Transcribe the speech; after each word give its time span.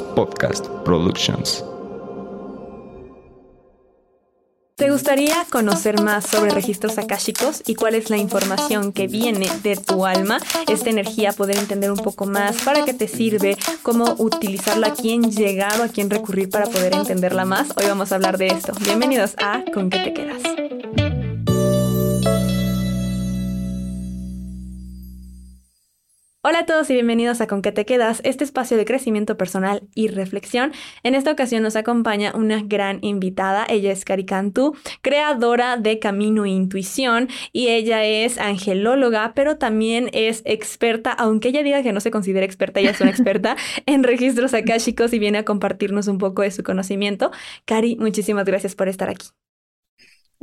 Podcast 0.00 0.66
Productions. 0.84 1.64
¿Te 4.76 4.90
gustaría 4.90 5.44
conocer 5.50 6.00
más 6.02 6.26
sobre 6.26 6.50
registros 6.50 6.98
akáshicos 6.98 7.62
y 7.66 7.74
cuál 7.74 7.94
es 7.94 8.10
la 8.10 8.16
información 8.16 8.92
que 8.92 9.06
viene 9.06 9.48
de 9.62 9.76
tu 9.76 10.06
alma? 10.06 10.38
Esta 10.66 10.90
energía, 10.90 11.32
poder 11.32 11.58
entender 11.58 11.92
un 11.92 11.98
poco 11.98 12.26
más 12.26 12.62
para 12.62 12.84
qué 12.84 12.94
te 12.94 13.06
sirve, 13.06 13.56
cómo 13.82 14.16
utilizarla, 14.18 14.88
a 14.88 14.94
quién 14.94 15.30
llegar 15.30 15.80
o 15.80 15.84
a 15.84 15.88
quién 15.88 16.10
recurrir 16.10 16.50
para 16.50 16.66
poder 16.66 16.94
entenderla 16.94 17.44
más. 17.44 17.68
Hoy 17.76 17.84
vamos 17.86 18.10
a 18.10 18.16
hablar 18.16 18.38
de 18.38 18.48
esto. 18.48 18.72
Bienvenidos 18.80 19.34
a 19.38 19.62
¿Con 19.72 19.90
qué 19.90 19.98
te 19.98 20.14
quedas? 20.14 20.42
Hola 26.44 26.58
a 26.58 26.66
todos 26.66 26.90
y 26.90 26.94
bienvenidos 26.94 27.40
a 27.40 27.46
Con 27.46 27.62
qué 27.62 27.70
te 27.70 27.86
quedas, 27.86 28.20
este 28.24 28.42
espacio 28.42 28.76
de 28.76 28.84
crecimiento 28.84 29.36
personal 29.36 29.88
y 29.94 30.08
reflexión. 30.08 30.72
En 31.04 31.14
esta 31.14 31.30
ocasión 31.30 31.62
nos 31.62 31.76
acompaña 31.76 32.32
una 32.34 32.60
gran 32.64 32.98
invitada, 33.02 33.64
ella 33.68 33.92
es 33.92 34.04
Cari 34.04 34.26
Cantú, 34.26 34.74
creadora 35.02 35.76
de 35.76 36.00
Camino 36.00 36.44
Intuición 36.44 37.28
y 37.52 37.68
ella 37.68 38.04
es 38.04 38.38
angelóloga, 38.38 39.34
pero 39.36 39.56
también 39.56 40.10
es 40.12 40.42
experta, 40.44 41.12
aunque 41.12 41.50
ella 41.50 41.62
diga 41.62 41.84
que 41.84 41.92
no 41.92 42.00
se 42.00 42.10
considera 42.10 42.44
experta, 42.44 42.80
ella 42.80 42.90
es 42.90 43.00
una 43.00 43.10
experta 43.10 43.54
en 43.86 44.02
registros 44.02 44.52
akáshicos 44.52 45.12
y 45.12 45.20
viene 45.20 45.38
a 45.38 45.44
compartirnos 45.44 46.08
un 46.08 46.18
poco 46.18 46.42
de 46.42 46.50
su 46.50 46.64
conocimiento. 46.64 47.30
Cari, 47.66 47.94
muchísimas 47.94 48.46
gracias 48.46 48.74
por 48.74 48.88
estar 48.88 49.08
aquí. 49.08 49.28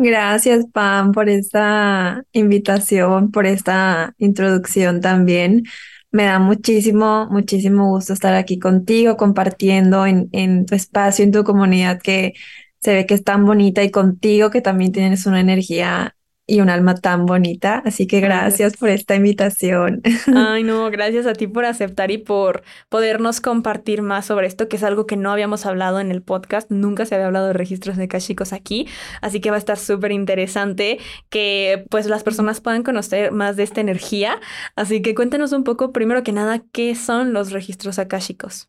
Gracias, 0.01 0.65
Pam, 0.71 1.11
por 1.11 1.27
esta 1.29 2.23
invitación, 2.31 3.31
por 3.31 3.45
esta 3.45 4.13
introducción 4.17 5.01
también. 5.01 5.63
Me 6.11 6.23
da 6.23 6.39
muchísimo, 6.39 7.27
muchísimo 7.29 7.89
gusto 7.89 8.13
estar 8.13 8.33
aquí 8.33 8.59
contigo, 8.59 9.17
compartiendo 9.17 10.05
en, 10.05 10.29
en 10.31 10.65
tu 10.65 10.73
espacio, 10.75 11.25
en 11.25 11.33
tu 11.33 11.43
comunidad 11.43 11.99
que 12.01 12.33
se 12.81 12.93
ve 12.93 13.05
que 13.05 13.13
es 13.15 13.25
tan 13.25 13.45
bonita 13.45 13.83
y 13.83 13.91
contigo 13.91 14.49
que 14.51 14.61
también 14.61 14.93
tienes 14.93 15.25
una 15.25 15.41
energía 15.41 16.15
y 16.49 16.61
un 16.61 16.69
alma 16.69 16.95
tan 16.95 17.25
bonita. 17.25 17.81
Así 17.85 18.07
que 18.07 18.19
gracias 18.19 18.75
por 18.75 18.89
esta 18.89 19.15
invitación. 19.15 20.01
Ay, 20.35 20.63
no, 20.63 20.89
gracias 20.89 21.25
a 21.25 21.33
ti 21.33 21.47
por 21.47 21.65
aceptar 21.65 22.11
y 22.11 22.17
por 22.17 22.63
podernos 22.89 23.41
compartir 23.41 24.01
más 24.01 24.25
sobre 24.25 24.47
esto, 24.47 24.67
que 24.67 24.77
es 24.77 24.83
algo 24.83 25.05
que 25.05 25.15
no 25.15 25.31
habíamos 25.31 25.65
hablado 25.65 25.99
en 25.99 26.11
el 26.11 26.21
podcast. 26.21 26.69
Nunca 26.71 27.05
se 27.05 27.15
había 27.15 27.27
hablado 27.27 27.47
de 27.47 27.53
registros 27.53 27.97
de 27.97 28.07
kashicos 28.07 28.53
aquí. 28.53 28.87
Así 29.21 29.39
que 29.39 29.51
va 29.51 29.57
a 29.57 29.59
estar 29.59 29.77
súper 29.77 30.11
interesante 30.11 30.99
que 31.29 31.85
pues 31.89 32.07
las 32.07 32.23
personas 32.23 32.61
puedan 32.61 32.83
conocer 32.83 33.31
más 33.31 33.55
de 33.55 33.63
esta 33.63 33.81
energía. 33.81 34.39
Así 34.75 35.01
que 35.01 35.15
cuéntanos 35.15 35.51
un 35.51 35.63
poco, 35.63 35.91
primero 35.91 36.23
que 36.23 36.31
nada, 36.31 36.63
qué 36.71 36.95
son 36.95 37.33
los 37.33 37.51
registros 37.51 37.99
akáshicos. 37.99 38.68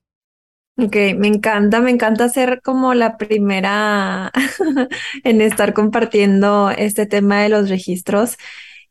Ok, 0.82 0.96
me 1.18 1.28
encanta, 1.28 1.80
me 1.80 1.90
encanta 1.90 2.28
ser 2.30 2.62
como 2.62 2.94
la 2.94 3.18
primera 3.18 4.32
en 5.24 5.40
estar 5.42 5.74
compartiendo 5.74 6.70
este 6.70 7.04
tema 7.04 7.42
de 7.42 7.50
los 7.50 7.68
registros. 7.68 8.36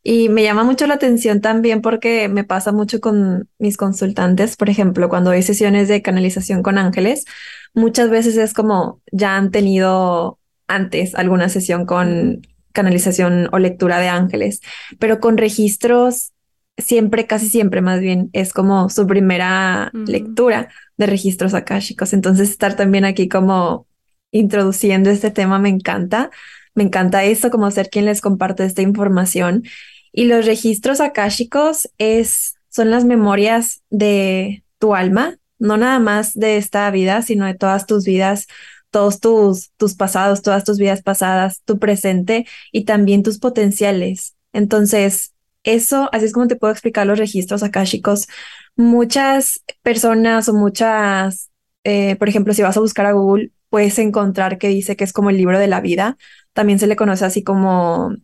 Y 0.04 0.30
me 0.30 0.44
llama 0.44 0.64
mucho 0.64 0.86
la 0.88 0.94
atención 0.96 1.42
también 1.42 1.81
porque 1.81 2.30
me 2.30 2.44
pasa 2.44 2.72
mucho 2.72 3.00
con 3.00 3.50
mis 3.58 3.76
consultantes, 3.76 4.56
por 4.56 4.70
ejemplo, 4.70 5.09
cuando 5.09 5.31
hay 5.31 5.42
sesiones 5.42 5.88
de 5.88 6.02
canalización 6.04 6.62
con 6.64 6.78
ángeles, 6.78 7.26
muchas 7.73 8.09
veces 8.09 8.38
es 8.38 8.53
como 8.53 9.02
ya 9.12 9.36
han 9.36 9.50
tenido 9.52 10.40
antes 10.68 11.16
alguna 11.16 11.50
sesión 11.50 11.86
con 11.86 12.42
canalización 12.72 13.50
o 13.52 13.58
lectura 13.58 14.00
de 14.00 14.09
ángeles, 14.09 14.62
pero 15.00 15.20
con 15.20 15.38
registros 15.38 16.34
siempre, 16.80 17.27
casi 17.27 17.49
siempre 17.49 17.81
más 17.81 17.99
bien, 17.99 18.30
es 18.33 18.53
como 18.53 18.89
su 18.89 19.08
primera 19.08 19.91
lectura 19.94 20.69
de 20.97 21.05
registros 21.05 21.53
akáshicos. 21.53 22.13
Entonces, 22.13 22.49
estar 22.49 22.75
también 22.75 23.05
aquí 23.05 23.27
como 23.27 23.88
introduciendo 24.31 25.09
este 25.09 25.31
tema 25.31 25.59
me 25.59 25.69
encanta. 25.69 26.30
Me 26.75 26.84
encanta 26.84 27.23
esto, 27.23 27.50
como 27.50 27.72
ser 27.72 27.89
quien 27.89 28.06
les 28.06 28.22
comparte 28.22 28.66
esta 28.66 28.81
información. 28.81 29.63
Y 30.12 30.25
los 30.25 30.45
registros 30.45 31.01
akáshicos 31.01 31.89
es, 31.97 32.56
son 32.69 32.91
las 32.91 33.06
memorias 33.06 33.81
de 33.89 34.63
tu 34.78 34.95
alma, 34.95 35.38
no 35.57 35.78
nada 35.78 36.00
más 36.00 36.34
de 36.34 36.57
esta 36.57 36.89
vida, 36.91 37.22
sino 37.22 37.45
de 37.45 37.53
todas 37.53 37.85
tus 37.85 38.06
vidas, 38.06 38.47
todos 38.91 39.19
tus, 39.19 39.72
tus 39.78 39.95
pasados, 39.95 40.41
todas 40.41 40.63
tus 40.63 40.78
vidas 40.78 41.01
pasadas, 41.03 41.62
tu 41.66 41.79
presente 41.79 42.47
y 42.72 42.85
también 42.85 43.23
tus 43.23 43.39
potenciales. 43.39 44.35
Entonces, 44.53 45.34
eso, 45.64 46.09
así 46.12 46.25
es 46.25 46.34
como 46.34 46.47
te 46.47 46.56
puedo 46.56 46.72
explicar 46.72 47.06
los 47.08 47.20
registros 47.20 47.64
akáshicos. 47.64 48.28
Muchas 48.75 49.64
personas 49.81 50.50
o 50.50 50.53
muchas, 50.53 51.52
eh, 51.84 52.16
por 52.16 52.30
ejemplo, 52.30 52.53
si 52.53 52.62
vas 52.62 52.78
a 52.78 52.81
buscar 52.81 53.06
a 53.06 53.12
Google, 53.14 53.52
puedes 53.69 54.00
encontrar 54.00 54.58
que 54.58 54.69
dice 54.69 54.96
que 54.96 55.03
es 55.03 55.14
como 55.14 55.30
el 55.30 55.38
libro 55.38 55.59
de 55.59 55.68
la 55.68 55.81
vida. 55.81 56.18
También 56.53 56.80
se 56.80 56.88
le 56.88 56.96
conoce 56.96 57.25
así 57.25 57.44
como 57.44 58.16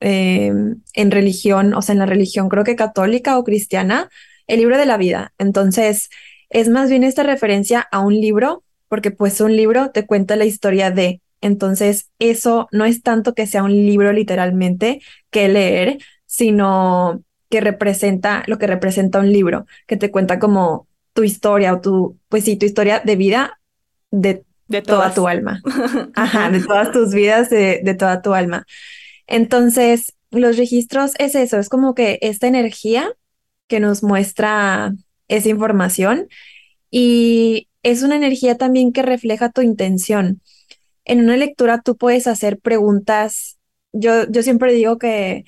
em, 0.00 0.82
en 0.94 1.10
religión, 1.10 1.74
o 1.74 1.82
sea, 1.82 1.92
en 1.94 1.98
la 2.00 2.06
religión 2.06 2.48
creo 2.48 2.64
que 2.64 2.76
católica 2.76 3.38
o 3.38 3.44
cristiana, 3.44 4.08
el 4.46 4.60
libro 4.60 4.78
de 4.78 4.86
la 4.86 4.96
vida. 4.96 5.32
Entonces, 5.38 6.10
es 6.50 6.68
más 6.68 6.90
bien 6.90 7.04
esta 7.04 7.22
referencia 7.22 7.86
a 7.92 8.00
un 8.00 8.14
libro, 8.14 8.64
porque 8.88 9.10
pues 9.12 9.40
un 9.40 9.56
libro 9.56 9.90
te 9.92 10.06
cuenta 10.06 10.36
la 10.36 10.44
historia 10.44 10.90
de. 10.90 11.22
Entonces, 11.40 12.10
eso 12.18 12.68
no 12.72 12.84
es 12.84 13.02
tanto 13.02 13.34
que 13.34 13.46
sea 13.46 13.62
un 13.62 13.72
libro 13.72 14.12
literalmente 14.12 15.00
que 15.30 15.48
leer, 15.48 15.98
sino 16.30 17.24
que 17.48 17.60
representa 17.60 18.44
lo 18.46 18.56
que 18.56 18.68
representa 18.68 19.18
un 19.18 19.32
libro, 19.32 19.66
que 19.88 19.96
te 19.96 20.12
cuenta 20.12 20.38
como 20.38 20.86
tu 21.12 21.24
historia 21.24 21.74
o 21.74 21.80
tu, 21.80 22.20
pues 22.28 22.44
sí, 22.44 22.56
tu 22.56 22.66
historia 22.66 23.00
de 23.04 23.16
vida 23.16 23.60
de, 24.12 24.44
de 24.68 24.80
toda 24.80 25.12
tu 25.12 25.26
alma. 25.26 25.60
Ajá, 26.14 26.48
de 26.52 26.60
todas 26.60 26.92
tus 26.92 27.12
vidas, 27.12 27.50
de, 27.50 27.80
de 27.82 27.94
toda 27.94 28.22
tu 28.22 28.32
alma. 28.32 28.64
Entonces, 29.26 30.14
los 30.30 30.56
registros 30.56 31.14
es 31.18 31.34
eso, 31.34 31.58
es 31.58 31.68
como 31.68 31.96
que 31.96 32.20
esta 32.22 32.46
energía 32.46 33.12
que 33.66 33.80
nos 33.80 34.04
muestra 34.04 34.94
esa 35.26 35.48
información 35.48 36.28
y 36.92 37.68
es 37.82 38.04
una 38.04 38.14
energía 38.14 38.56
también 38.56 38.92
que 38.92 39.02
refleja 39.02 39.50
tu 39.50 39.62
intención. 39.62 40.42
En 41.04 41.18
una 41.22 41.36
lectura 41.36 41.82
tú 41.84 41.96
puedes 41.96 42.28
hacer 42.28 42.60
preguntas. 42.60 43.58
Yo, 43.92 44.30
yo 44.30 44.44
siempre 44.44 44.72
digo 44.72 44.96
que 44.98 45.44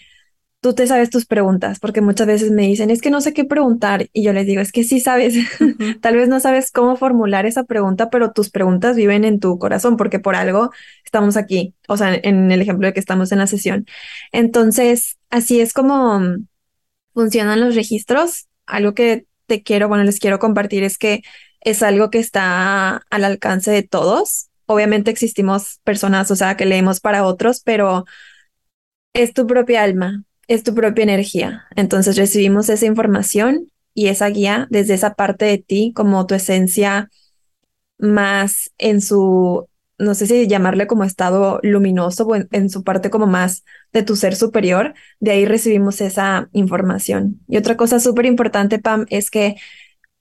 tú 0.63 0.75
te 0.75 0.87
sabes 0.87 1.11
tus 1.11 1.27
preguntas, 1.27 1.81
porque 1.81 2.01
muchas 2.01 2.29
veces 2.29 2.53
me 2.53 2.63
dicen, 2.63 2.91
es 2.91 3.03
que 3.03 3.11
no 3.11 3.21
sé 3.21 3.35
qué 3.35 3.45
preguntar, 3.45 4.09
y 4.13 4.23
yo 4.23 4.33
les 4.33 4.47
digo, 4.47 4.63
es 4.63 4.73
que 4.73 4.85
sí 4.85 5.01
sabes, 5.01 5.35
tal 6.01 6.17
vez 6.17 6.29
no 6.29 6.41
sabes 6.41 6.71
cómo 6.71 6.97
formular 6.97 7.47
esa 7.47 7.65
pregunta, 7.65 8.11
pero 8.11 8.33
tus 8.33 8.51
preguntas 8.51 8.97
viven 8.97 9.25
en 9.25 9.41
tu 9.41 9.59
corazón, 9.59 9.97
porque 9.97 10.21
por 10.21 10.37
algo 10.37 10.71
estamos 11.05 11.37
aquí, 11.37 11.75
o 11.89 11.97
sea, 11.97 12.15
en 12.15 12.53
el 12.53 12.63
ejemplo 12.63 12.87
de 12.87 12.95
que 12.95 13.01
estamos 13.01 13.33
en 13.33 13.39
la 13.41 13.49
sesión. 13.49 13.87
Entonces, 14.31 15.19
así 15.31 15.61
es 15.61 15.73
como 15.73 16.21
funcionan 17.15 17.61
los 17.61 17.75
registros. 17.75 18.49
Algo 18.67 18.95
que 18.95 19.27
te 19.47 19.63
quiero, 19.63 19.89
bueno, 19.89 20.05
les 20.05 20.19
quiero 20.21 20.39
compartir 20.39 20.85
es 20.85 20.99
que 20.99 21.23
es 21.61 21.83
algo 21.83 22.11
que 22.11 22.19
está 22.19 23.03
al 23.11 23.25
alcance 23.25 23.71
de 23.71 23.83
todos. 23.83 24.49
Obviamente 24.67 25.11
existimos 25.11 25.81
personas, 25.85 26.31
o 26.31 26.37
sea, 26.37 26.57
que 26.57 26.67
leemos 26.67 27.01
para 27.01 27.25
otros, 27.25 27.63
pero 27.65 28.05
es 29.13 29.35
tu 29.35 29.47
propia 29.47 29.83
alma, 29.83 30.25
es 30.49 30.63
tu 30.63 30.75
propia 30.75 31.03
energía. 31.03 31.65
Entonces 31.77 32.17
recibimos 32.17 32.69
esa 32.69 32.87
información 32.87 33.69
y 33.95 34.09
esa 34.09 34.29
guía 34.29 34.67
desde 34.71 34.95
esa 34.95 35.15
parte 35.15 35.45
de 35.45 35.59
ti 35.59 35.93
como 35.95 36.27
tu 36.27 36.35
esencia 36.35 37.11
más 37.99 38.71
en 38.79 39.01
su, 39.01 39.69
no 39.99 40.15
sé 40.15 40.27
si 40.27 40.47
llamarle 40.49 40.87
como 40.87 41.05
estado 41.05 41.61
luminoso 41.63 42.27
o 42.27 42.35
en, 42.35 42.71
su 42.71 42.83
parte 42.83 43.11
como 43.11 43.27
más 43.27 43.65
de 43.93 44.03
tu 44.03 44.17
ser 44.17 44.35
superior. 44.35 44.95
De 45.21 45.31
ahí 45.31 45.47
recibimos 45.47 46.01
esa 46.01 46.49
información. 46.53 47.41
Y 47.49 47.57
otra 47.57 47.77
cosa 47.77 48.01
súper 48.01 48.27
importante, 48.27 48.79
Pam, 48.79 49.07
es 49.11 49.31
que 49.31 49.57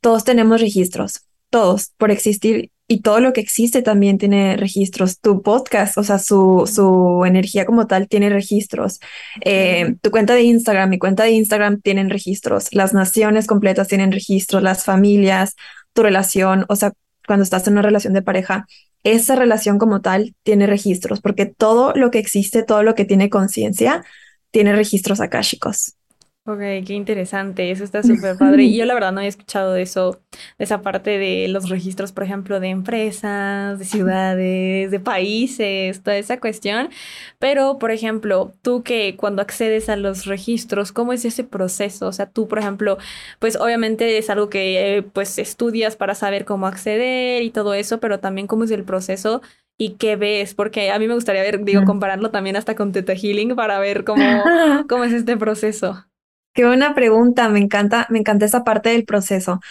todos 0.01 0.23
tenemos 0.23 0.61
registros, 0.61 1.25
todos, 1.49 1.91
por 1.97 2.11
existir 2.11 2.71
y 2.91 2.99
todo 2.99 3.21
lo 3.21 3.31
que 3.31 3.39
existe 3.39 3.81
también 3.81 4.17
tiene 4.17 4.57
registros. 4.57 5.21
Tu 5.21 5.41
podcast, 5.41 5.97
o 5.97 6.03
sea, 6.03 6.19
su, 6.19 6.69
su 6.69 7.23
energía 7.25 7.65
como 7.65 7.87
tal 7.87 8.09
tiene 8.09 8.29
registros. 8.29 8.99
Eh, 9.45 9.95
tu 10.01 10.11
cuenta 10.11 10.35
de 10.35 10.43
Instagram, 10.43 10.89
mi 10.89 10.99
cuenta 10.99 11.23
de 11.23 11.31
Instagram 11.31 11.79
tienen 11.79 12.09
registros. 12.09 12.67
Las 12.73 12.93
naciones 12.93 13.47
completas 13.47 13.87
tienen 13.87 14.11
registros, 14.11 14.61
las 14.61 14.83
familias, 14.83 15.55
tu 15.93 16.03
relación, 16.03 16.65
o 16.67 16.75
sea, 16.75 16.91
cuando 17.25 17.43
estás 17.43 17.65
en 17.67 17.73
una 17.73 17.81
relación 17.81 18.11
de 18.11 18.23
pareja, 18.23 18.67
esa 19.03 19.37
relación 19.37 19.79
como 19.79 20.01
tal 20.01 20.35
tiene 20.43 20.67
registros, 20.67 21.21
porque 21.21 21.45
todo 21.45 21.93
lo 21.95 22.11
que 22.11 22.19
existe, 22.19 22.61
todo 22.61 22.83
lo 22.83 22.93
que 22.93 23.05
tiene 23.05 23.29
conciencia, 23.29 24.03
tiene 24.51 24.75
registros 24.75 25.21
akáshicos. 25.21 25.95
Ok, 26.43 26.57
qué 26.87 26.93
interesante, 26.93 27.69
eso 27.69 27.83
está 27.83 28.01
súper 28.03 28.35
padre. 28.35 28.63
Y 28.63 28.75
yo 28.75 28.85
la 28.85 28.95
verdad 28.95 29.11
no 29.11 29.19
había 29.19 29.29
escuchado 29.29 29.73
de 29.73 29.83
eso, 29.83 30.21
de 30.57 30.65
esa 30.65 30.81
parte 30.81 31.19
de 31.19 31.47
los 31.47 31.69
registros, 31.69 32.11
por 32.11 32.23
ejemplo, 32.23 32.59
de 32.59 32.69
empresas, 32.69 33.77
de 33.77 33.85
ciudades, 33.85 34.89
de 34.89 34.99
países, 34.99 36.01
toda 36.01 36.17
esa 36.17 36.39
cuestión. 36.39 36.89
Pero, 37.37 37.77
por 37.77 37.91
ejemplo, 37.91 38.53
tú 38.63 38.81
que 38.81 39.15
cuando 39.17 39.43
accedes 39.43 39.87
a 39.87 39.95
los 39.95 40.25
registros, 40.25 40.91
¿cómo 40.91 41.13
es 41.13 41.25
ese 41.25 41.43
proceso? 41.43 42.07
O 42.07 42.11
sea, 42.11 42.25
tú, 42.27 42.47
por 42.47 42.57
ejemplo, 42.57 42.97
pues 43.37 43.55
obviamente 43.55 44.17
es 44.17 44.31
algo 44.31 44.49
que 44.49 44.97
eh, 44.97 45.03
pues 45.03 45.37
estudias 45.37 45.95
para 45.95 46.15
saber 46.15 46.45
cómo 46.45 46.65
acceder 46.65 47.43
y 47.43 47.51
todo 47.51 47.75
eso, 47.75 47.99
pero 47.99 48.19
también 48.19 48.47
cómo 48.47 48.63
es 48.63 48.71
el 48.71 48.83
proceso 48.83 49.41
y 49.77 49.91
qué 49.91 50.15
ves, 50.15 50.55
porque 50.55 50.91
a 50.91 50.97
mí 50.99 51.07
me 51.07 51.13
gustaría 51.15 51.41
ver, 51.43 51.63
digo, 51.63 51.85
compararlo 51.85 52.31
también 52.31 52.55
hasta 52.55 52.75
con 52.75 52.91
Teta 52.91 53.13
Healing 53.15 53.55
para 53.55 53.79
ver 53.79 54.03
cómo, 54.03 54.23
cómo 54.89 55.03
es 55.03 55.13
este 55.13 55.37
proceso. 55.37 56.05
Qué 56.53 56.65
buena 56.65 56.93
pregunta, 56.93 57.47
me 57.49 57.59
encanta, 57.59 58.07
me 58.09 58.19
encanta 58.19 58.45
esa 58.45 58.63
parte 58.65 58.89
del 58.89 59.05
proceso. 59.05 59.61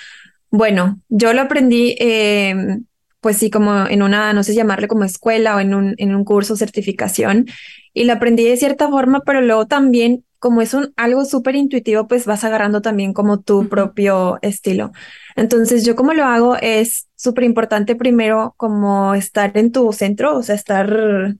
Bueno, 0.50 1.00
yo 1.08 1.32
lo 1.34 1.42
aprendí, 1.42 1.96
em, 2.00 2.86
pues 3.20 3.38
sí, 3.38 3.50
como 3.50 3.86
en 3.88 4.02
una, 4.02 4.32
no 4.34 4.44
sé 4.44 4.54
llamarle 4.54 4.88
como 4.88 5.04
escuela 5.04 5.56
o 5.56 5.60
en 5.60 5.74
un, 5.74 5.94
en 5.98 6.14
un 6.14 6.24
curso 6.24 6.56
certificación, 6.56 7.46
y 7.94 8.04
lo 8.04 8.14
aprendí 8.14 8.44
de 8.44 8.56
cierta 8.58 8.88
forma, 8.90 9.22
pero 9.26 9.42
luego 9.42 9.66
también, 9.66 10.24
como 10.38 10.62
es 10.62 10.74
un 10.74 10.92
algo 10.96 11.24
súper 11.26 11.56
intuitivo, 11.56 12.08
pues 12.08 12.26
vas 12.26 12.44
agarrando 12.44 12.82
también 12.82 13.12
como 13.14 13.40
tu 13.40 13.68
propio 13.68 14.38
estilo. 14.42 14.92
Entonces, 15.36 15.84
yo 15.84 15.96
como 15.96 16.14
lo 16.14 16.24
hago 16.24 16.56
es 16.56 17.08
súper 17.16 17.44
importante 17.44 17.96
primero 17.96 18.54
como 18.58 19.14
estar 19.14 19.56
en 19.58 19.72
tu 19.72 19.92
centro, 19.92 20.36
o 20.36 20.42
sea, 20.42 20.54
estar 20.56 21.36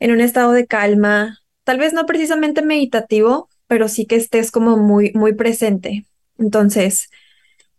en 0.00 0.10
un 0.12 0.20
estado 0.20 0.52
de 0.52 0.66
calma, 0.66 1.38
tal 1.64 1.78
vez 1.78 1.92
no 1.92 2.06
precisamente 2.06 2.62
meditativo, 2.62 3.48
pero 3.66 3.88
sí 3.88 4.06
que 4.06 4.16
estés 4.16 4.50
como 4.50 4.76
muy, 4.76 5.12
muy 5.14 5.34
presente. 5.34 6.06
Entonces, 6.38 7.08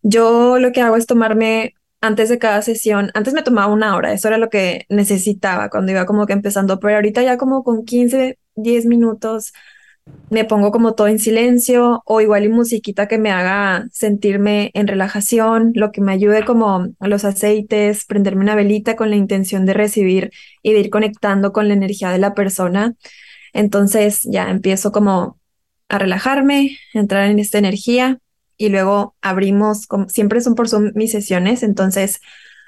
yo 0.01 0.59
lo 0.59 0.71
que 0.71 0.81
hago 0.81 0.97
es 0.97 1.06
tomarme 1.07 1.75
antes 2.01 2.30
de 2.30 2.39
cada 2.39 2.62
sesión, 2.62 3.12
antes 3.13 3.33
me 3.33 3.44
tomaba 3.44 3.71
una 3.74 3.95
hora, 3.95 4.12
eso 4.13 4.27
era 4.27 4.38
lo 4.38 4.50
que 4.50 4.85
necesitaba 4.89 5.69
cuando 5.69 5.94
iba 5.94 6.06
como 6.06 6.25
que 6.25 6.33
empezando, 6.33 6.80
pero 6.80 6.95
ahorita 6.95 7.24
ya 7.24 7.38
como 7.38 7.63
con 7.63 7.85
15, 7.85 8.38
10 8.56 8.85
minutos 8.85 9.53
me 10.30 10.45
pongo 10.45 10.71
como 10.71 10.95
todo 10.95 11.07
en 11.07 11.19
silencio 11.19 12.01
o 12.06 12.21
igual 12.21 12.44
y 12.44 12.50
musiquita 12.50 13.07
que 13.07 13.18
me 13.18 13.31
haga 13.31 13.88
sentirme 13.91 14.71
en 14.74 14.88
relajación, 14.88 15.71
lo 15.75 15.91
que 15.91 16.01
me 16.01 16.12
ayude 16.12 16.44
como 16.45 16.88
los 17.00 17.24
aceites, 17.25 18.06
prenderme 18.06 18.44
una 18.44 18.56
velita 18.56 18.95
con 18.95 19.09
la 19.09 19.15
intención 19.15 19.65
de 19.65 19.74
recibir 19.74 20.31
y 20.62 20.74
de 20.74 20.79
ir 20.79 20.89
conectando 20.89 21.53
con 21.53 21.68
la 21.68 21.74
energía 21.75 22.09
de 22.12 22.18
la 22.19 22.33
persona. 22.33 22.95
Entonces 23.53 24.21
ya 24.24 24.50
empiezo 24.50 24.91
como 24.91 25.39
a 25.94 26.00
relajarme, 26.00 26.78
entrar 26.94 27.30
en 27.30 27.38
esta 27.38 27.60
energía 27.60 28.19
y 28.57 28.69
luego 28.69 29.16
abrimos, 29.22 29.86
como, 29.86 30.10
siempre 30.10 30.42
son 30.42 30.56
por 30.56 30.68
Zoom 30.68 30.92
mis 30.95 31.12
sesiones, 31.12 31.62
entonces 31.62 32.19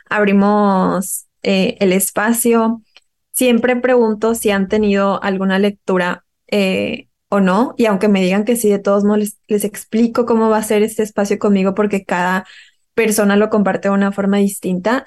abrimos 0.10 1.26
eh, 1.42 1.76
el 1.80 1.92
espacio. 1.92 2.84
Siempre 3.32 3.76
pregunto 3.78 4.36
si 4.36 4.52
han 4.52 4.68
tenido 4.68 5.22
alguna 5.24 5.58
lectura 5.58 6.26
eh, 6.48 7.08
o 7.30 7.40
no, 7.40 7.74
y 7.78 7.88
aunque 7.88 8.08
me 8.10 8.22
digan 8.22 8.46
que 8.46 8.56
sí, 8.56 8.70
de 8.70 8.80
todos 8.80 9.04
modos 9.04 9.20
les, 9.20 9.40
les 9.48 9.64
explico 9.64 10.26
cómo 10.28 10.50
va 10.50 10.58
a 10.60 10.64
ser 10.64 10.84
este 10.84 11.02
espacio 11.04 11.40
conmigo 11.40 11.74
porque 11.74 12.06
cada 12.06 12.46
persona 12.94 13.36
lo 13.38 13.50
comparte 13.50 13.90
de 13.90 13.96
una 13.96 14.12
forma 14.12 14.38
distinta. 14.38 15.06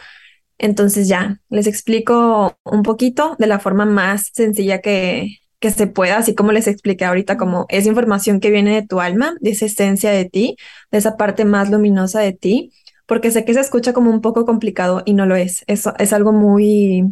Entonces 0.59 1.07
ya, 1.07 1.41
les 1.51 1.69
explico 1.69 2.59
un 2.65 2.83
poquito 2.83 3.37
de 3.39 3.47
la 3.47 3.61
forma 3.61 3.85
más 3.87 4.31
sencilla 4.35 4.81
que, 4.81 5.39
que 5.61 5.71
se 5.71 5.87
pueda, 5.89 6.19
así 6.19 6.35
como 6.35 6.53
les 6.53 6.69
expliqué 6.69 7.05
ahorita, 7.05 7.37
como 7.37 7.67
es 7.69 7.87
información 7.87 8.41
que 8.41 8.51
viene 8.51 8.75
de 8.75 8.87
tu 8.87 9.01
alma, 9.01 9.35
de 9.41 9.51
esa 9.51 9.67
esencia 9.67 10.11
de 10.11 10.25
ti, 10.27 10.57
de 10.91 10.99
esa 10.99 11.17
parte 11.17 11.45
más 11.45 11.71
luminosa 11.71 12.21
de 12.21 12.33
ti, 12.33 12.73
porque 13.07 13.31
sé 13.31 13.45
que 13.45 13.55
se 13.55 13.61
escucha 13.61 13.93
como 13.93 14.11
un 14.11 14.21
poco 14.21 14.45
complicado 14.45 15.03
y 15.05 15.15
no 15.15 15.27
lo 15.27 15.35
es. 15.37 15.65
Eso 15.67 15.95
es 15.99 16.13
algo 16.13 16.33
muy, 16.33 17.05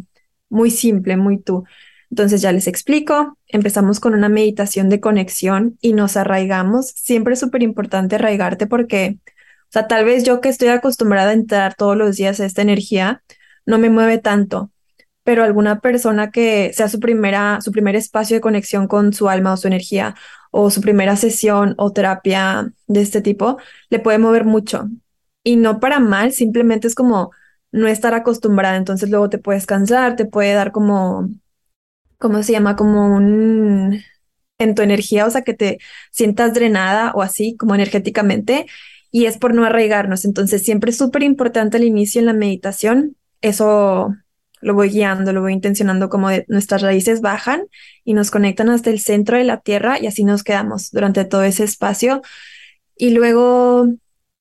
muy 0.49 0.71
simple, 0.71 1.17
muy 1.17 1.39
tú. 1.39 1.65
Entonces 2.09 2.41
ya 2.41 2.51
les 2.51 2.67
explico, 2.67 3.37
empezamos 3.47 3.99
con 3.99 4.13
una 4.13 4.29
meditación 4.29 4.89
de 4.89 5.01
conexión 5.01 5.77
y 5.81 5.93
nos 5.93 6.15
arraigamos. 6.17 6.87
Siempre 6.95 7.33
es 7.33 7.39
súper 7.39 7.63
importante 7.63 8.15
arraigarte 8.15 8.67
porque, 8.67 9.19
o 9.25 9.71
sea, 9.71 9.87
tal 9.87 10.05
vez 10.05 10.23
yo 10.23 10.39
que 10.39 10.49
estoy 10.49 10.69
acostumbrada 10.69 11.31
a 11.31 11.33
entrar 11.33 11.75
todos 11.75 11.97
los 11.97 12.15
días 12.15 12.39
a 12.39 12.45
esta 12.45 12.61
energía, 12.61 13.23
no 13.65 13.77
me 13.79 13.89
mueve 13.89 14.19
tanto, 14.19 14.71
pero 15.27 15.43
alguna 15.43 15.81
persona 15.81 16.31
que 16.31 16.71
sea 16.73 16.87
su 16.87 17.01
primera, 17.01 17.59
su 17.59 17.73
primer 17.73 17.97
espacio 17.97 18.37
de 18.37 18.39
conexión 18.39 18.87
con 18.87 19.11
su 19.11 19.27
alma 19.27 19.51
o 19.51 19.57
su 19.57 19.67
energía, 19.67 20.15
o 20.51 20.69
su 20.69 20.79
primera 20.79 21.17
sesión 21.17 21.75
o 21.77 21.91
terapia 21.91 22.71
de 22.87 23.01
este 23.01 23.19
tipo, 23.19 23.57
le 23.89 23.99
puede 23.99 24.19
mover 24.19 24.45
mucho. 24.45 24.87
Y 25.43 25.57
no 25.57 25.81
para 25.81 25.99
mal, 25.99 26.31
simplemente 26.31 26.87
es 26.87 26.95
como 26.95 27.31
no 27.73 27.89
estar 27.89 28.13
acostumbrada, 28.13 28.77
entonces 28.77 29.09
luego 29.09 29.29
te 29.29 29.37
puedes 29.37 29.65
cansar, 29.65 30.15
te 30.15 30.23
puede 30.23 30.53
dar 30.53 30.71
como, 30.71 31.27
¿cómo 32.19 32.41
se 32.41 32.53
llama? 32.53 32.77
Como 32.77 33.13
un, 33.13 34.01
en 34.59 34.75
tu 34.75 34.81
energía, 34.81 35.25
o 35.25 35.29
sea, 35.29 35.41
que 35.41 35.53
te 35.53 35.79
sientas 36.09 36.53
drenada 36.53 37.11
o 37.13 37.21
así, 37.21 37.57
como 37.57 37.75
energéticamente, 37.75 38.65
y 39.11 39.25
es 39.25 39.37
por 39.37 39.53
no 39.53 39.65
arraigarnos. 39.65 40.23
Entonces, 40.23 40.63
siempre 40.63 40.91
es 40.91 40.97
súper 40.97 41.23
importante 41.23 41.75
al 41.75 41.83
inicio 41.83 42.21
en 42.21 42.27
la 42.27 42.33
meditación, 42.33 43.17
eso 43.41 44.15
lo 44.67 44.73
voy 44.73 44.89
guiando, 44.89 45.33
lo 45.33 45.41
voy 45.41 45.53
intencionando 45.53 46.09
como 46.09 46.29
de 46.29 46.45
nuestras 46.49 46.81
raíces 46.81 47.21
bajan 47.21 47.63
y 48.03 48.13
nos 48.13 48.29
conectan 48.29 48.69
hasta 48.69 48.89
el 48.89 48.99
centro 48.99 49.37
de 49.37 49.45
la 49.45 49.61
tierra 49.61 49.97
y 49.99 50.07
así 50.07 50.23
nos 50.23 50.43
quedamos 50.43 50.91
durante 50.91 51.25
todo 51.25 51.43
ese 51.43 51.63
espacio. 51.63 52.21
Y 52.95 53.11
luego 53.11 53.87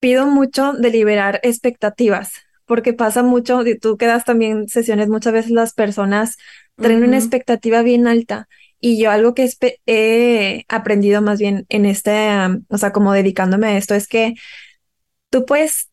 pido 0.00 0.26
mucho 0.26 0.72
de 0.72 0.90
liberar 0.90 1.40
expectativas, 1.42 2.32
porque 2.66 2.92
pasa 2.92 3.22
mucho, 3.22 3.62
tú 3.80 3.96
quedas 3.96 4.24
también 4.24 4.68
sesiones, 4.68 5.08
muchas 5.08 5.32
veces 5.32 5.52
las 5.52 5.72
personas 5.72 6.36
traen 6.76 7.04
una 7.04 7.18
expectativa 7.18 7.82
bien 7.82 8.06
alta. 8.06 8.48
Y 8.80 9.00
yo 9.00 9.10
algo 9.10 9.32
que 9.32 9.48
he 9.86 10.64
aprendido 10.68 11.22
más 11.22 11.38
bien 11.38 11.64
en 11.68 11.86
este, 11.86 12.28
o 12.68 12.78
sea, 12.78 12.92
como 12.92 13.12
dedicándome 13.12 13.68
a 13.68 13.76
esto, 13.78 13.94
es 13.94 14.06
que 14.08 14.34
tú 15.30 15.46
puedes 15.46 15.88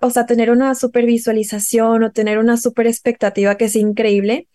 o 0.00 0.10
sea, 0.10 0.26
tener 0.26 0.50
una 0.50 0.74
super 0.74 1.06
visualización 1.06 2.02
o 2.02 2.12
tener 2.12 2.38
una 2.38 2.56
super 2.56 2.86
expectativa 2.86 3.56
que 3.56 3.66
es 3.66 3.76
increíble, 3.76 4.48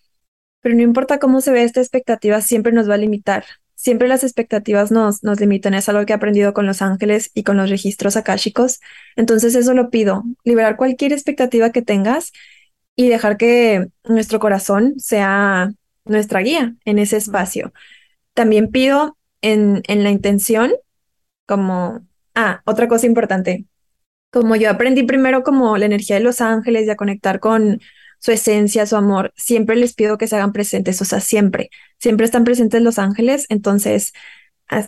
pero 0.61 0.75
no 0.75 0.81
importa 0.81 1.19
cómo 1.19 1.41
se 1.41 1.51
ve 1.51 1.63
esta 1.63 1.81
expectativa, 1.81 2.41
siempre 2.41 2.71
nos 2.71 2.89
va 2.89 2.95
a 2.95 2.97
limitar. 2.97 3.45
Siempre 3.75 4.07
las 4.07 4.23
expectativas 4.23 4.91
nos, 4.91 5.23
nos 5.23 5.39
limitan. 5.41 5.73
Es 5.73 5.89
algo 5.89 6.05
que 6.05 6.13
he 6.13 6.15
aprendido 6.15 6.53
con 6.53 6.65
los 6.65 6.81
ángeles 6.81 7.31
y 7.33 7.43
con 7.43 7.57
los 7.57 7.69
registros 7.69 8.15
akáshicos. 8.15 8.79
Entonces 9.17 9.55
eso 9.55 9.73
lo 9.73 9.89
pido, 9.89 10.23
liberar 10.45 10.77
cualquier 10.77 11.11
expectativa 11.11 11.71
que 11.71 11.81
tengas 11.81 12.31
y 12.95 13.09
dejar 13.09 13.37
que 13.37 13.87
nuestro 14.05 14.39
corazón 14.39 14.93
sea 14.99 15.73
nuestra 16.05 16.39
guía 16.41 16.75
en 16.85 16.99
ese 16.99 17.17
espacio. 17.17 17.73
También 18.33 18.69
pido 18.71 19.17
en, 19.41 19.83
en 19.87 20.03
la 20.03 20.11
intención 20.11 20.71
como, 21.45 22.07
ah, 22.35 22.61
otra 22.65 22.87
cosa 22.87 23.05
importante, 23.05 23.65
como 24.33 24.55
yo 24.55 24.71
aprendí 24.71 25.03
primero 25.03 25.43
como 25.43 25.77
la 25.77 25.85
energía 25.85 26.15
de 26.15 26.23
los 26.23 26.41
ángeles 26.41 26.87
y 26.87 26.89
a 26.89 26.95
conectar 26.95 27.39
con 27.39 27.79
su 28.17 28.31
esencia, 28.31 28.87
su 28.87 28.95
amor, 28.95 29.31
siempre 29.35 29.75
les 29.75 29.93
pido 29.93 30.17
que 30.17 30.27
se 30.27 30.35
hagan 30.35 30.53
presentes, 30.53 30.99
o 31.01 31.05
sea, 31.05 31.19
siempre, 31.19 31.69
siempre 31.99 32.25
están 32.25 32.43
presentes 32.43 32.81
los 32.81 32.97
ángeles, 32.97 33.45
entonces 33.49 34.13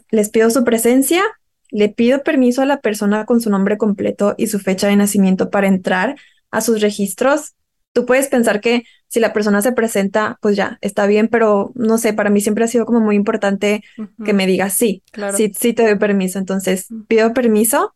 les 0.09 0.29
pido 0.29 0.49
su 0.49 0.63
presencia, 0.63 1.21
le 1.69 1.89
pido 1.89 2.23
permiso 2.23 2.63
a 2.63 2.65
la 2.65 2.79
persona 2.79 3.25
con 3.25 3.39
su 3.39 3.51
nombre 3.51 3.77
completo 3.77 4.33
y 4.37 4.47
su 4.47 4.57
fecha 4.57 4.87
de 4.87 4.95
nacimiento 4.95 5.51
para 5.51 5.67
entrar 5.67 6.15
a 6.49 6.61
sus 6.61 6.81
registros. 6.81 7.53
Tú 7.93 8.07
puedes 8.07 8.29
pensar 8.29 8.61
que 8.61 8.83
si 9.09 9.19
la 9.19 9.31
persona 9.31 9.61
se 9.61 9.73
presenta, 9.73 10.39
pues 10.41 10.55
ya, 10.55 10.79
está 10.81 11.05
bien, 11.05 11.27
pero 11.27 11.71
no 11.75 11.99
sé, 11.99 12.13
para 12.13 12.31
mí 12.31 12.41
siempre 12.41 12.63
ha 12.63 12.67
sido 12.67 12.85
como 12.85 12.99
muy 12.99 13.15
importante 13.15 13.83
que 14.25 14.33
me 14.33 14.47
digas 14.47 14.73
sí, 14.73 15.03
claro. 15.11 15.37
sí, 15.37 15.51
sí 15.55 15.73
te 15.73 15.83
doy 15.83 15.99
permiso. 15.99 16.39
Entonces, 16.39 16.87
pido 17.07 17.33
permiso 17.33 17.93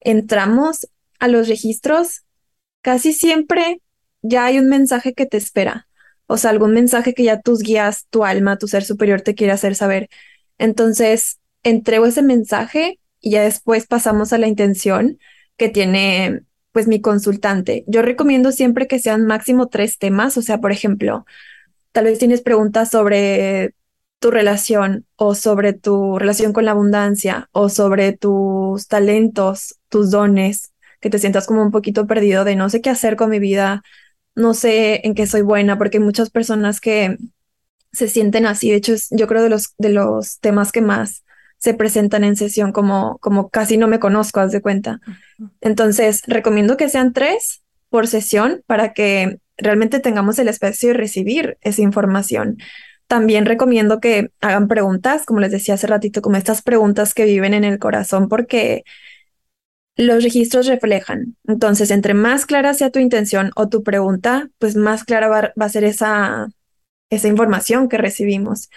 entramos 0.00 0.88
a 1.18 1.28
los 1.28 1.48
registros, 1.48 2.22
casi 2.82 3.12
siempre 3.12 3.82
ya 4.22 4.46
hay 4.46 4.58
un 4.58 4.68
mensaje 4.68 5.14
que 5.14 5.26
te 5.26 5.36
espera. 5.36 5.86
O 6.26 6.36
sea, 6.36 6.50
algún 6.50 6.72
mensaje 6.72 7.14
que 7.14 7.24
ya 7.24 7.40
tus 7.40 7.60
guías, 7.60 8.06
tu 8.10 8.24
alma, 8.24 8.58
tu 8.58 8.68
ser 8.68 8.84
superior 8.84 9.20
te 9.20 9.34
quiere 9.34 9.52
hacer 9.52 9.74
saber. 9.74 10.08
Entonces, 10.58 11.40
entrego 11.62 12.06
ese 12.06 12.22
mensaje 12.22 13.00
y 13.20 13.32
ya 13.32 13.42
después 13.42 13.86
pasamos 13.86 14.32
a 14.32 14.38
la 14.38 14.46
intención 14.46 15.18
que 15.56 15.68
tiene 15.68 16.42
pues 16.72 16.86
mi 16.86 17.00
consultante. 17.00 17.84
Yo 17.86 18.02
recomiendo 18.02 18.52
siempre 18.52 18.86
que 18.86 18.98
sean 18.98 19.26
máximo 19.26 19.68
tres 19.68 19.98
temas, 19.98 20.36
o 20.36 20.42
sea, 20.42 20.58
por 20.58 20.72
ejemplo, 20.72 21.26
tal 21.92 22.04
vez 22.04 22.18
tienes 22.18 22.42
preguntas 22.42 22.90
sobre 22.90 23.74
tu 24.20 24.30
relación 24.30 25.06
o 25.16 25.34
sobre 25.34 25.72
tu 25.72 26.18
relación 26.18 26.52
con 26.52 26.66
la 26.66 26.72
abundancia 26.72 27.48
o 27.52 27.68
sobre 27.68 28.12
tus 28.12 28.86
talentos, 28.86 29.80
tus 29.88 30.10
dones, 30.10 30.72
que 31.00 31.10
te 31.10 31.18
sientas 31.18 31.46
como 31.46 31.62
un 31.62 31.70
poquito 31.70 32.06
perdido 32.06 32.44
de 32.44 32.54
no 32.54 32.68
sé 32.68 32.82
qué 32.82 32.90
hacer 32.90 33.16
con 33.16 33.30
mi 33.30 33.38
vida, 33.38 33.82
no 34.34 34.54
sé 34.54 35.00
en 35.04 35.14
qué 35.14 35.26
soy 35.26 35.42
buena, 35.42 35.78
porque 35.78 35.96
hay 35.96 36.04
muchas 36.04 36.30
personas 36.30 36.80
que 36.80 37.16
se 37.92 38.08
sienten 38.08 38.46
así. 38.46 38.70
De 38.70 38.76
hecho, 38.76 38.94
yo 39.10 39.26
creo 39.26 39.42
de 39.42 39.48
los, 39.48 39.74
de 39.78 39.88
los 39.88 40.38
temas 40.38 40.70
que 40.70 40.82
más 40.82 41.24
se 41.56 41.74
presentan 41.74 42.22
en 42.22 42.36
sesión 42.36 42.72
como, 42.72 43.18
como 43.18 43.48
casi 43.48 43.78
no 43.78 43.88
me 43.88 43.98
conozco, 43.98 44.40
haz 44.40 44.52
de 44.52 44.62
cuenta. 44.62 45.00
Entonces, 45.60 46.22
recomiendo 46.26 46.76
que 46.76 46.88
sean 46.88 47.12
tres 47.12 47.62
por 47.88 48.06
sesión 48.06 48.62
para 48.66 48.92
que 48.92 49.40
realmente 49.56 50.00
tengamos 50.00 50.38
el 50.38 50.48
espacio 50.48 50.90
de 50.90 50.94
recibir 50.94 51.58
esa 51.62 51.82
información. 51.82 52.58
También 53.10 53.44
recomiendo 53.44 53.98
que 53.98 54.30
hagan 54.40 54.68
preguntas, 54.68 55.26
como 55.26 55.40
les 55.40 55.50
decía 55.50 55.74
hace 55.74 55.88
ratito, 55.88 56.22
como 56.22 56.36
estas 56.36 56.62
preguntas 56.62 57.12
que 57.12 57.24
viven 57.24 57.54
en 57.54 57.64
el 57.64 57.80
corazón, 57.80 58.28
porque 58.28 58.84
los 59.96 60.22
registros 60.22 60.68
reflejan. 60.68 61.36
Entonces, 61.48 61.90
entre 61.90 62.14
más 62.14 62.46
clara 62.46 62.72
sea 62.72 62.90
tu 62.90 63.00
intención 63.00 63.50
o 63.56 63.68
tu 63.68 63.82
pregunta, 63.82 64.48
pues 64.58 64.76
más 64.76 65.02
clara 65.02 65.26
va, 65.26 65.52
a 65.58 65.68
ser 65.68 65.82
esa, 65.82 66.50
esa 67.10 67.26
información 67.26 67.88
que 67.88 67.98
recibimos. 67.98 68.70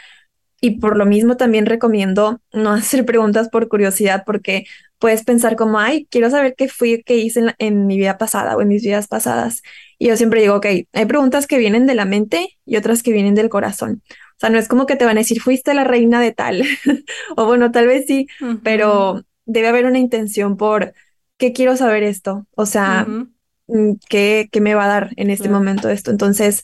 Y 0.60 0.80
por 0.80 0.98
lo 0.98 1.06
mismo 1.06 1.38
también 1.38 1.68
recomiendo 1.68 2.42
no 2.52 2.72
hacer 2.74 3.06
preguntas 3.06 3.50
por 3.50 3.68
curiosidad, 3.68 4.24
porque 4.26 4.66
puedes 5.04 5.26
pensar 5.26 5.58
como, 5.58 5.80
ay, 5.80 6.08
quiero 6.10 6.30
saber 6.30 6.56
qué 6.56 6.70
fui, 6.70 7.04
qué 7.04 7.18
hice 7.18 7.54
en, 7.58 7.88
mi 7.88 7.98
vida 7.98 8.18
pasada 8.18 8.56
o 8.56 8.62
en 8.62 8.70
mis 8.70 8.84
vidas 8.84 9.10
pasadas. 9.10 9.62
Y 10.00 10.08
yo 10.08 10.16
siempre 10.16 10.40
digo, 10.40 10.56
ok, 10.56 10.66
hay 10.94 11.06
preguntas 11.10 11.46
que 11.46 11.58
vienen 11.58 11.86
de 11.86 11.94
la 11.94 12.06
mente 12.06 12.58
y 12.66 12.78
otras 12.78 13.04
que 13.04 13.12
vienen 13.12 13.36
del 13.36 13.50
corazón. 13.50 14.02
O 14.08 14.40
sea, 14.40 14.50
no 14.50 14.58
es 14.58 14.70
como 14.70 14.86
que 14.86 14.96
te 14.96 15.04
van 15.04 15.18
a 15.18 15.20
decir, 15.20 15.42
fuiste 15.42 15.74
la 15.74 15.84
reina 15.84 16.22
de 16.22 16.32
tal, 16.32 16.64
o 17.36 17.46
bueno, 17.46 17.70
tal 17.74 17.88
vez 17.88 18.06
sí, 18.08 18.28
pero 18.64 19.26
debe 19.44 19.68
haber 19.68 19.88
una 19.88 20.00
intención 20.00 20.56
por, 20.56 20.94
¿qué 21.36 21.52
quiero 21.52 21.76
saber 21.76 22.04
esto? 22.04 22.48
O 22.56 22.66
sea, 22.66 23.06
mm, 23.06 23.96
¿qué, 24.08 24.48
¿qué, 24.54 24.62
me 24.62 24.74
va 24.74 24.86
a 24.86 24.88
dar 24.88 25.10
en 25.18 25.32
este 25.32 25.50
momento 25.50 25.90
esto? 25.90 26.12
Entonces, 26.12 26.64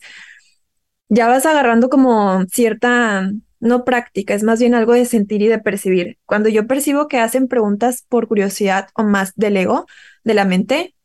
ya 1.09 1.27
vas 1.27 1.45
agarrando 1.45 1.89
como 1.89 2.45
cierta 2.45 3.29
no 3.59 3.83
práctica, 3.83 4.33
es 4.33 4.43
más 4.43 4.59
bien 4.59 4.73
algo 4.73 4.93
de 4.93 5.05
sentir 5.05 5.41
y 5.41 5.47
de 5.47 5.59
percibir. 5.59 6.17
Cuando 6.25 6.49
yo 6.49 6.67
percibo 6.67 7.07
que 7.07 7.17
hacen 7.17 7.47
preguntas 7.47 8.05
por 8.07 8.27
curiosidad 8.27 8.89
o 8.95 9.03
más 9.03 9.33
del 9.35 9.57
ego, 9.57 9.85
de 10.23 10.33
la 10.33 10.45
mente, 10.45 10.95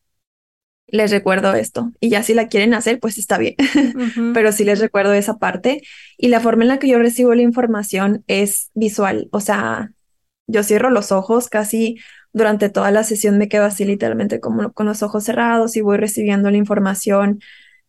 les 0.86 1.10
recuerdo 1.10 1.54
esto. 1.54 1.90
Y 2.00 2.10
ya 2.10 2.22
si 2.22 2.34
la 2.34 2.48
quieren 2.48 2.74
hacer, 2.74 3.00
pues 3.00 3.18
está 3.18 3.38
bien. 3.38 3.56
Pero 4.34 4.52
sí 4.52 4.64
les 4.64 4.78
recuerdo 4.78 5.12
esa 5.12 5.38
parte. 5.38 5.82
Y 6.16 6.28
la 6.28 6.40
forma 6.40 6.62
en 6.62 6.68
la 6.68 6.78
que 6.78 6.88
yo 6.88 6.98
recibo 6.98 7.34
la 7.34 7.42
información 7.42 8.22
es 8.26 8.70
visual. 8.74 9.28
O 9.32 9.40
sea, 9.40 9.90
yo 10.46 10.62
cierro 10.62 10.90
los 10.90 11.10
ojos 11.10 11.48
casi 11.48 11.98
durante 12.32 12.68
toda 12.68 12.90
la 12.90 13.04
sesión 13.04 13.38
me 13.38 13.48
quedo 13.48 13.64
así 13.64 13.84
literalmente 13.84 14.40
como 14.40 14.72
con 14.72 14.86
los 14.86 15.02
ojos 15.02 15.24
cerrados 15.24 15.76
y 15.76 15.80
voy 15.80 15.96
recibiendo 15.96 16.50
la 16.50 16.56
información 16.56 17.40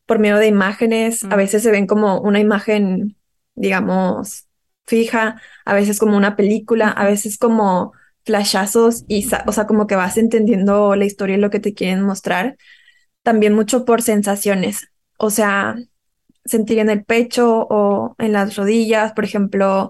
por 0.05 0.19
medio 0.19 0.38
de 0.38 0.48
imágenes. 0.48 1.24
A 1.25 1.36
veces 1.36 1.63
se 1.63 1.72
ven 1.72 1.88
como 1.88 2.22
una 2.22 2.39
imagen, 2.39 3.17
digamos, 3.55 4.48
fija, 4.86 5.42
a 5.65 5.74
veces 5.74 6.00
como 6.00 6.18
una 6.18 6.36
película, 6.36 6.89
a 6.89 7.06
veces 7.06 7.38
como 7.38 7.94
flashazos 8.25 9.04
y, 9.08 9.27
o 9.46 9.51
sea, 9.51 9.68
como 9.68 9.88
que 9.88 9.96
vas 9.96 10.18
entendiendo 10.18 10.96
la 10.96 11.06
historia 11.06 11.38
y 11.38 11.39
lo 11.39 11.50
que 11.50 11.60
te 11.60 11.74
quieren 11.74 12.01
mostrar. 12.01 12.58
También 13.24 13.54
mucho 13.54 13.86
por 13.86 14.01
sensaciones, 14.01 14.89
o 15.18 15.30
sea, 15.32 15.75
sentir 16.46 16.80
en 16.80 16.89
el 16.89 17.04
pecho 17.06 17.68
o 17.70 18.15
en 18.20 18.34
las 18.34 18.56
rodillas, 18.56 19.13
por 19.13 19.25
ejemplo, 19.25 19.89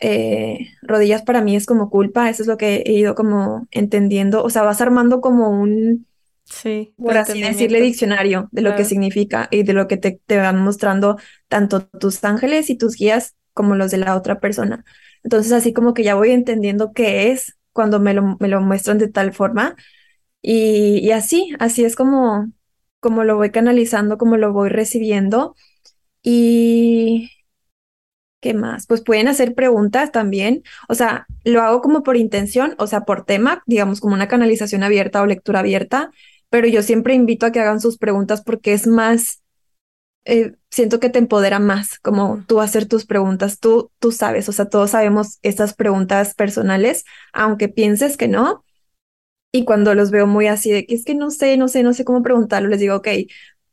eh, 0.00 0.68
rodillas 0.82 1.22
para 1.22 1.42
mí 1.42 1.56
es 1.56 1.66
como 1.66 1.90
culpa, 1.90 2.30
eso 2.30 2.42
es 2.42 2.48
lo 2.48 2.56
que 2.56 2.76
he 2.86 2.92
ido 2.92 3.14
como 3.14 3.66
entendiendo, 3.70 4.42
o 4.44 4.50
sea, 4.50 4.62
vas 4.62 4.80
armando 4.80 5.20
como 5.20 5.50
un, 5.50 6.06
sí, 6.44 6.94
por 7.04 7.16
así 7.18 7.42
decirle, 7.42 7.80
diccionario 7.80 8.48
de 8.52 8.62
lo 8.62 8.74
que 8.74 8.84
significa 8.84 9.48
y 9.50 9.62
de 9.62 9.72
lo 9.72 9.88
que 9.88 9.96
te, 9.96 10.20
te 10.26 10.36
van 10.38 10.60
mostrando 10.62 11.16
tanto 11.48 11.86
tus 11.86 12.22
ángeles 12.24 12.70
y 12.70 12.76
tus 12.76 12.96
guías 12.96 13.36
como 13.54 13.76
los 13.76 13.90
de 13.90 13.98
la 13.98 14.16
otra 14.16 14.40
persona. 14.40 14.84
Entonces, 15.22 15.52
así 15.52 15.72
como 15.72 15.94
que 15.94 16.04
ya 16.04 16.14
voy 16.16 16.30
entendiendo 16.32 16.92
qué 16.92 17.32
es 17.32 17.56
cuando 17.72 18.00
me 18.00 18.14
lo, 18.14 18.36
me 18.40 18.48
lo 18.48 18.60
muestran 18.60 18.98
de 18.98 19.08
tal 19.08 19.32
forma. 19.32 19.76
Y, 20.42 20.98
y, 21.00 21.12
así, 21.12 21.54
así 21.60 21.84
es 21.84 21.96
como, 21.96 22.52
como 23.00 23.24
lo 23.24 23.36
voy 23.36 23.50
canalizando, 23.50 24.18
como 24.18 24.36
lo 24.36 24.52
voy 24.52 24.68
recibiendo. 24.70 25.56
Y, 26.22 27.30
¿qué 28.40 28.54
más? 28.54 28.86
Pues 28.86 29.00
pueden 29.02 29.28
hacer 29.28 29.54
preguntas 29.54 30.12
también. 30.12 30.62
O 30.88 30.94
sea, 30.94 31.26
lo 31.44 31.62
hago 31.62 31.80
como 31.80 32.02
por 32.02 32.16
intención, 32.16 32.74
o 32.78 32.86
sea, 32.86 33.06
por 33.06 33.24
tema, 33.24 33.62
digamos, 33.66 34.00
como 34.00 34.14
una 34.14 34.28
canalización 34.28 34.82
abierta 34.82 35.22
o 35.22 35.26
lectura 35.26 35.60
abierta, 35.60 36.10
pero 36.50 36.68
yo 36.68 36.82
siempre 36.82 37.14
invito 37.14 37.46
a 37.46 37.52
que 37.52 37.60
hagan 37.60 37.80
sus 37.80 37.98
preguntas 37.98 38.42
porque 38.42 38.74
es 38.74 38.86
más 38.86 39.43
eh, 40.24 40.54
siento 40.70 41.00
que 41.00 41.10
te 41.10 41.18
empodera 41.18 41.58
más, 41.58 41.98
como 41.98 42.42
tú 42.46 42.60
hacer 42.60 42.86
tus 42.86 43.06
preguntas, 43.06 43.60
tú, 43.60 43.90
tú 43.98 44.12
sabes, 44.12 44.48
o 44.48 44.52
sea, 44.52 44.66
todos 44.66 44.90
sabemos 44.90 45.38
estas 45.42 45.74
preguntas 45.74 46.34
personales, 46.34 47.04
aunque 47.32 47.68
pienses 47.68 48.16
que 48.16 48.28
no. 48.28 48.64
Y 49.52 49.64
cuando 49.64 49.94
los 49.94 50.10
veo 50.10 50.26
muy 50.26 50.46
así 50.48 50.70
de 50.72 50.86
que 50.86 50.94
es 50.94 51.04
que 51.04 51.14
no 51.14 51.30
sé, 51.30 51.56
no 51.56 51.68
sé, 51.68 51.82
no 51.82 51.94
sé 51.94 52.04
cómo 52.04 52.22
preguntarlo, 52.22 52.68
les 52.68 52.80
digo, 52.80 52.96
ok, 52.96 53.08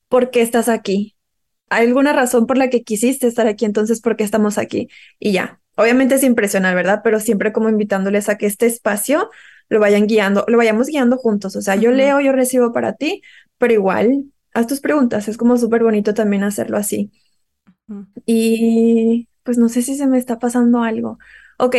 ¿por 0.10 0.30
qué 0.30 0.42
estás 0.42 0.70
aquí? 0.70 1.16
¿Hay 1.70 1.88
alguna 1.88 2.14
razón 2.14 2.48
por 2.48 2.58
la 2.58 2.70
que 2.70 2.84
quisiste 2.84 3.28
estar 3.28 3.48
aquí? 3.48 3.66
Entonces, 3.66 4.02
¿por 4.02 4.16
qué 4.18 4.24
estamos 4.24 4.58
aquí? 4.58 4.90
Y 5.20 5.32
ya, 5.32 5.62
obviamente 5.76 6.16
es 6.16 6.24
impresionante, 6.24 6.76
¿verdad? 6.76 7.02
Pero 7.04 7.20
siempre 7.20 7.54
como 7.54 7.70
invitándoles 7.70 8.30
a 8.30 8.38
que 8.38 8.46
este 8.46 8.66
espacio 8.68 9.30
lo 9.70 9.80
vayan 9.80 10.06
guiando, 10.08 10.46
lo 10.48 10.58
vayamos 10.58 10.88
guiando 10.88 11.18
juntos. 11.18 11.56
O 11.56 11.62
sea, 11.62 11.76
yo 11.78 11.92
leo, 11.92 12.20
yo 12.20 12.34
recibo 12.34 12.74
para 12.74 12.94
ti, 12.96 13.22
pero 13.58 13.74
igual 13.74 14.26
haz 14.54 14.68
tus 14.68 14.82
preguntas, 14.82 15.28
es 15.28 15.38
como 15.38 15.58
súper 15.58 15.84
bonito 15.84 16.14
también 16.14 16.44
hacerlo 16.44 16.78
así. 16.78 17.12
Y 18.26 19.28
pues 19.44 19.58
no 19.58 19.70
sé 19.70 19.82
si 19.82 19.96
se 19.96 20.08
me 20.08 20.18
está 20.18 20.40
pasando 20.40 20.84
algo. 20.84 21.20
Ok, 21.58 21.76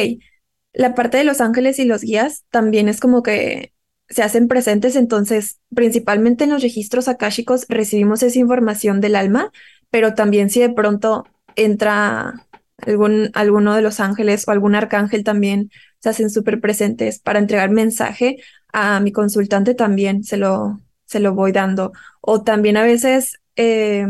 la 0.72 0.94
parte 0.94 1.18
de 1.18 1.24
los 1.24 1.40
ángeles 1.40 1.78
y 1.78 1.84
los 1.84 2.02
guías 2.02 2.44
también 2.50 2.88
es 2.88 3.00
como 3.00 3.22
que 3.22 3.72
se 4.08 4.22
hacen 4.22 4.48
presentes, 4.48 4.96
entonces 4.96 5.60
principalmente 5.74 6.44
en 6.44 6.50
los 6.50 6.62
registros 6.62 7.08
akáshicos 7.08 7.64
recibimos 7.68 8.22
esa 8.22 8.38
información 8.38 9.00
del 9.00 9.16
alma, 9.16 9.50
pero 9.90 10.14
también 10.14 10.50
si 10.50 10.60
de 10.60 10.70
pronto 10.70 11.24
entra 11.56 12.46
algún, 12.78 13.30
alguno 13.34 13.74
de 13.74 13.82
los 13.82 14.00
ángeles 14.00 14.46
o 14.46 14.50
algún 14.50 14.74
arcángel 14.74 15.24
también 15.24 15.70
se 16.00 16.10
hacen 16.10 16.30
súper 16.30 16.60
presentes 16.60 17.20
para 17.20 17.38
entregar 17.38 17.70
mensaje 17.70 18.38
a 18.72 19.00
mi 19.00 19.12
consultante 19.12 19.74
también 19.74 20.24
se 20.24 20.36
lo, 20.36 20.80
se 21.12 21.20
lo 21.20 21.34
voy 21.34 21.52
dando. 21.52 21.92
O 22.20 22.42
también 22.42 22.76
a 22.76 22.82
veces, 22.82 23.40
eh, 23.56 24.06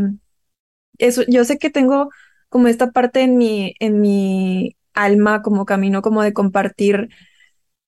eso, 0.98 1.22
yo 1.28 1.44
sé 1.44 1.58
que 1.58 1.70
tengo 1.70 2.10
como 2.48 2.68
esta 2.68 2.92
parte 2.92 3.22
en 3.22 3.36
mi, 3.36 3.74
en 3.80 4.00
mi 4.00 4.76
alma, 4.94 5.42
como 5.42 5.66
camino 5.66 6.02
como 6.02 6.22
de 6.22 6.32
compartir 6.32 7.08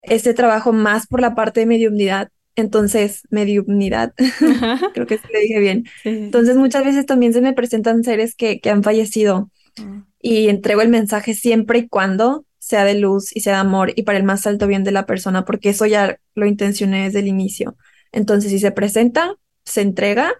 este 0.02 0.35
trabajo 0.35 0.73
más 0.73 1.06
por 1.06 1.21
la 1.21 1.35
parte 1.35 1.61
de 1.61 1.66
mediunidad. 1.66 2.30
Entonces, 2.56 3.23
mediunidad, 3.30 4.14
creo 4.94 5.06
que 5.06 5.18
sí 5.18 5.25
le 5.33 5.40
dije 5.40 5.61
bien. 5.61 5.85
Entonces, 6.04 6.56
muchas 6.56 6.85
veces 6.85 7.06
también 7.06 7.33
se 7.33 7.40
me 7.40 7.52
presentan 7.52 8.04
seres 8.04 8.35
que, 8.35 8.61
que 8.61 8.71
han 8.71 8.83
fallecido 8.83 9.50
mm. 9.76 10.00
y 10.21 10.49
entrego 10.49 10.83
el 10.83 10.88
mensaje 10.88 11.35
siempre 11.35 11.80
y 11.80 11.88
cuando 11.88 12.44
sea 12.64 12.85
de 12.85 12.94
luz 12.94 13.37
y 13.37 13.40
sea 13.40 13.54
de 13.54 13.61
amor 13.61 13.92
y 13.94 14.04
para 14.04 14.16
el 14.16 14.25
más 14.25 14.47
alto 14.47 14.66
bien 14.66 14.85
de 14.85 14.92
la 14.92 15.04
persona, 15.04 15.44
porque 15.44 15.68
eso 15.71 15.85
ya 15.85 16.18
lo 16.35 16.47
intencioné 16.47 17.04
desde 17.04 17.18
el 17.21 17.28
inicio. 17.28 17.76
Entonces, 18.14 18.50
si 18.50 18.59
se 18.59 18.73
presenta, 18.73 19.37
se 19.64 19.83
entrega. 19.83 20.35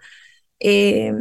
Eh, 0.59 1.13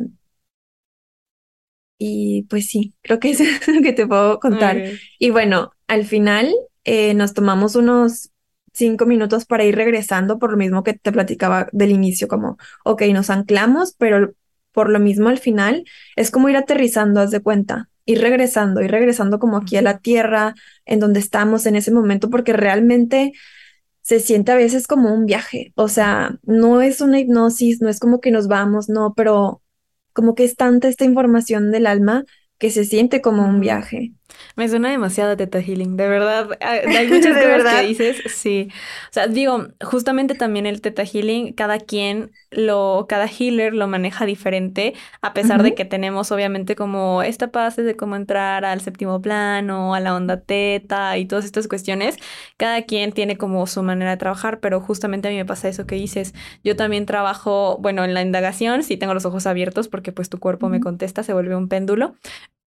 y 1.99 2.43
pues 2.45 2.67
sí, 2.69 2.95
creo 3.03 3.21
que 3.21 3.31
es 3.31 3.41
lo 3.69 3.83
que 3.83 3.93
te 3.93 4.07
puedo 4.07 4.41
contar. 4.41 4.83
Y 5.19 5.31
bueno, 5.31 5.73
al 5.87 6.05
final 6.05 6.53
eh, 6.85 7.15
nos 7.15 7.35
tomamos 7.35 7.77
unos 7.77 8.31
cinco 8.73 9.07
minutos 9.07 9.47
para 9.47 9.65
ir 9.65 9.77
regresando, 9.77 10.39
por 10.39 10.51
lo 10.51 10.57
mismo 10.57 10.83
que 10.83 10.95
te 10.95 11.13
platicaba 11.13 11.69
del 11.73 11.93
inicio, 11.93 12.29
como, 12.29 12.59
ok, 12.85 13.03
nos 13.13 13.31
anclamos, 13.31 13.95
pero 13.97 14.35
por 14.73 14.91
lo 14.91 14.99
mismo 14.99 15.29
al 15.29 15.39
final 15.39 15.85
es 16.17 16.31
como 16.31 16.49
ir 16.49 16.57
aterrizando, 16.57 17.21
haz 17.21 17.31
de 17.31 17.41
cuenta, 17.41 17.89
ir 18.05 18.21
regresando, 18.21 18.83
ir 18.83 18.91
regresando 18.91 19.39
como 19.39 19.57
aquí 19.57 19.77
a 19.77 19.83
la 19.83 19.99
tierra, 19.99 20.55
en 20.85 20.99
donde 20.99 21.21
estamos 21.21 21.67
en 21.67 21.77
ese 21.77 21.93
momento, 21.93 22.29
porque 22.31 22.53
realmente 22.53 23.33
se 24.05 24.21
siente 24.21 24.53
a 24.53 24.57
veces 24.57 24.87
como 24.87 25.15
un 25.15 25.25
viaje, 25.25 25.73
o 25.77 25.89
sea, 25.89 26.39
no 26.43 26.83
es 26.83 27.01
una 27.01 27.21
hipnosis, 27.21 27.81
no 27.81 27.89
es 27.89 27.99
como 28.01 28.21
que 28.21 28.31
nos 28.31 28.49
vamos, 28.49 28.91
no, 28.91 29.15
pero 29.17 29.63
como 30.13 30.35
que 30.35 30.45
es 30.45 30.57
tanta 30.57 30.89
esta 30.89 31.07
información 31.07 31.73
del 31.73 31.87
alma 31.87 32.25
que 32.59 32.71
se 32.71 32.85
siente 32.85 33.23
como 33.23 33.47
un 33.47 33.61
viaje. 33.61 34.13
Me 34.57 34.69
suena 34.69 34.91
demasiado 34.91 35.37
Teta 35.37 35.61
Healing, 35.61 35.97
de 35.97 36.09
verdad. 36.09 36.51
Ah, 36.61 36.79
hay 36.87 37.09
muchas 37.09 37.37
cosas 37.37 37.75
que 37.81 37.87
dices, 37.87 38.23
sí. 38.27 38.69
O 39.11 39.13
sea, 39.13 39.27
digo, 39.27 39.69
justamente 39.83 40.35
también 40.35 40.67
el 40.67 40.81
Teta 40.81 41.05
Healing, 41.05 41.53
cada 41.55 41.79
quien 41.79 42.31
lo, 42.51 43.07
cada 43.09 43.27
healer 43.27 43.75
lo 43.75 43.89
maneja 43.89 44.27
diferente, 44.27 44.95
a 45.23 45.33
pesar 45.35 45.63
de 45.63 45.75
que 45.75 45.85
tenemos 45.85 46.31
obviamente 46.33 46.77
como 46.77 47.23
esta 47.23 47.49
base 47.49 47.83
de 47.83 47.97
cómo 47.97 48.17
entrar 48.17 48.65
al 48.65 48.81
séptimo 48.81 49.21
plano, 49.21 49.95
a 49.95 50.01
la 50.01 50.15
onda 50.15 50.41
teta 50.41 51.17
y 51.19 51.27
todas 51.27 51.45
estas 51.45 51.69
cuestiones. 51.69 52.17
Cada 52.57 52.83
quien 52.83 53.13
tiene 53.13 53.37
como 53.37 53.67
su 53.67 53.83
manera 53.83 54.13
de 54.13 54.17
trabajar, 54.17 54.61
pero 54.61 54.81
justamente 54.81 55.29
a 55.29 55.31
mí 55.31 55.37
me 55.37 55.45
pasa 55.45 55.69
eso 55.69 55.87
que 55.87 55.97
dices. 55.97 56.35
Yo 56.63 56.77
también 56.77 57.07
trabajo, 57.07 57.79
bueno, 57.81 58.05
en 58.05 58.15
la 58.15 58.23
indagación, 58.23 58.83
sí 58.83 58.97
tengo 58.97 59.15
los 59.15 59.25
ojos 59.25 59.47
abiertos 59.47 59.89
porque 59.89 60.13
pues 60.13 60.29
tu 60.29 60.39
cuerpo 60.39 60.69
me 60.69 60.81
contesta, 60.81 61.23
se 61.23 61.33
vuelve 61.33 61.57
un 61.57 61.69
péndulo. 61.69 62.15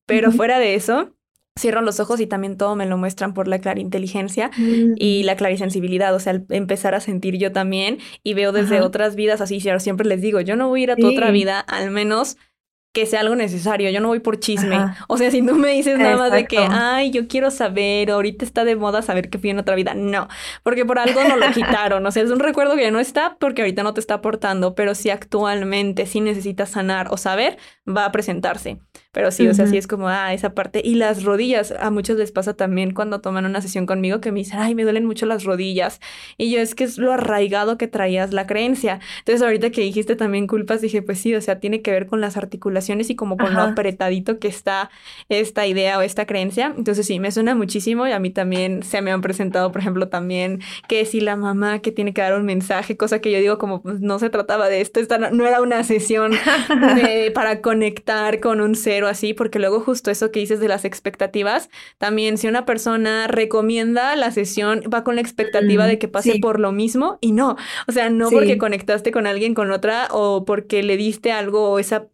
Pero 0.06 0.32
fuera 0.32 0.58
de 0.60 0.76
eso, 0.76 1.14
cierro 1.58 1.82
los 1.82 2.00
ojos 2.00 2.20
y 2.20 2.28
también 2.28 2.58
todo 2.58 2.76
me 2.76 2.86
lo 2.86 2.98
muestran 2.98 3.34
por 3.34 3.48
la 3.48 3.60
clariinteligencia 3.60 4.52
y 4.58 5.24
la 5.24 5.36
clarisensibilidad, 5.36 6.14
o 6.16 6.20
sea, 6.20 6.42
empezar 6.50 6.96
a 6.96 7.00
sentir 7.00 7.38
yo 7.38 7.52
también 7.52 8.00
y 8.24 8.34
veo 8.34 8.52
desde 8.52 8.82
otras 8.82 9.16
vidas 9.16 9.42
así, 9.42 9.60
siempre 9.60 10.08
les 10.08 10.22
digo, 10.22 10.42
yo 10.42 10.56
no 10.56 10.70
voy 10.70 10.82
a 10.82 10.84
ir 10.84 10.92
a 10.92 10.96
tu 10.96 11.08
otra 11.08 11.32
vida, 11.32 11.60
al 11.60 11.92
menos 11.92 12.38
que 12.98 13.06
sea 13.06 13.20
algo 13.20 13.36
necesario, 13.36 13.92
yo 13.92 14.00
no 14.02 14.08
voy 14.08 14.22
por 14.22 14.40
chisme. 14.40 14.76
O 15.08 15.18
sea, 15.18 15.30
si 15.30 15.46
tú 15.46 15.54
me 15.54 15.70
dices 15.70 16.00
nada 16.00 16.18
más 16.18 16.32
de 16.32 16.48
que, 16.48 16.58
ay, 16.58 17.12
yo 17.12 17.28
quiero 17.28 17.52
saber, 17.52 18.10
ahorita 18.10 18.44
está 18.44 18.66
de 18.66 18.76
moda 18.76 19.04
saber 19.04 19.30
que 19.30 19.38
fui 19.38 19.52
en 19.52 19.60
otra 19.60 19.76
vida, 19.76 19.94
no, 19.94 20.28
porque 20.64 20.84
por 20.84 20.98
algo 20.98 21.24
no 21.24 21.38
lo 21.38 21.52
quitaron, 21.54 22.04
o 22.04 22.12
sea, 22.12 22.24
es 22.24 22.32
un 22.32 22.40
recuerdo 22.40 22.76
que 22.76 22.82
ya 22.82 22.90
no 22.90 23.00
está 23.00 23.38
porque 23.40 23.62
ahorita 23.62 23.84
no 23.84 23.94
te 23.94 24.00
está 24.00 24.16
aportando, 24.16 24.74
pero 24.74 24.96
si 24.96 25.12
actualmente 25.12 26.08
sí 26.08 26.22
necesitas 26.22 26.72
sanar 26.72 27.10
o 27.12 27.18
saber, 27.18 27.58
va 27.88 28.06
a 28.06 28.12
presentarse. 28.12 28.80
Pero 29.18 29.32
sí, 29.32 29.48
o 29.48 29.54
sea, 29.56 29.66
sí 29.66 29.78
es 29.78 29.88
como, 29.88 30.10
ah, 30.10 30.32
esa 30.32 30.54
parte. 30.54 30.80
Y 30.86 30.94
las 30.94 31.24
rodillas, 31.24 31.74
a 31.80 31.90
muchos 31.90 32.18
les 32.18 32.32
pasa 32.32 32.54
también 32.54 32.94
cuando 32.94 33.20
toman 33.20 33.48
una 33.48 33.64
sesión 33.64 33.88
conmigo 33.88 34.22
que 34.22 34.32
me 34.32 34.42
dicen, 34.42 34.60
ay, 34.60 34.76
me 34.76 34.84
duelen 34.84 35.08
mucho 35.08 35.26
las 35.26 35.44
rodillas. 35.44 36.00
Y 36.38 36.52
yo 36.52 36.60
es 36.60 36.76
que 36.76 36.84
es 36.84 37.00
lo 37.00 37.12
arraigado 37.12 37.80
que 37.80 37.88
traías 37.88 38.32
la 38.32 38.46
creencia. 38.46 39.00
Entonces, 39.18 39.42
ahorita 39.42 39.72
que 39.72 39.82
dijiste 39.82 40.16
también 40.16 40.46
culpas, 40.46 40.82
dije, 40.82 41.02
pues 41.02 41.20
sí, 41.20 41.34
o 41.34 41.42
sea, 41.42 41.60
tiene 41.60 41.82
que 41.82 41.90
ver 41.90 42.06
con 42.06 42.22
las 42.22 42.38
articulaciones 42.38 43.10
y 43.10 43.16
como 43.16 43.38
con 43.38 43.56
lo 43.56 43.62
apretadito 43.62 44.38
que 44.38 44.50
está 44.50 44.92
esta 45.30 45.66
idea 45.66 45.98
o 45.98 46.04
esta 46.04 46.28
creencia. 46.28 46.72
Entonces, 46.78 47.08
sí, 47.08 47.20
me 47.20 47.32
suena 47.32 47.56
muchísimo 47.56 48.06
y 48.06 48.12
a 48.12 48.20
mí 48.20 48.30
también 48.30 48.84
se 48.84 49.02
me 49.02 49.12
han 49.12 49.22
presentado, 49.22 49.72
por 49.72 49.82
ejemplo, 49.82 50.10
también 50.10 50.60
que 50.88 51.04
si 51.06 51.22
la 51.22 51.36
mamá 51.36 51.80
que 51.80 51.92
tiene 51.92 52.14
que 52.14 52.22
dar 52.22 52.36
un 52.36 52.46
mensaje, 52.46 52.98
cosa 52.98 53.20
que 53.20 53.32
yo 53.32 53.40
digo 53.40 53.58
como, 53.58 53.82
pues 53.82 54.00
no 54.00 54.20
se 54.20 54.30
trataba 54.30 54.70
de 54.70 54.82
esto, 54.82 55.00
esta 55.00 55.18
no, 55.18 55.48
era 55.48 55.60
una 55.60 55.84
sesión 55.84 56.34
para 57.34 57.62
conectar 57.62 58.40
con 58.40 58.62
un 58.62 58.76
cero 58.76 59.07
así, 59.08 59.34
porque 59.34 59.60
luego 59.60 59.80
justo 59.80 60.12
eso 60.12 60.32
que 60.32 60.40
dices 60.40 60.60
de 60.60 60.68
las 60.68 60.86
expectativas, 60.86 61.70
también 61.98 62.38
si 62.38 62.48
una 62.48 62.66
persona 62.66 63.28
recomienda 63.28 64.16
la 64.16 64.32
sesión, 64.32 64.82
va 64.94 65.04
con 65.04 65.16
la 65.16 65.22
expectativa 65.22 65.86
de 65.86 66.00
que 66.00 66.08
pase 66.08 66.40
por 66.42 66.60
lo 66.60 66.72
mismo 66.72 67.18
y 67.22 67.32
no, 67.32 67.58
o 67.88 67.92
sea, 67.92 68.10
no 68.10 68.30
porque 68.30 68.58
conectaste 68.58 69.12
con 69.12 69.28
alguien 69.28 69.54
con 69.54 69.72
otra 69.72 70.08
o 70.12 70.46
porque 70.46 70.84
le 70.84 70.98
diste 70.98 71.32
algo 71.32 71.72
o 71.72 71.80
esa 71.80 72.08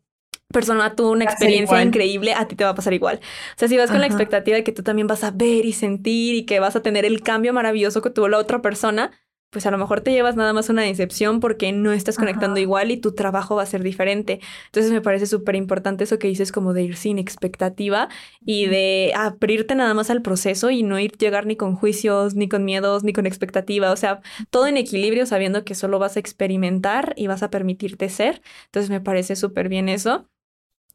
persona 0.53 0.95
tuvo 0.95 1.11
una 1.11 1.25
experiencia 1.25 1.81
increíble, 1.81 2.33
a 2.33 2.47
ti 2.47 2.55
te 2.55 2.63
va 2.63 2.69
a 2.69 2.75
pasar 2.75 2.93
igual. 2.93 3.19
O 3.55 3.57
sea, 3.57 3.67
si 3.67 3.75
vas 3.75 3.91
con 3.91 3.99
la 3.99 4.05
expectativa 4.05 4.55
de 4.55 4.63
que 4.63 4.71
tú 4.71 4.83
también 4.83 5.07
vas 5.07 5.23
a 5.25 5.31
ver 5.31 5.65
y 5.65 5.73
sentir 5.73 6.35
y 6.35 6.45
que 6.45 6.61
vas 6.61 6.77
a 6.77 6.81
tener 6.81 7.03
el 7.03 7.21
cambio 7.21 7.51
maravilloso 7.51 8.01
que 8.01 8.09
tuvo 8.09 8.29
la 8.29 8.37
otra 8.37 8.61
persona, 8.61 9.11
pues 9.53 9.65
a 9.65 9.71
lo 9.71 9.77
mejor 9.77 10.01
te 10.01 10.11
llevas 10.11 10.35
nada 10.35 10.51
más 10.51 10.69
una 10.69 10.81
decepción 10.81 11.39
porque 11.39 11.71
no 11.71 11.93
estás 11.93 12.17
conectando 12.17 12.59
igual 12.59 12.91
y 12.91 12.97
tu 12.97 13.13
trabajo 13.13 13.55
va 13.55 13.63
a 13.63 13.67
ser 13.67 13.83
diferente. 13.83 14.41
Entonces 14.65 14.91
me 14.91 14.99
parece 14.99 15.27
súper 15.27 15.55
importante 15.55 16.03
eso 16.03 16.19
que 16.19 16.27
dices 16.27 16.51
como 16.51 16.73
de 16.73 16.83
ir 16.83 16.97
sin 16.97 17.19
expectativa 17.19 18.09
y 18.45 18.65
de 18.65 19.13
abrirte 19.15 19.75
nada 19.75 19.93
más 19.93 20.09
al 20.09 20.21
proceso 20.21 20.71
y 20.71 20.83
no 20.83 20.99
ir 20.99 21.13
llegar 21.17 21.45
ni 21.45 21.55
con 21.55 21.75
juicios, 21.75 22.35
ni 22.35 22.49
con 22.49 22.65
miedos, 22.65 23.03
ni 23.03 23.13
con 23.13 23.25
expectativa. 23.25 23.91
O 23.91 23.95
sea, 23.95 24.21
todo 24.49 24.67
en 24.67 24.77
equilibrio 24.77 25.25
sabiendo 25.25 25.63
que 25.63 25.75
solo 25.75 25.99
vas 25.99 26.17
a 26.17 26.19
experimentar 26.19 27.13
y 27.15 27.27
vas 27.27 27.43
a 27.43 27.49
permitirte 27.51 28.09
ser. 28.09 28.41
Entonces 28.65 28.89
me 28.89 29.01
parece 29.01 29.35
súper 29.35 29.69
bien 29.69 29.87
eso. 29.89 30.27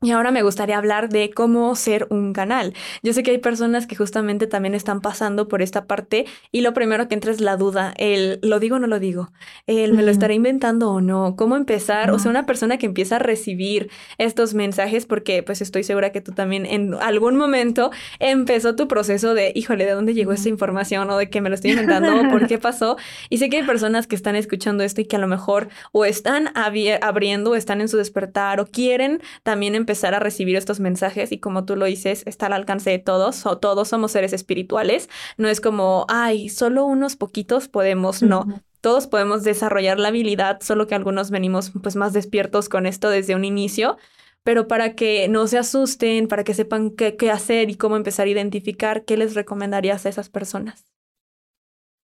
Y 0.00 0.12
ahora 0.12 0.30
me 0.30 0.42
gustaría 0.42 0.78
hablar 0.78 1.08
de 1.08 1.30
cómo 1.30 1.74
ser 1.74 2.06
un 2.10 2.32
canal. 2.32 2.72
Yo 3.02 3.12
sé 3.12 3.24
que 3.24 3.32
hay 3.32 3.38
personas 3.38 3.88
que 3.88 3.96
justamente 3.96 4.46
también 4.46 4.76
están 4.76 5.00
pasando 5.00 5.48
por 5.48 5.60
esta 5.60 5.86
parte 5.86 6.24
y 6.52 6.60
lo 6.60 6.72
primero 6.72 7.08
que 7.08 7.16
entra 7.16 7.32
es 7.32 7.40
la 7.40 7.56
duda, 7.56 7.94
el 7.96 8.38
lo 8.42 8.60
digo 8.60 8.76
o 8.76 8.78
no 8.78 8.86
lo 8.86 9.00
digo, 9.00 9.32
el 9.66 9.94
me 9.94 10.04
lo 10.04 10.12
estaré 10.12 10.34
inventando 10.34 10.92
o 10.92 11.00
no, 11.00 11.34
cómo 11.34 11.56
empezar, 11.56 12.12
o 12.12 12.20
sea, 12.20 12.30
una 12.30 12.46
persona 12.46 12.78
que 12.78 12.86
empieza 12.86 13.16
a 13.16 13.18
recibir 13.18 13.90
estos 14.18 14.54
mensajes 14.54 15.04
porque 15.04 15.42
pues 15.42 15.60
estoy 15.62 15.82
segura 15.82 16.12
que 16.12 16.20
tú 16.20 16.30
también 16.30 16.64
en 16.64 16.94
algún 16.94 17.34
momento 17.34 17.90
empezó 18.20 18.76
tu 18.76 18.86
proceso 18.86 19.34
de, 19.34 19.50
híjole, 19.56 19.84
¿de 19.84 19.94
dónde 19.94 20.14
llegó 20.14 20.32
esta 20.32 20.48
información 20.48 21.10
o 21.10 21.16
de 21.16 21.28
que 21.28 21.40
me 21.40 21.48
lo 21.48 21.56
estoy 21.56 21.72
inventando 21.72 22.20
o 22.20 22.30
por 22.30 22.46
qué 22.46 22.58
pasó? 22.58 22.98
Y 23.30 23.38
sé 23.38 23.50
que 23.50 23.56
hay 23.56 23.66
personas 23.66 24.06
que 24.06 24.14
están 24.14 24.36
escuchando 24.36 24.84
esto 24.84 25.00
y 25.00 25.06
que 25.06 25.16
a 25.16 25.18
lo 25.18 25.26
mejor 25.26 25.70
o 25.90 26.04
están 26.04 26.50
abriendo 26.54 27.50
o 27.50 27.54
están 27.56 27.80
en 27.80 27.88
su 27.88 27.96
despertar 27.96 28.60
o 28.60 28.66
quieren 28.66 29.20
también 29.42 29.74
empezar 29.74 29.87
empezar 29.88 30.14
a 30.14 30.20
recibir 30.20 30.54
estos 30.56 30.80
mensajes 30.80 31.32
y 31.32 31.38
como 31.38 31.64
tú 31.64 31.74
lo 31.74 31.86
dices, 31.86 32.22
está 32.26 32.46
al 32.46 32.52
alcance 32.52 32.90
de 32.90 32.98
todos 32.98 33.46
o 33.46 33.56
todos 33.56 33.88
somos 33.88 34.12
seres 34.12 34.34
espirituales. 34.34 35.08
No 35.38 35.48
es 35.48 35.62
como, 35.62 36.04
ay, 36.10 36.50
solo 36.50 36.84
unos 36.84 37.16
poquitos 37.16 37.68
podemos, 37.68 38.22
no. 38.22 38.46
Todos 38.82 39.06
podemos 39.06 39.44
desarrollar 39.44 39.98
la 39.98 40.08
habilidad, 40.08 40.60
solo 40.60 40.86
que 40.86 40.94
algunos 40.94 41.30
venimos 41.30 41.72
pues 41.82 41.96
más 41.96 42.12
despiertos 42.12 42.68
con 42.68 42.84
esto 42.84 43.08
desde 43.08 43.34
un 43.34 43.46
inicio, 43.46 43.96
pero 44.42 44.68
para 44.68 44.94
que 44.94 45.26
no 45.28 45.46
se 45.46 45.56
asusten, 45.56 46.28
para 46.28 46.44
que 46.44 46.52
sepan 46.52 46.90
qué, 46.90 47.16
qué 47.16 47.30
hacer 47.30 47.70
y 47.70 47.76
cómo 47.76 47.96
empezar 47.96 48.26
a 48.26 48.30
identificar, 48.30 49.06
¿qué 49.06 49.16
les 49.16 49.34
recomendarías 49.34 50.04
a 50.04 50.10
esas 50.10 50.28
personas? 50.28 50.84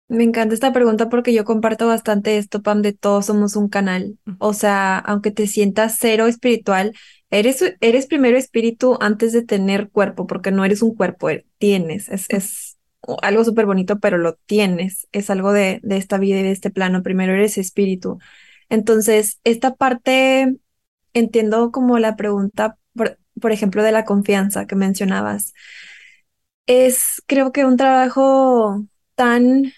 Me 0.09 0.25
encanta 0.25 0.55
esta 0.55 0.73
pregunta 0.73 1.11
porque 1.11 1.35
yo 1.35 1.45
comparto 1.45 1.87
bastante 1.87 2.39
esto, 2.39 2.63
Pam, 2.63 2.81
de 2.81 2.95
todos 2.95 3.27
somos 3.27 3.57
un 3.57 3.69
canal. 3.69 4.19
O 4.39 4.55
sea, 4.55 4.99
aunque 4.99 5.31
te 5.31 5.47
sientas 5.47 5.97
cero 6.01 6.27
espiritual, 6.27 6.95
eres, 7.31 7.63
eres 7.81 8.07
primero 8.07 8.37
espíritu 8.39 8.97
antes 9.01 9.33
de 9.33 9.43
tener 9.43 9.91
cuerpo, 9.91 10.27
porque 10.27 10.51
no 10.51 10.65
eres 10.65 10.83
un 10.83 10.95
cuerpo, 10.95 11.31
er, 11.31 11.47
tienes, 11.59 12.09
es, 12.09 12.27
es 12.31 12.79
algo 13.23 13.45
súper 13.45 13.67
bonito, 13.67 13.99
pero 14.01 14.19
lo 14.19 14.35
tienes, 14.47 15.09
es 15.13 15.31
algo 15.31 15.53
de, 15.53 15.81
de 15.83 15.97
esta 15.97 16.19
vida 16.19 16.41
y 16.41 16.43
de 16.43 16.53
este 16.53 16.71
plano, 16.71 17.03
primero 17.03 17.33
eres 17.35 17.59
espíritu. 17.59 18.19
Entonces, 18.69 19.41
esta 19.45 19.75
parte, 19.75 20.57
entiendo 21.15 21.73
como 21.73 21.99
la 21.99 22.17
pregunta, 22.17 22.79
por, 22.95 23.19
por 23.41 23.53
ejemplo, 23.53 23.83
de 23.83 23.93
la 23.93 24.05
confianza 24.05 24.67
que 24.67 24.77
mencionabas. 24.77 25.55
Es, 26.67 27.23
creo 27.27 27.53
que 27.53 27.65
un 27.65 27.77
trabajo 27.77 28.85
tan 29.15 29.73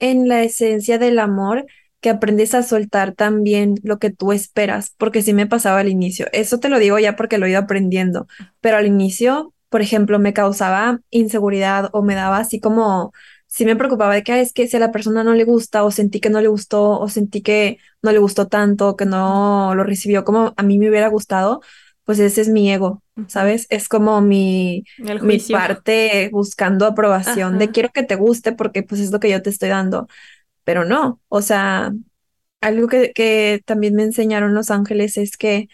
en 0.00 0.28
la 0.28 0.42
esencia 0.42 0.98
del 0.98 1.18
amor 1.18 1.66
que 2.00 2.10
aprendes 2.10 2.54
a 2.54 2.62
soltar 2.62 3.12
también 3.14 3.76
lo 3.82 3.98
que 3.98 4.10
tú 4.10 4.32
esperas, 4.32 4.94
porque 4.98 5.22
sí 5.22 5.34
me 5.34 5.46
pasaba 5.46 5.80
al 5.80 5.88
inicio. 5.88 6.26
Eso 6.32 6.58
te 6.58 6.68
lo 6.68 6.78
digo 6.78 6.98
ya 6.98 7.16
porque 7.16 7.38
lo 7.38 7.46
he 7.46 7.50
ido 7.50 7.60
aprendiendo, 7.60 8.26
pero 8.60 8.76
al 8.78 8.86
inicio, 8.86 9.54
por 9.68 9.82
ejemplo, 9.82 10.18
me 10.18 10.32
causaba 10.32 11.00
inseguridad 11.10 11.90
o 11.92 12.02
me 12.02 12.14
daba 12.14 12.38
así 12.38 12.58
como, 12.60 13.12
sí 13.46 13.66
me 13.66 13.76
preocupaba 13.76 14.14
de 14.14 14.22
que 14.22 14.40
es 14.40 14.52
que 14.52 14.66
si 14.66 14.76
a 14.76 14.80
la 14.80 14.92
persona 14.92 15.24
no 15.24 15.34
le 15.34 15.44
gusta 15.44 15.84
o 15.84 15.90
sentí 15.90 16.20
que 16.20 16.30
no 16.30 16.40
le 16.40 16.48
gustó 16.48 16.98
o 16.98 17.08
sentí 17.08 17.42
que 17.42 17.78
no 18.02 18.12
le 18.12 18.18
gustó 18.18 18.48
tanto, 18.48 18.96
que 18.96 19.06
no 19.06 19.74
lo 19.74 19.84
recibió 19.84 20.24
como 20.24 20.54
a 20.56 20.62
mí 20.62 20.78
me 20.78 20.88
hubiera 20.88 21.08
gustado, 21.08 21.60
pues 22.04 22.18
ese 22.18 22.40
es 22.40 22.48
mi 22.48 22.72
ego, 22.72 23.02
¿sabes? 23.28 23.66
Es 23.70 23.88
como 23.88 24.20
mi, 24.20 24.84
mi 25.20 25.38
parte 25.38 26.28
buscando 26.32 26.86
aprobación 26.86 27.58
de 27.58 27.70
quiero 27.70 27.90
que 27.90 28.02
te 28.02 28.16
guste 28.16 28.52
porque 28.52 28.82
pues 28.82 29.00
es 29.00 29.12
lo 29.12 29.20
que 29.20 29.30
yo 29.30 29.42
te 29.42 29.50
estoy 29.50 29.68
dando, 29.68 30.08
pero 30.70 30.84
no, 30.84 31.20
o 31.26 31.42
sea, 31.42 31.92
algo 32.60 32.86
que, 32.86 33.10
que 33.12 33.60
también 33.66 33.96
me 33.96 34.04
enseñaron 34.04 34.54
los 34.54 34.70
ángeles 34.70 35.16
es 35.16 35.36
que 35.36 35.68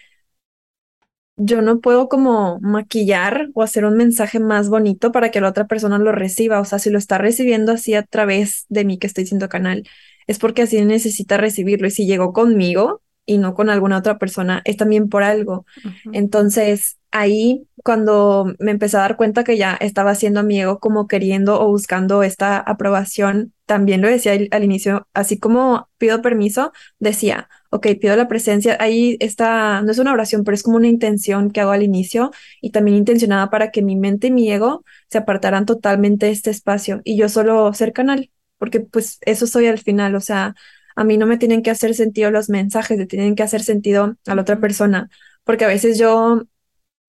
yo 1.35 1.61
no 1.61 1.81
puedo 1.81 2.09
como 2.09 2.59
maquillar 2.61 3.49
o 3.53 3.61
hacer 3.61 3.85
un 3.85 3.95
mensaje 3.95 4.39
más 4.39 4.69
bonito 4.69 5.11
para 5.11 5.29
que 5.29 5.39
la 5.39 5.49
otra 5.49 5.67
persona 5.67 5.99
lo 5.99 6.11
reciba. 6.13 6.59
O 6.59 6.65
sea, 6.65 6.79
si 6.79 6.89
lo 6.89 6.97
está 6.97 7.19
recibiendo 7.19 7.73
así 7.73 7.93
a 7.93 8.01
través 8.01 8.65
de 8.69 8.85
mí 8.85 8.97
que 8.97 9.05
estoy 9.05 9.27
siendo 9.27 9.49
canal, 9.49 9.87
es 10.25 10.39
porque 10.39 10.63
así 10.63 10.83
necesita 10.83 11.37
recibirlo. 11.37 11.85
Y 11.87 11.91
si 11.91 12.07
llegó 12.07 12.33
conmigo, 12.33 13.03
y 13.27 13.37
no 13.37 13.53
con 13.53 13.69
alguna 13.69 13.99
otra 13.99 14.17
persona, 14.17 14.63
es 14.65 14.77
también 14.77 15.09
por 15.09 15.21
algo. 15.21 15.67
Entonces, 16.11 16.97
ahí 17.19 17.67
cuando 17.83 18.53
me 18.59 18.71
empecé 18.71 18.97
a 18.97 19.01
dar 19.01 19.17
cuenta 19.17 19.43
que 19.43 19.57
ya 19.57 19.75
estaba 19.79 20.11
haciendo 20.11 20.41
a 20.41 20.43
mi 20.43 20.59
ego 20.59 20.79
como 20.79 21.07
queriendo 21.07 21.61
o 21.61 21.67
buscando 21.67 22.23
esta 22.23 22.57
aprobación, 22.59 23.53
también 23.65 24.01
lo 24.01 24.07
decía 24.09 24.33
al, 24.51 24.63
inicio, 24.63 25.07
así 25.13 25.39
como 25.39 25.89
pido 25.97 26.21
permiso, 26.21 26.73
decía, 26.99 27.49
ok, 27.69 27.87
pido 28.01 28.15
la 28.15 28.27
presencia, 28.27 28.77
ahí 28.79 29.17
está, 29.19 29.81
no 29.81 29.91
es 29.91 29.99
una 29.99 30.13
oración, 30.13 30.43
pero 30.43 30.55
es 30.55 30.63
como 30.63 30.77
una 30.77 30.87
intención 30.87 31.51
que 31.51 31.61
hago 31.61 31.71
al 31.71 31.83
inicio 31.83 32.31
y 32.61 32.71
también 32.71 32.97
intencionada 32.97 33.49
para 33.49 33.71
que 33.71 33.81
mi 33.81 33.95
mente 33.95 34.27
y 34.27 34.31
mi 34.31 34.51
ego 34.51 34.83
se 35.09 35.17
apartaran 35.19 35.65
totalmente 35.65 36.25
de 36.27 36.33
este 36.33 36.49
espacio 36.49 37.01
y 37.03 37.17
yo 37.17 37.29
solo 37.29 37.73
ser 37.73 37.93
canal, 37.93 38.31
porque 38.57 38.81
pues 38.81 39.19
eso 39.21 39.47
soy 39.47 39.67
al 39.67 39.79
final, 39.79 40.15
o 40.15 40.21
sea, 40.21 40.55
a 40.97 41.03
mí 41.03 41.17
no 41.17 41.27
me 41.27 41.37
tienen 41.37 41.61
que 41.63 41.69
hacer 41.69 41.93
sentido 41.95 42.31
los 42.31 42.49
mensajes, 42.49 42.97
le 42.97 43.05
tienen 43.05 43.35
que 43.35 43.43
hacer 43.43 43.63
sentido 43.63 44.17
a 44.25 44.35
la 44.35 44.41
otra 44.41 44.59
persona, 44.59 45.09
porque 45.43 45.65
a 45.65 45.67
veces 45.69 45.97
yo 45.99 46.43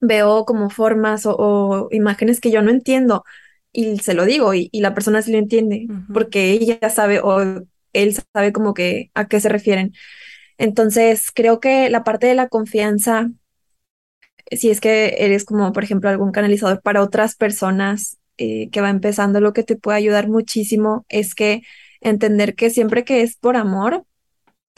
veo 0.01 0.45
como 0.45 0.71
formas 0.71 1.23
o, 1.27 1.89
imágenes 1.91 2.41
que 2.41 2.51
yo 2.51 2.63
no 2.63 2.71
entiendo 2.71 3.25
y 3.73 3.99
se 3.99 4.15
lo 4.15 4.25
digo 4.25 4.55
y, 4.55 4.71
la 4.73 4.95
persona 4.95 5.23
sí 5.23 5.33
lo 5.33 5.39
entiende, 5.39 5.87
porque 6.13 6.51
ella 6.53 6.91
sabe 6.91 7.21
o 7.21 7.65
él 7.93 8.17
sabe 8.35 8.53
como 8.53 8.75
que 8.75 9.11
a 9.15 9.27
qué 9.29 9.41
se 9.41 9.49
refieren. 9.49 9.93
Entonces, 10.59 11.31
creo 11.33 11.61
que 11.61 11.91
la 11.91 12.05
parte 12.05 12.27
de 12.27 12.35
la 12.35 12.49
confianza, 12.49 13.31
si 14.51 14.71
es 14.71 14.81
que 14.81 15.17
eres 15.19 15.45
como, 15.45 15.73
por 15.73 15.85
ejemplo, 15.85 16.11
algún 16.11 16.33
canalizador 16.33 16.83
para 16.83 17.03
otras 17.03 17.37
personas 17.37 18.19
eh, 18.39 18.71
que 18.71 18.81
va 18.81 18.91
empezando, 18.91 19.41
lo 19.41 19.53
que 19.53 19.63
te 19.63 19.77
puede 19.77 19.99
ayudar 19.99 20.29
muchísimo 20.29 21.05
es 21.09 21.35
que 21.35 21.63
entender 22.01 22.55
que 22.55 22.71
siempre 22.71 23.05
que 23.05 23.23
es 23.23 23.37
por 23.37 23.57
amor, 23.57 24.05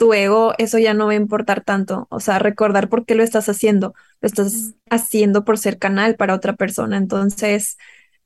tu 0.01 0.13
ego, 0.13 0.55
eso 0.57 0.79
ya 0.79 0.95
no 0.95 1.05
va 1.05 1.11
a 1.11 1.15
importar 1.15 1.63
tanto. 1.63 2.07
O 2.09 2.19
sea, 2.19 2.39
recordar 2.39 2.89
por 2.89 3.05
qué 3.05 3.13
lo 3.13 3.21
estás 3.21 3.47
haciendo. 3.49 3.93
Lo 4.19 4.27
estás 4.27 4.73
haciendo 4.89 5.45
por 5.45 5.59
ser 5.59 5.77
canal 5.77 6.15
para 6.15 6.33
otra 6.33 6.55
persona. 6.55 6.97
Entonces, 6.97 7.77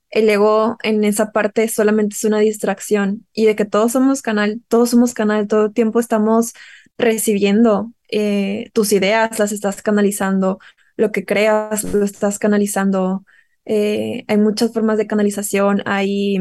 el 0.09 0.29
ego 0.29 0.77
en 0.83 1.03
esa 1.03 1.33
parte 1.33 1.67
solamente 1.67 2.15
es 2.15 2.23
una 2.23 2.39
distracción 2.39 3.27
y 3.33 3.45
de 3.45 3.57
que 3.57 3.65
todos 3.65 3.91
somos 3.91 4.21
canal, 4.21 4.61
todos 4.69 4.91
somos 4.91 5.13
canal, 5.13 5.49
todo 5.49 5.65
el 5.65 5.73
tiempo 5.73 5.99
estamos 5.99 6.53
recibiendo 6.97 7.91
eh, 8.09 8.69
tus 8.73 8.93
ideas, 8.93 9.37
las 9.37 9.51
estás 9.51 9.81
canalizando, 9.81 10.59
lo 10.95 11.11
que 11.11 11.25
creas, 11.25 11.83
lo 11.83 12.05
estás 12.05 12.39
canalizando. 12.39 13.25
Eh, 13.65 14.23
hay 14.29 14.37
muchas 14.37 14.71
formas 14.71 14.97
de 14.97 15.07
canalización, 15.07 15.81
hay, 15.85 16.37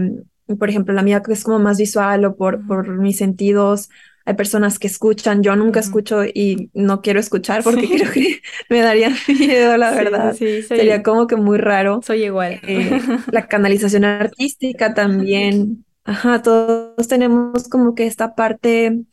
por 0.61 0.69
ejemplo, 0.71 0.95
la 0.95 1.03
mía 1.03 1.23
que 1.25 1.33
es 1.33 1.43
como 1.43 1.59
más 1.59 1.79
visual 1.79 2.25
o 2.25 2.37
por, 2.37 2.65
por 2.69 2.89
mis 2.99 3.17
sentidos, 3.19 3.89
hay 4.27 4.35
personas 4.35 4.79
que 4.79 4.87
escuchan, 4.87 5.43
yo 5.43 5.55
nunca 5.55 5.81
escucho 5.81 6.25
y 6.25 6.71
no 6.73 7.03
quiero 7.03 7.21
escuchar 7.21 7.63
porque 7.63 7.89
creo 7.89 8.11
que 8.11 8.41
me 8.71 8.81
daría 8.81 9.11
miedo, 9.29 9.77
la 9.77 9.91
verdad. 9.91 10.35
Sí, 10.35 10.63
Sería 10.63 11.03
como 11.03 11.27
que 11.27 11.37
muy 11.37 11.59
raro. 11.59 12.01
Soy 12.03 12.25
igual. 12.25 12.61
Eh, 12.67 13.01
la 13.31 13.47
canalización 13.49 14.05
artística 14.05 14.95
también. 14.95 15.85
Ajá, 16.05 16.41
todos 16.43 17.09
tenemos 17.09 17.69
como 17.69 17.95
que 17.95 18.07
esta 18.07 18.35
parte, 18.35 18.93
o 18.93 19.05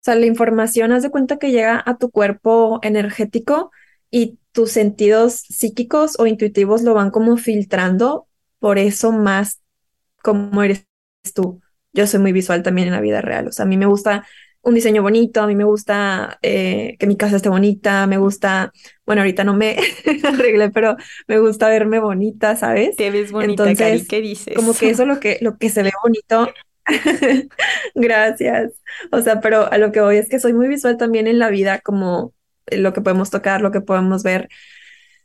sea, 0.00 0.14
la 0.14 0.26
información, 0.26 0.92
haz 0.92 1.02
de 1.02 1.10
cuenta 1.10 1.38
que 1.38 1.50
llega 1.50 1.82
a 1.84 1.98
tu 1.98 2.10
cuerpo 2.10 2.78
energético 2.82 3.72
y 4.10 4.38
tus 4.52 4.70
sentidos 4.70 5.34
psíquicos 5.34 6.18
o 6.18 6.26
intuitivos 6.26 6.82
lo 6.82 6.94
van 6.94 7.10
como 7.10 7.36
filtrando, 7.36 8.28
por 8.60 8.78
eso 8.78 9.12
más 9.12 9.60
como 10.22 10.62
eres 10.62 10.86
tú 11.34 11.60
yo 11.98 12.06
soy 12.06 12.20
muy 12.20 12.32
visual 12.32 12.62
también 12.62 12.86
en 12.86 12.94
la 12.94 13.00
vida 13.00 13.20
real. 13.20 13.48
O 13.48 13.52
sea, 13.52 13.64
a 13.64 13.68
mí 13.68 13.76
me 13.76 13.86
gusta 13.86 14.24
un 14.62 14.74
diseño 14.74 15.02
bonito, 15.02 15.40
a 15.40 15.46
mí 15.48 15.56
me 15.56 15.64
gusta 15.64 16.38
eh, 16.42 16.96
que 16.98 17.06
mi 17.08 17.16
casa 17.16 17.36
esté 17.36 17.48
bonita, 17.48 18.06
me 18.06 18.18
gusta, 18.18 18.72
bueno, 19.04 19.22
ahorita 19.22 19.42
no 19.42 19.54
me 19.54 19.76
arreglé, 20.24 20.70
pero 20.70 20.96
me 21.26 21.40
gusta 21.40 21.68
verme 21.68 21.98
bonita, 21.98 22.54
¿sabes? 22.54 22.94
Te 22.94 23.10
ves 23.10 23.32
bonita, 23.32 23.68
Entonces, 23.68 24.06
¿qué 24.06 24.20
dices? 24.20 24.54
Como 24.54 24.74
que 24.74 24.90
eso 24.90 25.06
lo 25.06 25.18
que, 25.18 25.38
lo 25.40 25.58
que 25.58 25.70
se 25.70 25.82
ve 25.82 25.92
bonito. 26.02 26.52
Gracias. 27.94 28.72
O 29.10 29.20
sea, 29.20 29.40
pero 29.40 29.70
a 29.70 29.78
lo 29.78 29.90
que 29.90 30.00
voy 30.00 30.18
es 30.18 30.28
que 30.28 30.38
soy 30.38 30.52
muy 30.52 30.68
visual 30.68 30.96
también 30.96 31.26
en 31.26 31.40
la 31.40 31.50
vida, 31.50 31.80
como 31.80 32.32
lo 32.70 32.92
que 32.92 33.00
podemos 33.00 33.30
tocar, 33.30 33.60
lo 33.60 33.72
que 33.72 33.80
podemos 33.80 34.22
ver. 34.22 34.48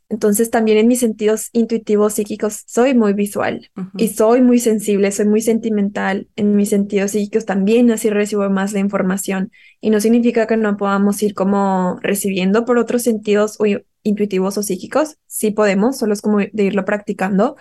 Entonces 0.10 0.50
también 0.50 0.78
en 0.78 0.88
mis 0.88 1.00
sentidos 1.00 1.50
intuitivos 1.54 2.14
psíquicos 2.14 2.64
soy 2.68 2.94
muy 2.94 3.14
visual 3.14 3.70
y 3.98 4.10
soy 4.10 4.42
muy 4.42 4.60
sensible, 4.60 5.12
soy 5.12 5.26
muy 5.26 5.42
sentimental. 5.42 6.28
En 6.36 6.56
mis 6.56 6.70
sentidos 6.70 7.12
psíquicos 7.12 7.46
también 7.46 7.90
así 7.92 8.10
recibo 8.10 8.50
más 8.50 8.74
la 8.74 8.80
información 8.80 9.52
y 9.82 9.90
no 9.90 10.00
significa 10.00 10.46
que 10.46 10.58
no 10.58 10.78
podamos 10.78 11.22
ir 11.24 11.34
como 11.34 12.00
recibiendo 12.02 12.66
por 12.66 12.78
otros 12.78 13.04
sentidos 13.04 13.56
o 13.60 13.66
intuitivos 14.04 14.58
o 14.58 14.64
psíquicos. 14.64 15.18
Sí 15.26 15.52
podemos, 15.52 15.98
solo 15.98 16.14
es 16.14 16.22
como 16.22 16.40
de 16.40 16.64
irlo 16.64 16.86
practicando, 16.86 17.56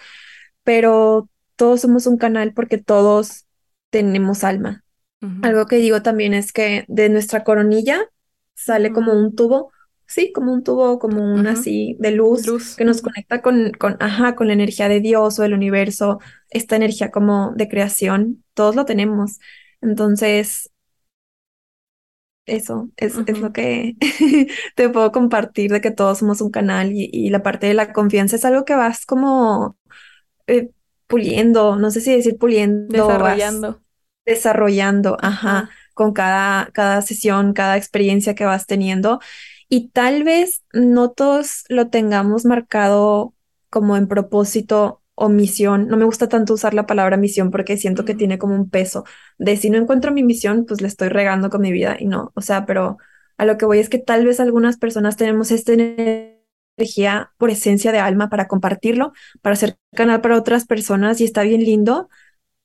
pero 0.65 1.29
todos 1.57 1.81
somos 1.81 2.07
un 2.07 2.19
canal 2.19 2.53
porque 2.55 2.79
todos 2.79 3.47
tenemos 3.91 4.45
alma. 4.45 4.85
Algo 5.43 5.67
que 5.67 5.77
digo 5.77 6.03
también 6.03 6.35
es 6.35 6.53
que 6.53 6.85
de 6.89 7.09
nuestra 7.09 7.45
coronilla 7.45 8.01
sale 8.55 8.93
como 8.93 9.13
un 9.13 9.37
tubo 9.37 9.71
sí, 10.13 10.31
como 10.33 10.53
un 10.53 10.63
tubo, 10.63 10.99
como 10.99 11.23
un 11.33 11.47
así 11.47 11.97
de 11.99 12.11
luz, 12.11 12.77
que 12.77 12.85
nos 12.85 13.01
conecta 13.01 13.41
con, 13.41 13.73
con, 13.73 13.97
ajá, 14.01 14.35
con 14.35 14.47
la 14.47 14.53
energía 14.53 14.89
de 14.89 15.01
Dios 15.01 15.39
o 15.39 15.43
del 15.43 15.55
universo, 15.55 16.21
esta 16.51 16.77
energía 16.77 17.11
como 17.11 17.53
de 17.57 17.69
creación, 17.69 18.45
todos 18.53 18.77
lo 18.77 18.85
tenemos. 18.85 19.41
Entonces, 19.81 20.71
eso 22.45 22.91
es, 22.97 23.17
es 23.27 23.39
lo 23.39 23.53
que 23.53 23.97
te 24.77 24.89
puedo 24.91 25.13
compartir 25.13 25.71
de 25.71 25.81
que 25.81 25.91
todos 25.91 26.19
somos 26.19 26.41
un 26.43 26.51
canal 26.51 26.91
y, 26.93 27.31
la 27.31 27.43
parte 27.43 27.67
de 27.67 27.75
la 27.75 27.93
confianza 27.93 28.37
es 28.37 28.45
algo 28.45 28.65
que 28.65 28.75
vas 28.75 29.07
como 29.07 29.79
eh, 30.47 30.71
puliendo, 31.07 31.77
no 31.77 31.91
sé 31.91 32.03
si 32.03 32.15
decir 32.15 32.37
puliendo. 32.37 33.07
Desarrollando. 33.07 33.83
desarrollando, 34.27 35.17
ajá, 35.21 35.71
con 35.95 36.13
cada, 36.13 36.69
cada 36.73 37.01
sesión, 37.01 37.55
cada 37.55 37.79
experiencia 37.79 38.35
que 38.35 38.45
vas 38.45 38.67
teniendo 38.67 39.21
y 39.73 39.89
tal 39.89 40.23
vez 40.23 40.65
no 40.75 41.13
todos 41.13 41.65
lo 41.71 41.89
tengamos 41.89 42.45
marcado 42.45 43.35
como 43.71 43.97
en 43.97 44.07
propósito 44.07 45.01
o 45.15 45.31
misión. 45.31 45.89
No 45.89 45.97
me 45.97 46.05
gusta 46.05 46.29
tanto 46.29 46.53
usar 46.53 46.75
la 46.75 46.85
palabra 46.85 47.17
misión 47.17 47.51
porque 47.51 47.79
siento 47.79 48.05
que 48.05 48.15
tiene 48.15 48.37
como 48.37 48.55
un 48.55 48.69
peso 48.69 49.05
de 49.39 49.57
si 49.57 49.71
no 49.71 49.79
encuentro 49.79 50.13
mi 50.13 50.23
misión, 50.25 50.67
pues 50.67 50.83
le 50.83 50.89
estoy 50.89 51.09
regando 51.09 51.49
con 51.49 51.63
mi 51.63 51.73
vida 51.73 51.97
y 51.99 52.05
no, 52.05 52.33
o 52.35 52.43
sea, 52.43 52.67
pero 52.67 52.99
a 53.39 53.47
lo 53.47 53.57
que 53.57 53.65
voy 53.65 53.79
es 53.79 53.89
que 53.89 53.97
tal 53.99 54.27
vez 54.27 54.41
algunas 54.41 54.77
personas 54.77 55.17
tenemos 55.17 55.51
esta 55.51 55.73
energía 55.73 57.33
por 57.39 57.49
esencia 57.49 57.93
de 57.93 57.99
alma 57.99 58.29
para 58.29 58.49
compartirlo, 58.49 59.15
para 59.41 59.57
ser 59.57 59.79
canal 59.95 60.21
para 60.21 60.37
otras 60.37 60.67
personas 60.67 61.19
y 61.23 61.25
está 61.25 61.45
bien 61.45 61.65
lindo, 61.65 62.11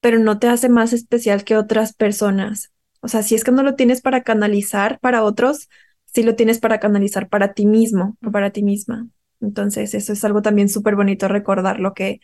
pero 0.02 0.20
no 0.20 0.40
te 0.40 0.48
hace 0.50 0.68
más 0.68 0.92
especial 0.92 1.46
que 1.46 1.56
otras 1.56 1.94
personas. 1.94 2.74
O 3.00 3.08
sea, 3.08 3.24
si 3.24 3.36
es 3.36 3.46
que 3.46 3.52
no 3.54 3.64
lo 3.64 3.76
tienes 3.76 4.02
para 4.02 4.24
canalizar 4.24 5.00
para 5.00 5.24
otros, 5.24 5.70
si 6.18 6.24
lo 6.24 6.36
tienes 6.36 6.58
para 6.60 6.80
canalizar 6.80 7.30
para 7.30 7.54
ti 7.54 7.68
mismo 7.68 8.18
o 8.26 8.32
para 8.32 8.50
ti 8.50 8.64
misma. 8.64 9.08
Entonces, 9.40 9.94
eso 9.94 10.14
es 10.14 10.24
algo 10.26 10.42
también 10.42 10.68
súper 10.68 10.96
bonito 10.96 11.28
recordar 11.28 11.80
lo 11.80 11.94
que 11.94 12.22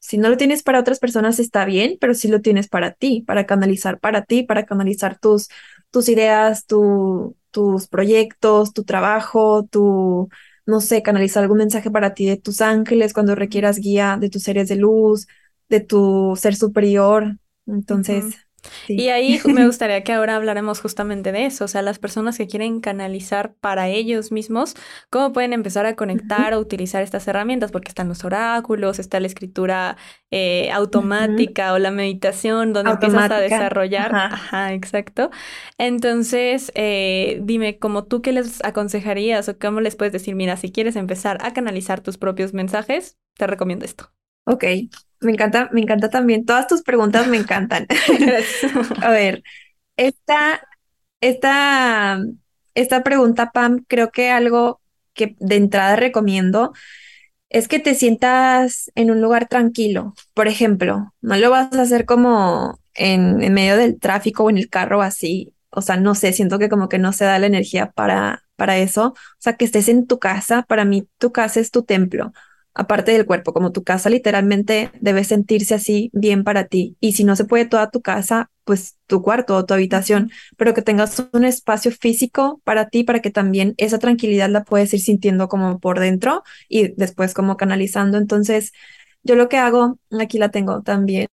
si 0.00 0.18
no 0.18 0.28
lo 0.28 0.36
tienes 0.36 0.64
para 0.64 0.80
otras 0.80 0.98
personas 0.98 1.38
está 1.38 1.64
bien, 1.64 1.98
pero 2.00 2.14
si 2.14 2.26
lo 2.26 2.40
tienes 2.40 2.66
para 2.66 2.94
ti, 2.94 3.22
para 3.24 3.46
canalizar 3.46 4.00
para 4.00 4.24
ti, 4.24 4.42
para 4.42 4.66
canalizar 4.66 5.20
tus, 5.20 5.50
tus 5.92 6.08
ideas, 6.08 6.66
tu, 6.66 7.36
tus 7.52 7.86
proyectos, 7.86 8.72
tu 8.72 8.82
trabajo, 8.82 9.64
tu, 9.70 10.28
no 10.66 10.80
sé, 10.80 11.04
canalizar 11.04 11.44
algún 11.44 11.58
mensaje 11.58 11.92
para 11.92 12.14
ti 12.14 12.26
de 12.26 12.38
tus 12.38 12.60
ángeles 12.60 13.12
cuando 13.12 13.36
requieras 13.36 13.78
guía 13.78 14.16
de 14.20 14.30
tus 14.30 14.42
seres 14.42 14.68
de 14.68 14.74
luz, 14.74 15.28
de 15.68 15.78
tu 15.78 16.34
ser 16.34 16.56
superior. 16.56 17.38
Entonces, 17.68 18.34
y 18.88 19.08
ahí 19.08 19.40
me 19.44 19.66
gustaría 19.66 20.02
que 20.02 20.12
ahora 20.12 20.36
habláramos 20.36 20.80
justamente 20.80 21.32
de 21.32 21.46
eso, 21.46 21.64
o 21.64 21.68
sea, 21.68 21.82
las 21.82 21.98
personas 21.98 22.38
que 22.38 22.46
quieren 22.46 22.80
canalizar 22.80 23.54
para 23.60 23.88
ellos 23.88 24.32
mismos, 24.32 24.74
cómo 25.10 25.32
pueden 25.32 25.52
empezar 25.52 25.86
a 25.86 25.96
conectar 25.96 26.54
o 26.54 26.58
utilizar 26.58 27.02
estas 27.02 27.26
herramientas, 27.28 27.70
porque 27.70 27.88
están 27.88 28.08
los 28.08 28.24
oráculos, 28.24 28.98
está 28.98 29.20
la 29.20 29.26
escritura 29.26 29.96
eh, 30.30 30.70
automática 30.72 31.72
o 31.72 31.78
la 31.78 31.90
meditación, 31.90 32.72
donde 32.72 32.92
empiezas 32.92 33.30
a 33.30 33.38
desarrollar. 33.38 34.14
Ajá, 34.14 34.72
exacto. 34.72 35.30
Entonces, 35.78 36.72
eh, 36.74 37.40
dime, 37.42 37.78
como 37.78 38.04
tú 38.04 38.22
qué 38.22 38.32
les 38.32 38.64
aconsejarías 38.64 39.48
o 39.48 39.58
cómo 39.58 39.80
les 39.80 39.96
puedes 39.96 40.12
decir, 40.12 40.34
mira, 40.34 40.56
si 40.56 40.72
quieres 40.72 40.96
empezar 40.96 41.38
a 41.42 41.52
canalizar 41.52 42.00
tus 42.00 42.18
propios 42.18 42.52
mensajes, 42.54 43.18
te 43.36 43.46
recomiendo 43.46 43.84
esto. 43.84 44.12
Ok, 44.44 44.64
me 45.20 45.32
encanta, 45.32 45.68
me 45.72 45.80
encanta 45.80 46.10
también. 46.10 46.44
Todas 46.44 46.66
tus 46.66 46.82
preguntas 46.82 47.26
me 47.28 47.36
encantan. 47.36 47.86
A 49.02 49.10
ver, 49.10 49.42
esta, 49.96 50.60
esta, 51.20 52.20
esta 52.74 53.02
pregunta, 53.02 53.50
Pam, 53.52 53.84
creo 53.88 54.10
que 54.10 54.30
algo 54.30 54.80
que 55.14 55.36
de 55.40 55.56
entrada 55.56 55.96
recomiendo 55.96 56.72
es 57.50 57.68
que 57.68 57.78
te 57.78 57.94
sientas 57.94 58.90
en 58.94 59.10
un 59.10 59.20
lugar 59.20 59.48
tranquilo. 59.48 60.14
Por 60.34 60.48
ejemplo, 60.48 61.14
no 61.20 61.36
lo 61.36 61.50
vas 61.50 61.72
a 61.74 61.82
hacer 61.82 62.04
como 62.04 62.78
en, 62.94 63.42
en 63.42 63.54
medio 63.54 63.76
del 63.76 63.98
tráfico 63.98 64.44
o 64.44 64.50
en 64.50 64.58
el 64.58 64.68
carro 64.68 65.02
así. 65.02 65.54
O 65.70 65.82
sea, 65.82 65.96
no 65.96 66.14
sé, 66.14 66.32
siento 66.32 66.58
que 66.58 66.68
como 66.68 66.88
que 66.88 66.98
no 66.98 67.12
se 67.12 67.24
da 67.24 67.38
la 67.38 67.46
energía 67.46 67.90
para, 67.92 68.44
para 68.56 68.78
eso. 68.78 69.08
O 69.08 69.14
sea, 69.38 69.56
que 69.56 69.64
estés 69.64 69.88
en 69.88 70.06
tu 70.06 70.18
casa. 70.18 70.62
Para 70.62 70.84
mí, 70.84 71.08
tu 71.18 71.32
casa 71.32 71.60
es 71.60 71.70
tu 71.70 71.82
templo 71.84 72.32
aparte 72.74 73.12
del 73.12 73.26
cuerpo, 73.26 73.52
como 73.52 73.72
tu 73.72 73.82
casa 73.82 74.10
literalmente 74.10 74.90
debe 75.00 75.24
sentirse 75.24 75.74
así 75.74 76.10
bien 76.12 76.44
para 76.44 76.66
ti. 76.66 76.96
Y 77.00 77.12
si 77.12 77.24
no 77.24 77.36
se 77.36 77.44
puede 77.44 77.64
toda 77.66 77.90
tu 77.90 78.02
casa, 78.02 78.50
pues 78.64 78.98
tu 79.06 79.22
cuarto 79.22 79.56
o 79.56 79.64
tu 79.64 79.74
habitación, 79.74 80.30
pero 80.56 80.74
que 80.74 80.82
tengas 80.82 81.22
un 81.32 81.44
espacio 81.44 81.90
físico 81.90 82.60
para 82.64 82.88
ti, 82.88 83.04
para 83.04 83.20
que 83.20 83.30
también 83.30 83.74
esa 83.78 83.98
tranquilidad 83.98 84.50
la 84.50 84.64
puedes 84.64 84.92
ir 84.94 85.00
sintiendo 85.00 85.48
como 85.48 85.80
por 85.80 85.98
dentro 86.00 86.42
y 86.68 86.88
después 86.96 87.34
como 87.34 87.56
canalizando. 87.56 88.18
Entonces, 88.18 88.72
yo 89.22 89.34
lo 89.36 89.48
que 89.48 89.56
hago, 89.58 89.98
aquí 90.20 90.38
la 90.38 90.50
tengo 90.50 90.82
también, 90.82 91.28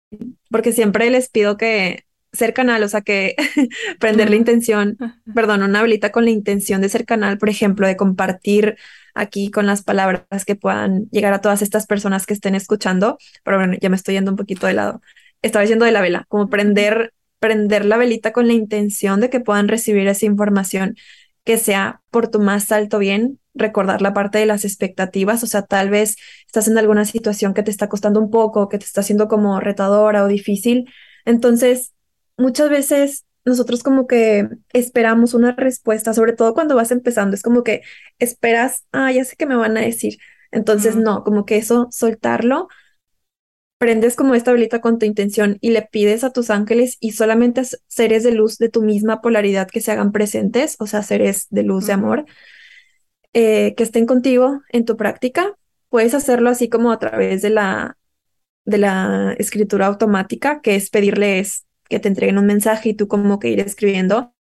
porque 0.51 0.73
siempre 0.73 1.11
les 1.11 1.29
pido 1.29 1.57
que 1.57 2.05
ser 2.33 2.55
canal, 2.55 2.83
o 2.83 2.88
sea, 2.88 3.03
que 3.03 3.37
prender 4.01 4.31
la 4.31 4.37
intención, 4.37 4.97
perdón, 5.35 5.62
una 5.62 5.83
velita 5.83 6.11
con 6.11 6.25
la 6.25 6.31
intención 6.31 6.81
de 6.81 6.88
ser 6.88 7.05
canal, 7.05 7.38
por 7.38 7.49
ejemplo, 7.49 7.87
de 7.87 7.97
compartir 7.97 8.77
aquí 9.14 9.50
con 9.50 9.66
las 9.66 9.83
palabras 9.83 10.44
que 10.44 10.57
puedan 10.57 11.07
llegar 11.11 11.33
a 11.33 11.40
todas 11.40 11.62
estas 11.62 11.87
personas 11.87 12.27
que 12.27 12.35
estén 12.35 12.55
escuchando. 12.55 13.18
Pero 13.42 13.59
bueno, 13.59 13.74
ya 13.81 13.88
me 13.88 13.96
estoy 13.96 14.14
yendo 14.14 14.31
un 14.31 14.37
poquito 14.37 14.66
de 14.66 14.74
lado. 14.74 15.00
Estaba 15.42 15.62
diciendo 15.62 15.85
de 15.85 15.92
la 15.92 16.00
vela, 16.00 16.24
como 16.29 16.48
prender, 16.48 17.14
prender 17.38 17.85
la 17.85 17.96
velita 17.96 18.33
con 18.33 18.46
la 18.46 18.55
intención 18.55 19.20
de 19.20 19.31
que 19.31 19.40
puedan 19.40 19.68
recibir 19.68 20.07
esa 20.09 20.27
información 20.27 20.96
que 21.44 21.59
sea 21.59 22.00
por 22.11 22.29
tu 22.29 22.40
más 22.40 22.72
alto 22.72 22.98
bien, 22.98 23.38
recordar 23.55 24.03
la 24.03 24.14
parte 24.14 24.38
de 24.38 24.46
las 24.46 24.64
expectativas, 24.64 25.42
o 25.42 25.46
sea, 25.46 25.62
tal 25.62 25.90
vez 25.90 26.16
estás 26.46 26.68
en 26.68 26.79
alguna 26.79 27.05
situación 27.05 27.55
que 27.55 27.62
te 27.62 27.70
está 27.70 27.88
costando 27.88 28.20
un 28.20 28.31
poco, 28.31 28.68
que 28.68 28.79
te 28.79 28.87
está 28.87 29.03
haciendo 29.03 29.29
como 29.29 29.61
retadora 29.61 30.24
o 30.24 30.29
difícil. 30.29 30.87
Entonces, 31.27 31.92
muchas 32.37 32.70
veces 32.70 33.24
nosotros 33.44 33.83
como 33.83 34.07
que 34.07 34.48
esperamos 34.72 35.35
una 35.35 35.52
respuesta, 35.52 36.14
sobre 36.14 36.33
todo 36.33 36.54
cuando 36.54 36.76
vas 36.76 36.90
empezando, 36.90 37.35
es 37.35 37.42
como 37.42 37.62
que 37.62 37.83
esperas, 38.18 38.87
ah, 38.92 39.12
ya 39.12 39.24
sé 39.24 39.37
que 39.37 39.46
me 39.46 39.57
van 39.57 39.76
a 39.76 39.80
decir. 39.83 40.18
Entonces, 40.50 40.96
no, 40.96 41.24
como 41.24 41.44
que 41.44 41.57
eso, 41.57 41.88
soltarlo 41.90 42.68
prendes 43.85 44.16
como 44.16 44.35
esta 44.35 44.52
velita 44.52 44.80
con 44.80 44.98
tu 44.98 45.04
intención 45.04 45.59
y 45.61 45.70
le 45.70 45.83
pides 45.83 46.24
a 46.24 46.33
tus 46.33 46.48
ángeles 46.48 46.96
y 47.00 47.12
solamente 47.12 47.62
seres 47.87 48.22
de 48.22 48.33
luz 48.33 48.57
de 48.57 48.70
tu 48.70 48.80
misma 48.83 49.20
polaridad 49.20 49.68
que 49.68 49.83
se 49.83 49.92
hagan 49.92 50.11
presentes, 50.11 50.76
o 50.78 50.87
sea, 50.87 51.02
seres 51.02 51.48
de 51.50 51.64
luz, 51.64 51.87
de 51.87 51.92
amor, 51.92 52.24
eh, 53.35 53.74
que 53.76 53.83
estén 53.83 54.07
contigo 54.07 54.62
en 54.70 54.87
tu 54.87 54.96
práctica. 54.96 55.54
Puedes 55.90 56.14
hacerlo 56.14 56.48
así 56.50 56.70
como 56.70 56.92
a 56.92 56.98
través 56.98 57.42
de 57.42 57.50
la, 57.50 57.98
de 58.64 58.78
la 58.78 59.35
escritura 59.38 59.87
automática, 59.87 60.62
que 60.62 60.76
es 60.76 60.88
pedirles 60.88 61.66
que 61.94 62.00
te 62.00 62.09
entreguen 62.09 62.38
un 62.38 62.46
mensaje 62.46 62.88
y 62.88 62.94
tú 62.94 63.07
como 63.07 63.38
que 63.38 63.50
ir 63.50 63.61
escribiendo. 63.61 64.35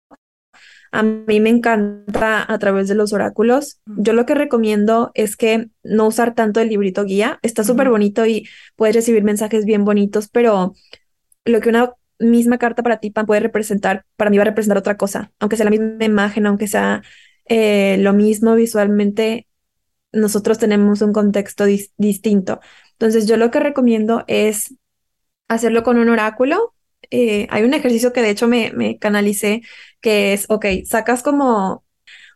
A 0.90 1.02
mí 1.02 1.38
me 1.38 1.50
encanta 1.50 2.50
a 2.50 2.58
través 2.58 2.88
de 2.88 2.94
los 2.94 3.12
oráculos. 3.12 3.82
Yo 3.84 4.14
lo 4.14 4.24
que 4.24 4.34
recomiendo 4.34 5.10
es 5.12 5.36
que 5.36 5.68
no 5.82 6.06
usar 6.06 6.34
tanto 6.34 6.60
el 6.60 6.70
librito 6.70 7.04
guía. 7.04 7.38
Está 7.42 7.62
súper 7.62 7.90
bonito 7.90 8.24
y 8.24 8.48
puedes 8.74 8.96
recibir 8.96 9.22
mensajes 9.22 9.66
bien 9.66 9.84
bonitos, 9.84 10.28
pero 10.28 10.72
lo 11.44 11.60
que 11.60 11.68
una 11.68 11.92
misma 12.18 12.56
carta 12.56 12.82
para 12.82 13.00
ti 13.00 13.10
puede 13.10 13.40
representar, 13.40 14.06
para 14.16 14.30
mí 14.30 14.38
va 14.38 14.44
a 14.44 14.46
representar 14.46 14.78
otra 14.78 14.96
cosa, 14.96 15.30
aunque 15.38 15.56
sea 15.56 15.64
la 15.64 15.70
misma 15.70 16.02
imagen, 16.02 16.46
aunque 16.46 16.68
sea 16.68 17.02
eh, 17.44 17.98
lo 17.98 18.14
mismo 18.14 18.54
visualmente, 18.54 19.46
nosotros 20.10 20.56
tenemos 20.56 21.02
un 21.02 21.12
contexto 21.12 21.66
distinto. 21.98 22.60
Entonces 22.92 23.26
yo 23.26 23.36
lo 23.36 23.50
que 23.50 23.60
recomiendo 23.60 24.24
es 24.26 24.74
hacerlo 25.48 25.82
con 25.82 25.98
un 25.98 26.08
oráculo 26.08 26.72
eh, 27.10 27.46
hay 27.50 27.62
un 27.64 27.74
ejercicio 27.74 28.12
que 28.12 28.22
de 28.22 28.30
hecho 28.30 28.48
me, 28.48 28.72
me 28.72 28.98
canalicé, 28.98 29.62
que 30.00 30.32
es, 30.32 30.46
ok, 30.48 30.66
sacas 30.84 31.22
como 31.22 31.84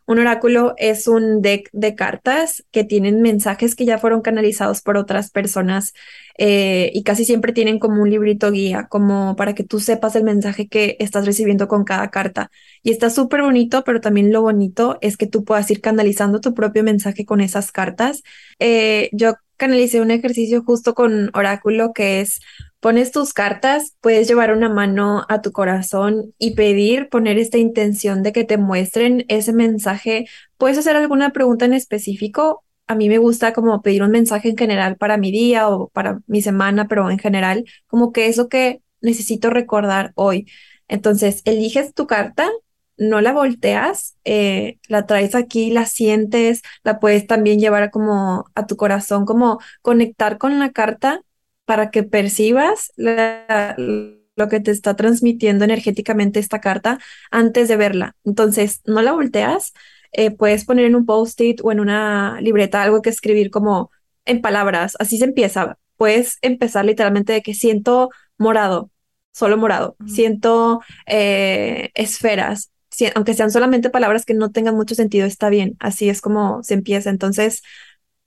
un 0.05 0.19
oráculo 0.19 0.73
es 0.77 1.07
un 1.07 1.41
deck 1.41 1.69
de 1.73 1.93
cartas 1.95 2.63
que 2.71 2.83
tienen 2.85 3.21
mensajes 3.21 3.75
que 3.75 3.85
ya 3.85 3.97
fueron 3.97 4.21
canalizados 4.21 4.81
por 4.81 4.95
otras 4.97 5.31
personas 5.31 5.93
eh, 6.37 6.91
y 6.93 7.03
casi 7.03 7.25
siempre 7.25 7.51
tienen 7.53 7.77
como 7.79 8.01
un 8.01 8.09
librito 8.09 8.51
guía, 8.51 8.87
como 8.89 9.35
para 9.35 9.53
que 9.53 9.63
tú 9.63 9.79
sepas 9.79 10.15
el 10.15 10.23
mensaje 10.23 10.67
que 10.67 10.95
estás 10.99 11.25
recibiendo 11.25 11.67
con 11.67 11.83
cada 11.83 12.09
carta. 12.09 12.51
Y 12.83 12.91
está 12.91 13.09
súper 13.09 13.41
bonito, 13.41 13.83
pero 13.83 13.99
también 14.01 14.31
lo 14.31 14.41
bonito 14.41 14.97
es 15.01 15.17
que 15.17 15.27
tú 15.27 15.43
puedas 15.43 15.69
ir 15.71 15.81
canalizando 15.81 16.39
tu 16.41 16.53
propio 16.53 16.83
mensaje 16.83 17.25
con 17.25 17.41
esas 17.41 17.71
cartas. 17.71 18.23
Eh, 18.59 19.09
yo 19.11 19.33
canalicé 19.57 20.01
un 20.01 20.11
ejercicio 20.11 20.63
justo 20.63 20.93
con 20.93 21.29
oráculo 21.33 21.91
que 21.93 22.21
es 22.21 22.39
Pones 22.79 23.11
tus 23.11 23.33
cartas, 23.33 23.95
puedes 24.01 24.27
llevar 24.27 24.53
una 24.53 24.69
mano 24.69 25.25
a 25.29 25.41
tu 25.41 25.51
corazón 25.51 26.33
y 26.37 26.53
pedir, 26.53 27.09
poner 27.09 27.39
esta 27.39 27.57
intención 27.57 28.21
de 28.21 28.31
que 28.31 28.43
te 28.43 28.57
muestren 28.57 29.25
ese 29.29 29.51
mensaje. 29.51 30.27
Puedes 30.57 30.77
hacer 30.77 30.95
alguna 30.95 31.31
pregunta 31.31 31.65
en 31.65 31.73
específico. 31.73 32.63
A 32.85 32.93
mí 32.93 33.09
me 33.09 33.17
gusta 33.17 33.51
como 33.53 33.81
pedir 33.81 34.03
un 34.03 34.11
mensaje 34.11 34.49
en 34.49 34.57
general 34.57 34.95
para 34.95 35.17
mi 35.17 35.31
día 35.31 35.69
o 35.69 35.89
para 35.89 36.19
mi 36.27 36.43
semana, 36.43 36.87
pero 36.87 37.09
en 37.09 37.17
general, 37.17 37.65
como 37.87 38.11
que 38.11 38.27
es 38.27 38.37
lo 38.37 38.47
que 38.47 38.81
necesito 39.01 39.49
recordar 39.49 40.11
hoy. 40.15 40.47
Entonces, 40.87 41.41
eliges 41.45 41.95
tu 41.95 42.05
carta, 42.05 42.47
no 42.97 43.21
la 43.21 43.31
volteas, 43.33 44.17
eh, 44.25 44.79
la 44.87 45.05
traes 45.05 45.35
aquí, 45.35 45.71
la 45.71 45.85
sientes, 45.85 46.61
la 46.83 46.99
puedes 46.99 47.27
también 47.27 47.59
llevar 47.59 47.91
como 47.91 48.45
a 48.55 48.67
tu 48.67 48.75
corazón, 48.75 49.25
como 49.25 49.59
conectar 49.81 50.37
con 50.37 50.59
la 50.59 50.71
carta 50.71 51.21
para 51.65 51.91
que 51.91 52.03
percibas 52.03 52.91
lo 52.97 54.47
que 54.49 54.59
te 54.59 54.71
está 54.71 54.95
transmitiendo 54.95 55.65
energéticamente 55.65 56.39
esta 56.39 56.61
carta 56.61 56.99
antes 57.31 57.67
de 57.67 57.77
verla. 57.77 58.15
Entonces, 58.23 58.81
no 58.85 59.01
la 59.01 59.11
volteas, 59.11 59.73
eh, 60.11 60.31
puedes 60.31 60.65
poner 60.65 60.85
en 60.85 60.95
un 60.95 61.05
post-it 61.05 61.59
o 61.63 61.71
en 61.71 61.79
una 61.79 62.39
libreta 62.41 62.81
algo 62.81 63.01
que 63.01 63.09
escribir 63.09 63.51
como 63.51 63.91
en 64.25 64.41
palabras, 64.41 64.95
así 64.99 65.17
se 65.17 65.25
empieza. 65.25 65.77
Puedes 65.97 66.37
empezar 66.41 66.85
literalmente 66.85 67.33
de 67.33 67.41
que 67.41 67.53
siento 67.53 68.09
morado, 68.37 68.91
solo 69.33 69.57
morado, 69.57 69.95
siento 70.05 70.81
eh, 71.05 71.91
esferas, 71.95 72.71
aunque 73.15 73.33
sean 73.33 73.51
solamente 73.51 73.89
palabras 73.89 74.25
que 74.25 74.33
no 74.33 74.51
tengan 74.51 74.75
mucho 74.75 74.95
sentido, 74.95 75.25
está 75.27 75.49
bien, 75.49 75.75
así 75.79 76.09
es 76.09 76.21
como 76.21 76.63
se 76.63 76.73
empieza. 76.73 77.09
Entonces, 77.09 77.61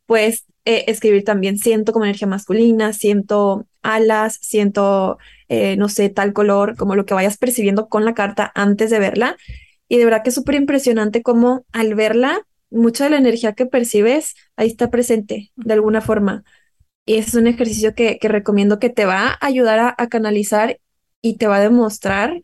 puedes 0.07 0.47
eh, 0.65 0.85
escribir 0.89 1.25
también, 1.25 1.59
siento 1.59 1.93
como 1.93 2.05
energía 2.05 2.29
masculina, 2.29 2.93
siento 2.93 3.67
alas, 3.83 4.39
siento, 4.43 5.19
eh, 5.49 5.77
no 5.77 5.89
sé, 5.89 6.09
tal 6.11 6.33
color, 6.33 6.77
como 6.77 6.97
lo 6.97 7.07
que 7.07 7.15
vayas 7.15 7.39
percibiendo 7.39 7.89
con 7.89 8.05
la 8.05 8.15
carta 8.15 8.53
antes 8.55 8.91
de 8.91 8.99
verla. 8.99 9.37
Y 9.89 9.99
de 9.99 10.05
verdad 10.05 10.23
que 10.23 10.31
es 10.31 10.35
súper 10.35 10.57
impresionante 10.57 11.23
como 11.23 11.65
al 11.73 11.95
verla, 11.95 12.41
mucha 12.71 13.05
de 13.05 13.11
la 13.11 13.19
energía 13.19 13.55
que 13.55 13.67
percibes 13.67 14.35
ahí 14.57 14.69
está 14.69 14.91
presente 14.91 15.53
de 15.57 15.75
alguna 15.75 16.01
forma. 16.01 16.45
Y 17.07 17.17
ese 17.17 17.31
es 17.31 17.35
un 17.35 17.47
ejercicio 17.47 17.95
que, 17.95 18.19
que 18.19 18.29
recomiendo 18.29 18.79
que 18.79 18.91
te 18.91 19.05
va 19.07 19.39
a 19.41 19.47
ayudar 19.47 19.95
a 19.97 20.09
canalizar 20.09 20.79
y 21.23 21.37
te 21.37 21.47
va 21.47 21.57
a 21.57 21.61
demostrar 21.61 22.43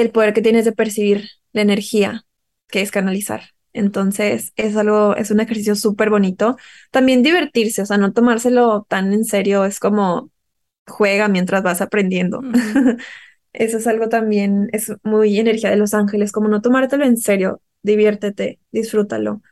el 0.00 0.10
poder 0.10 0.32
que 0.32 0.42
tienes 0.42 0.64
de 0.64 0.72
percibir 0.72 1.28
la 1.52 1.62
energía 1.62 2.24
que 2.68 2.80
es 2.80 2.90
canalizar. 2.90 3.42
Entonces 3.72 4.52
es 4.56 4.76
algo, 4.76 5.14
es 5.16 5.30
un 5.30 5.40
ejercicio 5.40 5.76
súper 5.76 6.10
bonito. 6.10 6.56
También 6.90 7.22
divertirse, 7.22 7.82
o 7.82 7.86
sea, 7.86 7.98
no 7.98 8.12
tomárselo 8.12 8.86
tan 8.88 9.12
en 9.12 9.24
serio, 9.24 9.64
es 9.64 9.78
como 9.78 10.30
juega 10.86 11.28
mientras 11.28 11.62
vas 11.62 11.80
aprendiendo. 11.80 12.40
Eso 13.52 13.78
es 13.78 13.86
algo 13.86 14.08
también, 14.08 14.68
es 14.72 14.92
muy 15.02 15.38
energía 15.38 15.70
de 15.70 15.76
los 15.76 15.94
ángeles, 15.94 16.30
como 16.30 16.48
no 16.48 16.62
tomártelo 16.62 17.04
en 17.04 17.16
serio, 17.16 17.60
diviértete, 17.82 18.60
disfrútalo. 18.70 19.42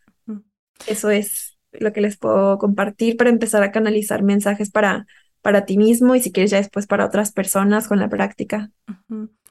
Eso 0.86 1.10
es 1.10 1.58
lo 1.72 1.92
que 1.92 2.00
les 2.00 2.16
puedo 2.16 2.58
compartir 2.58 3.16
para 3.16 3.30
empezar 3.30 3.62
a 3.62 3.72
canalizar 3.72 4.22
mensajes 4.22 4.70
para, 4.70 5.06
para 5.42 5.64
ti 5.64 5.76
mismo 5.76 6.14
y 6.14 6.20
si 6.20 6.30
quieres 6.30 6.52
ya 6.52 6.58
después 6.58 6.86
para 6.86 7.04
otras 7.04 7.32
personas 7.32 7.88
con 7.88 7.98
la 7.98 8.08
práctica. 8.08 8.70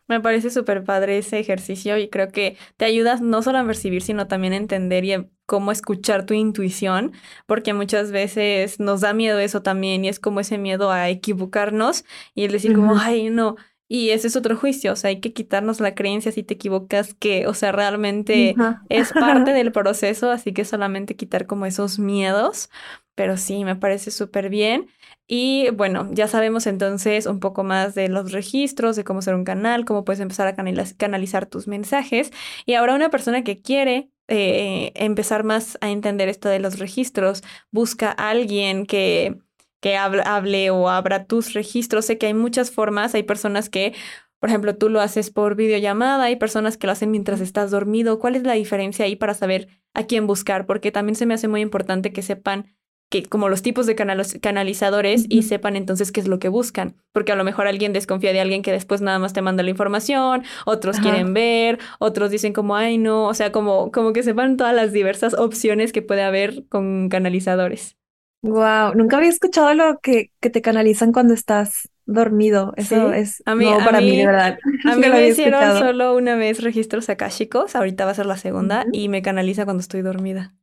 Me 0.07 0.21
parece 0.21 0.49
súper 0.49 0.83
padre 0.83 1.17
ese 1.17 1.39
ejercicio 1.39 1.97
y 1.97 2.09
creo 2.09 2.29
que 2.29 2.57
te 2.77 2.85
ayudas 2.85 3.21
no 3.21 3.41
solo 3.41 3.59
a 3.59 3.65
percibir, 3.65 4.01
sino 4.01 4.27
también 4.27 4.53
a 4.53 4.57
entender 4.57 5.03
y 5.05 5.13
a 5.13 5.27
cómo 5.45 5.71
escuchar 5.71 6.25
tu 6.25 6.33
intuición, 6.33 7.13
porque 7.45 7.73
muchas 7.73 8.11
veces 8.11 8.79
nos 8.79 9.01
da 9.01 9.13
miedo 9.13 9.39
eso 9.39 9.61
también 9.61 10.05
y 10.05 10.09
es 10.09 10.19
como 10.19 10.39
ese 10.39 10.57
miedo 10.57 10.91
a 10.91 11.09
equivocarnos 11.09 12.05
y 12.35 12.45
el 12.45 12.51
decir 12.51 12.73
como, 12.73 12.97
ay, 12.97 13.29
no. 13.29 13.55
Y 13.87 14.09
ese 14.09 14.27
es 14.27 14.35
otro 14.35 14.57
juicio, 14.57 14.91
o 14.91 14.95
sea, 14.95 15.09
hay 15.09 15.21
que 15.21 15.31
quitarnos 15.31 15.79
la 15.79 15.95
creencia 15.95 16.31
si 16.31 16.43
te 16.43 16.55
equivocas 16.55 17.13
que, 17.13 17.47
o 17.47 17.53
sea, 17.53 17.71
realmente 17.71 18.55
es 18.89 19.13
parte 19.13 19.51
del 19.53 19.71
proceso, 19.71 20.29
así 20.29 20.51
que 20.51 20.65
solamente 20.65 21.15
quitar 21.15 21.45
como 21.45 21.65
esos 21.65 21.97
miedos, 21.97 22.69
pero 23.15 23.37
sí, 23.37 23.63
me 23.63 23.75
parece 23.75 24.11
súper 24.11 24.49
bien. 24.49 24.87
Y 25.25 25.69
bueno, 25.71 26.09
ya 26.11 26.27
sabemos 26.27 26.67
entonces 26.67 27.25
un 27.25 27.39
poco 27.39 27.63
más 27.63 27.95
de 27.95 28.09
los 28.09 28.31
registros, 28.31 28.95
de 28.95 29.03
cómo 29.03 29.21
ser 29.21 29.35
un 29.35 29.43
canal, 29.43 29.85
cómo 29.85 30.05
puedes 30.05 30.19
empezar 30.19 30.47
a 30.47 30.55
canalizar 30.55 31.45
tus 31.47 31.67
mensajes. 31.67 32.31
Y 32.65 32.75
ahora 32.75 32.95
una 32.95 33.09
persona 33.09 33.43
que 33.43 33.61
quiere 33.61 34.09
eh, 34.27 34.91
empezar 34.95 35.43
más 35.43 35.77
a 35.81 35.89
entender 35.89 36.29
esto 36.29 36.49
de 36.49 36.59
los 36.59 36.79
registros, 36.79 37.43
busca 37.71 38.13
a 38.17 38.29
alguien 38.29 38.85
que, 38.85 39.37
que 39.79 39.97
hable, 39.97 40.69
o 40.69 40.89
abra 40.89 41.25
tus 41.25 41.53
registros. 41.53 42.05
Sé 42.05 42.17
que 42.17 42.27
hay 42.27 42.33
muchas 42.33 42.71
formas, 42.71 43.15
hay 43.15 43.23
personas 43.23 43.69
que 43.69 43.93
por 44.39 44.49
ejemplo, 44.49 44.75
tú 44.75 44.89
lo 44.89 45.01
haces 45.01 45.31
por 45.31 45.55
videollamada, 45.55 46.25
hay 46.25 46.35
personas 46.35 46.77
que 46.77 46.85
lo 46.85 46.93
hacen 46.93 47.09
mientras 47.09 47.41
estás 47.41 47.71
dormido. 47.71 48.19
¿Cuál 48.19 48.35
es 48.35 48.43
la 48.43 48.53
diferencia 48.53 49.05
ahí 49.05 49.15
para 49.15 49.33
saber 49.33 49.67
a 49.95 50.03
quién 50.03 50.27
buscar? 50.27 50.67
Porque 50.67 50.91
también 50.91 51.15
se 51.15 51.25
me 51.25 51.33
hace 51.33 51.47
muy 51.47 51.61
importante 51.61 52.13
que 52.13 52.21
sepan 52.21 52.67
que 53.09 53.23
como 53.23 53.47
los 53.47 53.61
tipos 53.61 53.85
de 53.85 53.95
canalizadores 53.95 55.25
y 55.29 55.43
sepan 55.43 55.77
entonces 55.77 56.11
qué 56.11 56.19
es 56.19 56.27
lo 56.27 56.39
que 56.39 56.49
buscan, 56.49 56.97
porque 57.13 57.31
a 57.31 57.37
lo 57.37 57.45
mejor 57.45 57.65
alguien 57.65 57.93
desconfía 57.93 58.33
de 58.33 58.41
alguien 58.41 58.61
que 58.61 58.73
después 58.73 58.99
nada 58.99 59.17
más 59.17 59.31
te 59.31 59.41
manda 59.41 59.63
la 59.63 59.69
información, 59.69 60.43
otros 60.65 60.99
quieren 60.99 61.33
ver, 61.33 61.79
otros 61.99 62.31
dicen 62.31 62.51
como, 62.51 62.75
ay 62.75 62.97
no, 62.97 63.27
o 63.27 63.33
sea, 63.33 63.53
como, 63.53 63.91
como 63.93 64.11
que 64.11 64.23
sepan 64.23 64.57
todas 64.57 64.75
las 64.75 64.91
diversas 64.91 65.35
opciones 65.35 65.93
que 65.93 66.01
puede 66.01 66.23
haber 66.23 66.67
con 66.67 67.07
canalizadores. 67.07 67.95
Wow, 68.43 68.93
nunca 68.95 69.17
había 69.17 69.29
escuchado 69.29 69.73
lo 69.73 69.99
que, 69.99 70.31
que 70.39 70.49
te 70.49 70.61
canalizan 70.61 71.11
cuando 71.11 71.33
estás 71.33 71.89
dormido. 72.05 72.73
Eso 72.77 73.11
es 73.11 73.41
a 73.45 73.55
mí, 73.55 73.65
para 73.83 73.99
mí, 73.99 74.25
verdad. 74.25 74.57
A 74.85 74.95
mí 74.95 75.09
me 75.09 75.27
hicieron 75.27 75.77
solo 75.79 76.15
una 76.15 76.35
vez 76.35 76.61
registros 76.63 77.09
akáshicos, 77.09 77.75
ahorita 77.75 78.05
va 78.05 78.11
a 78.11 78.15
ser 78.15 78.25
la 78.25 78.37
segunda, 78.37 78.85
y 78.91 79.09
me 79.09 79.21
canaliza 79.21 79.65
cuando 79.65 79.81
estoy 79.81 80.01
dormida. 80.01 80.53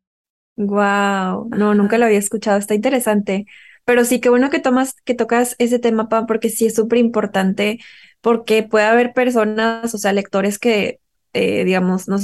Wow, 0.56 1.48
no, 1.50 1.74
nunca 1.74 1.98
lo 1.98 2.06
había 2.06 2.18
escuchado, 2.18 2.58
está 2.58 2.74
interesante. 2.74 3.46
Pero 3.84 4.04
sí, 4.04 4.20
qué 4.20 4.30
bueno 4.30 4.50
que 4.50 4.60
tomas, 4.60 4.94
que 5.04 5.14
tocas 5.14 5.56
ese 5.58 5.78
tema, 5.78 6.08
Pam, 6.08 6.26
porque 6.26 6.48
sí 6.48 6.66
es 6.66 6.74
súper 6.74 6.98
importante, 6.98 7.80
porque 8.22 8.62
puede 8.62 8.86
haber 8.86 9.12
personas, 9.12 9.92
o 9.94 9.98
sea, 9.98 10.12
lectores 10.12 10.58
que, 10.58 11.00
eh, 11.34 11.64
digamos, 11.64 12.08
no 12.08 12.18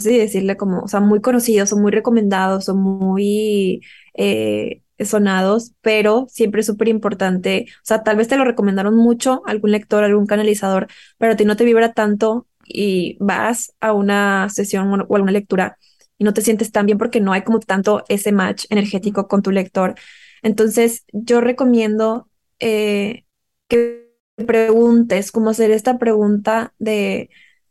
si 0.00 0.16
decirle 0.18 0.56
como, 0.56 0.80
o 0.82 0.88
sea, 0.88 1.00
muy 1.00 1.20
conocidos 1.20 1.72
o 1.72 1.76
muy 1.78 1.92
recomendados 1.92 2.68
o 2.68 2.74
muy 2.76 3.82
eh, 4.14 4.82
sonados, 5.00 5.72
pero 5.80 6.26
siempre 6.28 6.60
es 6.60 6.66
súper 6.66 6.88
importante, 6.88 7.66
o 7.68 7.84
sea, 7.84 8.02
tal 8.02 8.16
vez 8.16 8.28
te 8.28 8.36
lo 8.36 8.44
recomendaron 8.44 8.96
mucho 8.96 9.42
algún 9.46 9.72
lector, 9.72 10.04
algún 10.04 10.26
canalizador, 10.26 10.88
pero 11.18 11.32
a 11.32 11.36
ti 11.36 11.44
no 11.44 11.56
te 11.56 11.64
vibra 11.64 11.92
tanto 11.92 12.46
y 12.64 13.16
vas 13.20 13.74
a 13.80 13.92
una 13.92 14.48
sesión 14.50 14.88
o 15.08 15.16
alguna 15.16 15.32
lectura 15.32 15.78
y 16.18 16.24
no 16.24 16.34
te 16.34 16.42
sientes 16.42 16.70
tan 16.72 16.86
bien 16.86 16.98
porque 16.98 17.20
no 17.20 17.32
hay 17.32 17.42
como 17.42 17.60
tanto 17.60 18.04
ese 18.08 18.32
match 18.32 18.66
energético 18.70 19.26
con 19.26 19.42
tu 19.42 19.50
lector. 19.50 19.94
Entonces, 20.42 21.04
yo 21.12 21.40
recomiendo 21.40 22.28
eh, 22.60 23.24
que 23.68 24.10
preguntes, 24.46 25.32
como 25.32 25.50
hacer 25.50 25.70
esta 25.70 25.98
pregunta 25.98 26.74
de 26.78 27.30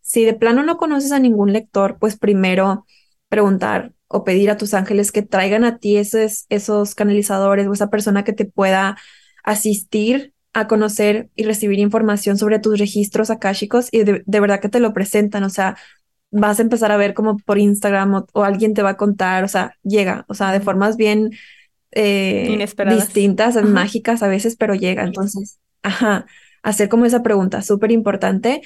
si 0.09 0.25
de 0.25 0.33
plano 0.33 0.63
no 0.63 0.77
conoces 0.77 1.11
a 1.11 1.19
ningún 1.19 1.53
lector, 1.53 1.97
pues 1.99 2.17
primero 2.17 2.87
preguntar 3.27 3.93
o 4.07 4.23
pedir 4.23 4.49
a 4.49 4.57
tus 4.57 4.73
ángeles 4.73 5.11
que 5.11 5.21
traigan 5.21 5.63
a 5.63 5.77
ti 5.77 5.97
esos, 5.97 6.47
esos 6.49 6.95
canalizadores 6.95 7.67
o 7.67 7.73
esa 7.73 7.91
persona 7.91 8.23
que 8.23 8.33
te 8.33 8.45
pueda 8.45 8.97
asistir 9.43 10.33
a 10.53 10.67
conocer 10.67 11.29
y 11.35 11.43
recibir 11.43 11.77
información 11.77 12.39
sobre 12.39 12.57
tus 12.57 12.79
registros 12.79 13.29
akáshicos 13.29 13.89
y 13.91 14.01
de, 14.01 14.23
verdad 14.25 14.59
que 14.59 14.67
te 14.67 14.79
lo 14.79 14.95
presentan, 14.95 15.43
o 15.43 15.51
sea, 15.51 15.77
vas 16.31 16.57
a 16.57 16.63
empezar 16.63 16.91
a 16.91 16.97
ver 16.97 17.13
como 17.13 17.37
por 17.37 17.59
Instagram 17.59 18.25
o, 18.33 18.43
alguien 18.43 18.73
te 18.73 18.81
va 18.81 18.89
a 18.89 18.97
contar, 18.97 19.43
o 19.43 19.47
sea, 19.47 19.75
llega, 19.83 20.25
o 20.27 20.33
sea, 20.33 20.51
de 20.51 20.59
formas 20.59 20.97
bien 20.97 21.29
eh, 21.91 22.65
distintas, 22.89 23.63
mágicas 23.63 24.23
a 24.23 24.27
veces, 24.27 24.55
pero 24.55 24.73
llega. 24.73 25.03
Entonces, 25.03 25.59
ajá, 25.83 26.25
hacer 26.63 26.89
como 26.89 27.05
esa 27.05 27.21
pregunta, 27.21 27.61
súper 27.61 27.91
importante. 27.91 28.63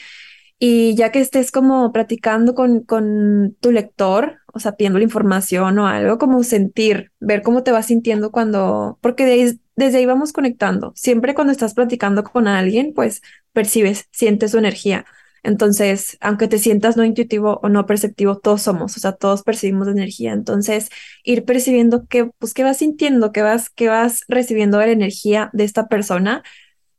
Y 0.65 0.95
ya 0.95 1.11
que 1.11 1.19
estés 1.19 1.51
como 1.51 1.91
practicando 1.91 2.55
con, 2.55 2.83
con 2.83 3.57
tu 3.59 3.71
lector, 3.73 4.39
o 4.53 4.59
sea, 4.59 4.77
pidiendo 4.77 4.97
la 4.97 5.03
información 5.03 5.77
o 5.77 5.87
algo, 5.87 6.17
como 6.17 6.41
sentir, 6.43 7.11
ver 7.19 7.41
cómo 7.41 7.63
te 7.63 7.73
vas 7.73 7.87
sintiendo 7.87 8.31
cuando, 8.31 8.97
porque 9.01 9.57
desde 9.75 9.97
ahí 9.97 10.05
vamos 10.05 10.31
conectando. 10.31 10.93
Siempre 10.95 11.33
cuando 11.35 11.51
estás 11.51 11.73
platicando 11.73 12.23
con 12.23 12.47
alguien, 12.47 12.93
pues 12.93 13.21
percibes, 13.51 14.07
sientes 14.11 14.51
su 14.51 14.57
energía. 14.57 15.05
Entonces, 15.43 16.17
aunque 16.21 16.47
te 16.47 16.59
sientas 16.59 16.95
no 16.95 17.03
intuitivo 17.03 17.59
o 17.61 17.67
no 17.67 17.85
perceptivo, 17.85 18.37
todos 18.37 18.61
somos, 18.61 18.95
o 18.95 18.99
sea, 19.01 19.11
todos 19.11 19.43
percibimos 19.43 19.89
energía. 19.89 20.31
Entonces, 20.31 20.87
ir 21.25 21.43
percibiendo 21.43 22.07
qué, 22.07 22.31
pues, 22.39 22.53
qué 22.53 22.63
vas 22.63 22.77
sintiendo, 22.77 23.33
qué 23.33 23.41
vas, 23.41 23.69
qué 23.69 23.89
vas 23.89 24.21
recibiendo 24.29 24.77
de 24.77 24.85
la 24.87 24.93
energía 24.93 25.49
de 25.51 25.65
esta 25.65 25.89
persona, 25.89 26.41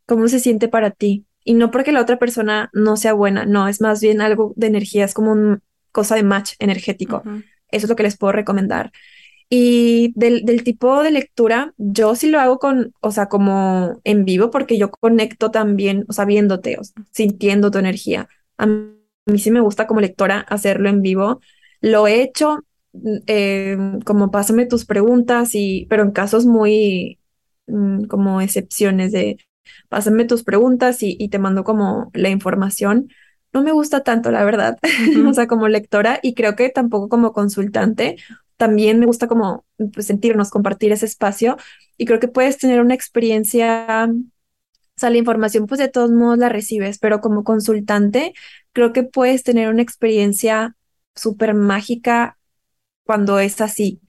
cómo 0.07 0.29
se 0.29 0.41
siente 0.41 0.69
para 0.69 0.91
ti. 0.91 1.27
Y 1.45 1.55
no 1.55 1.71
porque 1.71 1.93
la 1.93 2.01
otra 2.01 2.19
persona 2.19 2.71
no 2.73 2.97
sea 2.97 3.13
buena, 3.13 3.45
no, 3.45 3.69
es 3.69 3.81
más 3.81 4.01
bien 4.01 4.21
algo 4.21 4.55
de 4.57 4.67
energía, 4.67 5.05
es 5.05 5.15
como 5.15 5.33
una 5.33 5.61
cosa 5.93 6.17
de 6.17 6.23
match 6.23 6.55
energético. 6.59 7.23
Eso 7.71 7.87
es 7.87 7.89
lo 7.89 7.97
que 7.97 8.03
les 8.03 8.17
puedo 8.17 8.33
recomendar. 8.33 8.91
Y 9.51 10.13
del, 10.17 10.45
del, 10.45 10.65
tipo 10.65 11.03
de 11.03 11.11
lectura, 11.11 11.75
yo 11.77 12.15
sí 12.15 12.31
lo 12.31 12.41
hago 12.41 12.59
con, 12.59 12.93
o 13.01 13.11
sea, 13.11 13.29
como 13.29 14.01
en 14.05 14.25
vivo, 14.25 14.51
porque 14.51 14.79
yo 14.79 14.91
conecto 14.91 15.51
también, 15.51 16.05
o 16.09 16.13
sea, 16.13 16.25
viéndote, 16.25 16.79
sintiendo 17.13 17.71
tu 17.71 17.79
energía. 17.79 18.29
A 18.57 18.67
mí, 18.67 19.39
sí 19.39 19.51
me 19.51 19.61
gusta 19.61 19.87
como 19.87 20.01
lectora 20.01 20.41
hacerlo 20.41 20.89
en 20.89 21.03
vivo. 21.03 21.41
Lo 21.81 22.07
he 22.07 22.23
hecho 22.23 22.65
mm, 22.93 23.17
eh, 23.27 23.77
como 24.05 24.31
pásame 24.31 24.67
tus 24.67 24.87
preguntas, 24.87 25.55
y, 25.55 25.87
pero 25.91 26.03
en 26.03 26.13
casos 26.13 26.47
muy 26.47 27.21
mm, 27.67 28.05
como 28.05 28.41
excepciones 28.41 29.13
de 29.13 29.39
pásame 29.89 30.25
tus 30.25 30.45
preguntas 30.45 31.03
y, 31.03 31.17
y, 31.19 31.29
te 31.29 31.39
mando 31.39 31.65
como 31.65 32.11
la 32.15 32.29
información. 32.31 33.09
No 33.53 33.63
me 33.63 33.73
gusta 33.73 34.03
tanto, 34.03 34.31
la 34.31 34.45
verdad, 34.45 34.79
o 35.29 35.33
sea, 35.35 35.47
como 35.47 35.69
lectora 35.69 36.19
y 36.23 36.35
creo 36.35 36.57
que 36.57 36.71
tampoco 36.71 37.09
como 37.09 37.33
consultante, 37.33 38.17
también 38.57 38.99
me 39.01 39.07
gusta 39.07 39.29
como 39.29 39.65
pues, 39.93 40.07
sentirnos, 40.07 40.51
compartir 40.51 40.93
ese 40.93 41.07
espacio 41.07 41.57
y 41.97 42.07
creo 42.07 42.21
que 42.21 42.29
puedes 42.29 42.59
tener 42.59 42.81
una 42.81 42.95
experiencia, 42.95 44.09
o 44.11 44.97
sea, 44.97 45.11
la 45.11 45.19
información 45.19 45.67
pues 45.67 45.79
de 45.81 45.89
todos 45.89 46.11
modos 46.11 46.39
la 46.39 46.49
recibes, 46.49 46.99
pero 46.99 47.21
como 47.21 47.45
consultante 47.45 48.33
creo 48.73 48.93
que 48.93 49.03
puedes 49.03 49.43
tener 49.43 49.69
una 49.69 49.83
experiencia 49.83 50.77
súper 51.15 51.55
mágica 51.55 52.39
cuando 53.05 53.39
es 53.39 53.61
así. 53.61 54.01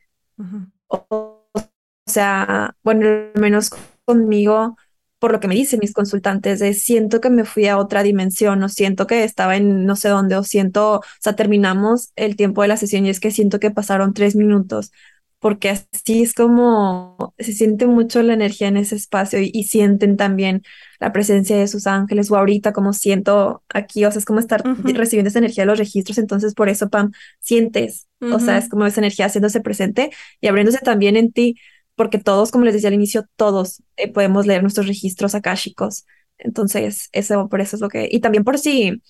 o, 0.88 1.06
o, 1.10 1.72
sea, 2.06 2.76
bueno, 2.84 3.08
al 3.08 3.42
menos 3.42 3.72
conmigo 4.06 4.78
por 5.26 5.32
lo 5.32 5.40
que 5.40 5.48
me 5.48 5.56
dicen 5.56 5.80
mis 5.82 5.92
consultantes, 5.92 6.60
de 6.60 6.76
siento 6.76 7.20
que 7.20 7.32
me 7.32 7.46
fui 7.46 7.66
a 7.66 7.80
otra 7.80 8.04
dimensión 8.04 8.62
o 8.62 8.70
siento 8.70 9.08
que 9.08 9.24
estaba 9.24 9.58
en 9.58 9.84
no 9.84 9.96
sé 9.96 10.08
dónde 10.08 10.36
o 10.36 10.44
siento, 10.44 10.98
o 10.98 11.02
sea, 11.20 11.36
terminamos 11.36 12.12
el 12.16 12.36
tiempo 12.36 12.62
de 12.62 12.68
la 12.68 12.78
sesión 12.78 13.08
y 13.08 13.10
es 13.10 13.20
que 13.20 13.32
siento 13.32 13.60
que 13.60 13.72
pasaron 13.72 14.14
tres 14.14 14.36
minutos 14.36 14.92
porque 15.40 15.70
así 15.70 16.22
es 16.22 16.36
como 16.36 17.34
se 17.40 17.54
siente 17.54 17.88
mucho 17.88 18.22
la 18.22 18.34
energía 18.34 18.68
en 18.68 18.78
ese 18.78 18.96
espacio 18.96 19.40
y, 19.42 19.64
sienten 19.64 20.16
también 20.16 20.62
la 21.00 21.12
presencia 21.12 21.58
de 21.58 21.68
sus 21.68 21.88
ángeles 21.88 22.30
o 22.30 22.38
ahorita 22.38 22.72
como 22.72 22.94
siento 22.94 23.64
aquí, 23.70 24.06
o 24.06 24.12
sea, 24.12 24.20
es 24.20 24.26
como 24.26 24.40
estar 24.40 24.64
recibiendo 24.84 25.30
esa 25.30 25.40
energía 25.40 25.64
de 25.64 25.72
los 25.72 25.80
registros, 25.80 26.20
entonces 26.20 26.54
por 26.54 26.70
eso, 26.70 26.90
Pam, 26.90 27.14
sientes, 27.40 28.08
o 28.22 28.40
sea, 28.40 28.60
es 28.60 28.70
como 28.70 28.86
esa 28.86 29.02
energía 29.02 29.26
haciéndose 29.26 29.60
presente 29.60 30.12
y 30.40 30.48
abriéndose 30.50 30.80
también 30.80 31.16
en 31.16 31.32
ti 31.32 31.56
porque 31.96 32.20
todos, 32.20 32.52
como 32.52 32.66
les 32.66 32.74
decía 32.74 32.90
al 32.90 32.96
inicio, 32.96 33.26
todos 33.36 33.84
eh, 33.98 34.12
podemos 34.12 34.46
leer 34.46 34.62
nuestros 34.62 34.88
registros 34.88 35.36
akáshicos. 35.36 36.06
Entonces, 36.38 37.10
eso 37.14 37.48
por 37.50 37.62
eso 37.62 37.78
es 37.78 37.82
lo 37.82 37.90
que... 37.90 38.08
Y 38.12 38.20
también 38.20 38.44
por 38.44 38.60
si 38.60 39.02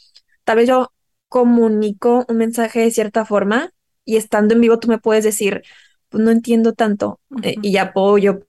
tal 0.43 0.57
vez 0.57 0.67
yo 0.67 0.91
comunico 1.29 2.25
un 2.29 2.37
mensaje 2.37 2.79
de 2.81 2.91
cierta 2.91 3.25
forma 3.25 3.71
y 4.05 4.17
estando 4.17 4.53
en 4.53 4.61
vivo 4.61 4.79
tú 4.79 4.87
me 4.87 4.99
puedes 4.99 5.23
decir, 5.23 5.63
pues 6.09 6.23
no 6.23 6.31
entiendo 6.31 6.73
tanto 6.73 7.19
eh, 7.43 7.55
y 7.61 7.71
ya 7.71 7.93
puedo 7.93 8.17
yo 8.17 8.39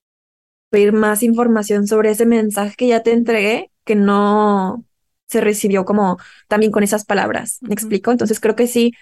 pedir 0.71 0.93
más 0.93 1.23
información 1.23 1.87
sobre 1.87 2.11
ese 2.11 2.27
mensaje 2.27 2.75
que 2.77 2.89
ya 2.89 3.03
te 3.03 3.13
entregué, 3.13 3.71
que 3.85 3.95
no 3.95 4.85
se 5.27 5.41
recibió 5.41 5.85
como 5.85 6.19
también 6.49 6.73
con 6.73 6.83
esas 6.83 7.05
palabras. 7.05 7.59
¿Me 7.63 7.75
explico? 7.75 8.13
Entonces 8.13 8.41
creo 8.41 8.57
que 8.57 8.67
sí, 8.67 8.93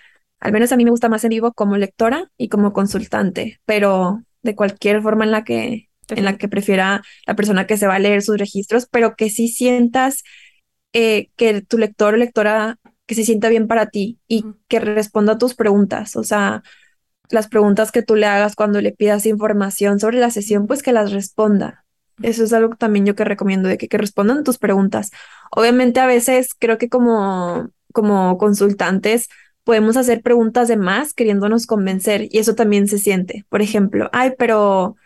al 0.40 0.53
menos 0.53 0.73
a 0.73 0.77
mí 0.77 0.85
me 0.85 0.90
gusta 0.90 1.09
más 1.09 1.25
en 1.25 1.31
vivo 1.31 1.53
como 1.53 1.77
lectora 1.77 2.31
y 2.37 2.49
como 2.49 2.73
consultante, 2.73 3.61
pero 3.64 4.23
de 4.44 4.54
cualquier 4.54 5.02
forma 5.02 5.24
en 5.24 5.33
la 5.33 5.42
que, 5.42 5.88
en 6.09 6.24
la 6.24 6.38
que 6.38 6.48
prefiera 6.48 7.02
la 7.26 7.35
persona 7.35 7.66
que 7.66 7.76
se 7.76 7.88
va 7.88 7.96
a 7.96 7.98
leer 7.98 8.22
sus 8.22 8.38
registros, 8.38 8.87
pero 8.88 9.16
que 9.16 9.30
sí 9.30 9.48
sientas 9.48 10.22
eh, 10.92 11.30
que 11.37 11.62
tu 11.62 11.78
lector 11.78 12.14
o 12.14 12.16
lectora 12.16 12.78
que 13.07 13.14
se 13.16 13.24
sienta 13.24 13.48
bien 13.48 13.66
para 13.66 13.88
ti 13.88 14.20
y 14.28 14.44
que 14.68 14.80
responda 14.80 15.33
a 15.35 15.38
tus 15.38 15.54
preguntas, 15.54 16.16
o 16.16 16.22
sea, 16.22 16.62
las 17.30 17.48
preguntas 17.48 17.90
que 17.90 18.02
tú 18.02 18.16
le 18.16 18.26
hagas 18.26 18.54
cuando 18.54 18.80
le 18.80 18.92
pidas 18.92 19.26
información 19.26 19.98
sobre 19.98 20.18
la 20.18 20.30
sesión, 20.30 20.66
pues 20.66 20.83
que 20.83 20.92
las 20.92 21.11
responda. 21.12 21.85
Eso 22.22 22.44
es 22.44 22.52
algo 22.52 22.76
también 22.76 23.07
yo 23.07 23.16
que 23.16 23.24
recomiendo, 23.24 23.68
de 23.68 23.76
que, 23.76 23.88
que 23.88 23.98
respondan 23.98 24.44
tus 24.44 24.59
preguntas. 24.59 25.11
Obviamente 25.50 26.00
a 26.00 26.07
veces 26.07 26.50
creo 26.57 26.78
que 26.78 26.88
como, 26.88 27.70
como 27.92 28.38
consultantes 28.38 29.28
podemos 29.64 29.96
hacer 29.96 30.22
preguntas 30.22 30.68
de 30.68 30.77
más 30.77 31.14
queriéndonos 31.14 31.66
convencer 31.66 32.29
y 32.31 32.38
eso 32.38 32.55
también 32.55 32.88
se 32.88 32.98
siente. 32.98 33.44
Por 33.48 33.62
ejemplo, 33.62 34.11
ay, 34.12 34.35
pero, 34.38 34.96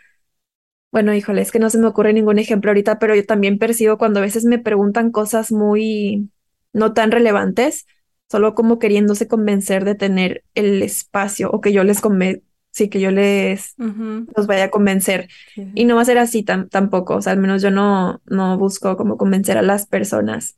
bueno, 0.91 1.13
híjole, 1.13 1.41
es 1.41 1.51
que 1.51 1.59
no 1.59 1.69
se 1.69 1.79
me 1.79 1.87
ocurre 1.87 2.13
ningún 2.13 2.39
ejemplo 2.39 2.71
ahorita, 2.71 2.99
pero 2.99 3.15
yo 3.15 3.25
también 3.25 3.57
percibo 3.57 3.97
cuando 3.97 4.19
a 4.19 4.23
veces 4.23 4.45
me 4.45 4.59
preguntan 4.59 5.11
cosas 5.11 5.51
muy 5.51 6.29
no 6.73 6.93
tan 6.93 7.11
relevantes, 7.11 7.87
solo 8.29 8.53
como 8.53 8.79
queriéndose 8.79 9.27
convencer 9.27 9.85
de 9.85 9.95
tener 9.95 10.43
el 10.55 10.83
espacio 10.83 11.49
o 11.51 11.61
que 11.61 11.73
yo 11.73 11.83
les 11.83 12.01
conven 12.01 12.43
sí, 12.71 12.89
que 12.89 12.99
yo 12.99 13.11
les 13.11 13.75
los 13.77 14.47
vaya 14.47 14.65
a 14.65 14.69
convencer. 14.69 15.27
Y 15.55 15.85
no 15.85 15.95
va 15.95 16.01
a 16.01 16.05
ser 16.05 16.17
así 16.17 16.43
tampoco, 16.43 17.15
o 17.15 17.21
sea, 17.21 17.33
al 17.33 17.39
menos 17.39 17.61
yo 17.61 17.71
no, 17.71 18.21
no 18.25 18.57
busco 18.57 18.97
como 18.97 19.17
convencer 19.17 19.57
a 19.57 19.61
las 19.61 19.87
personas. 19.87 20.57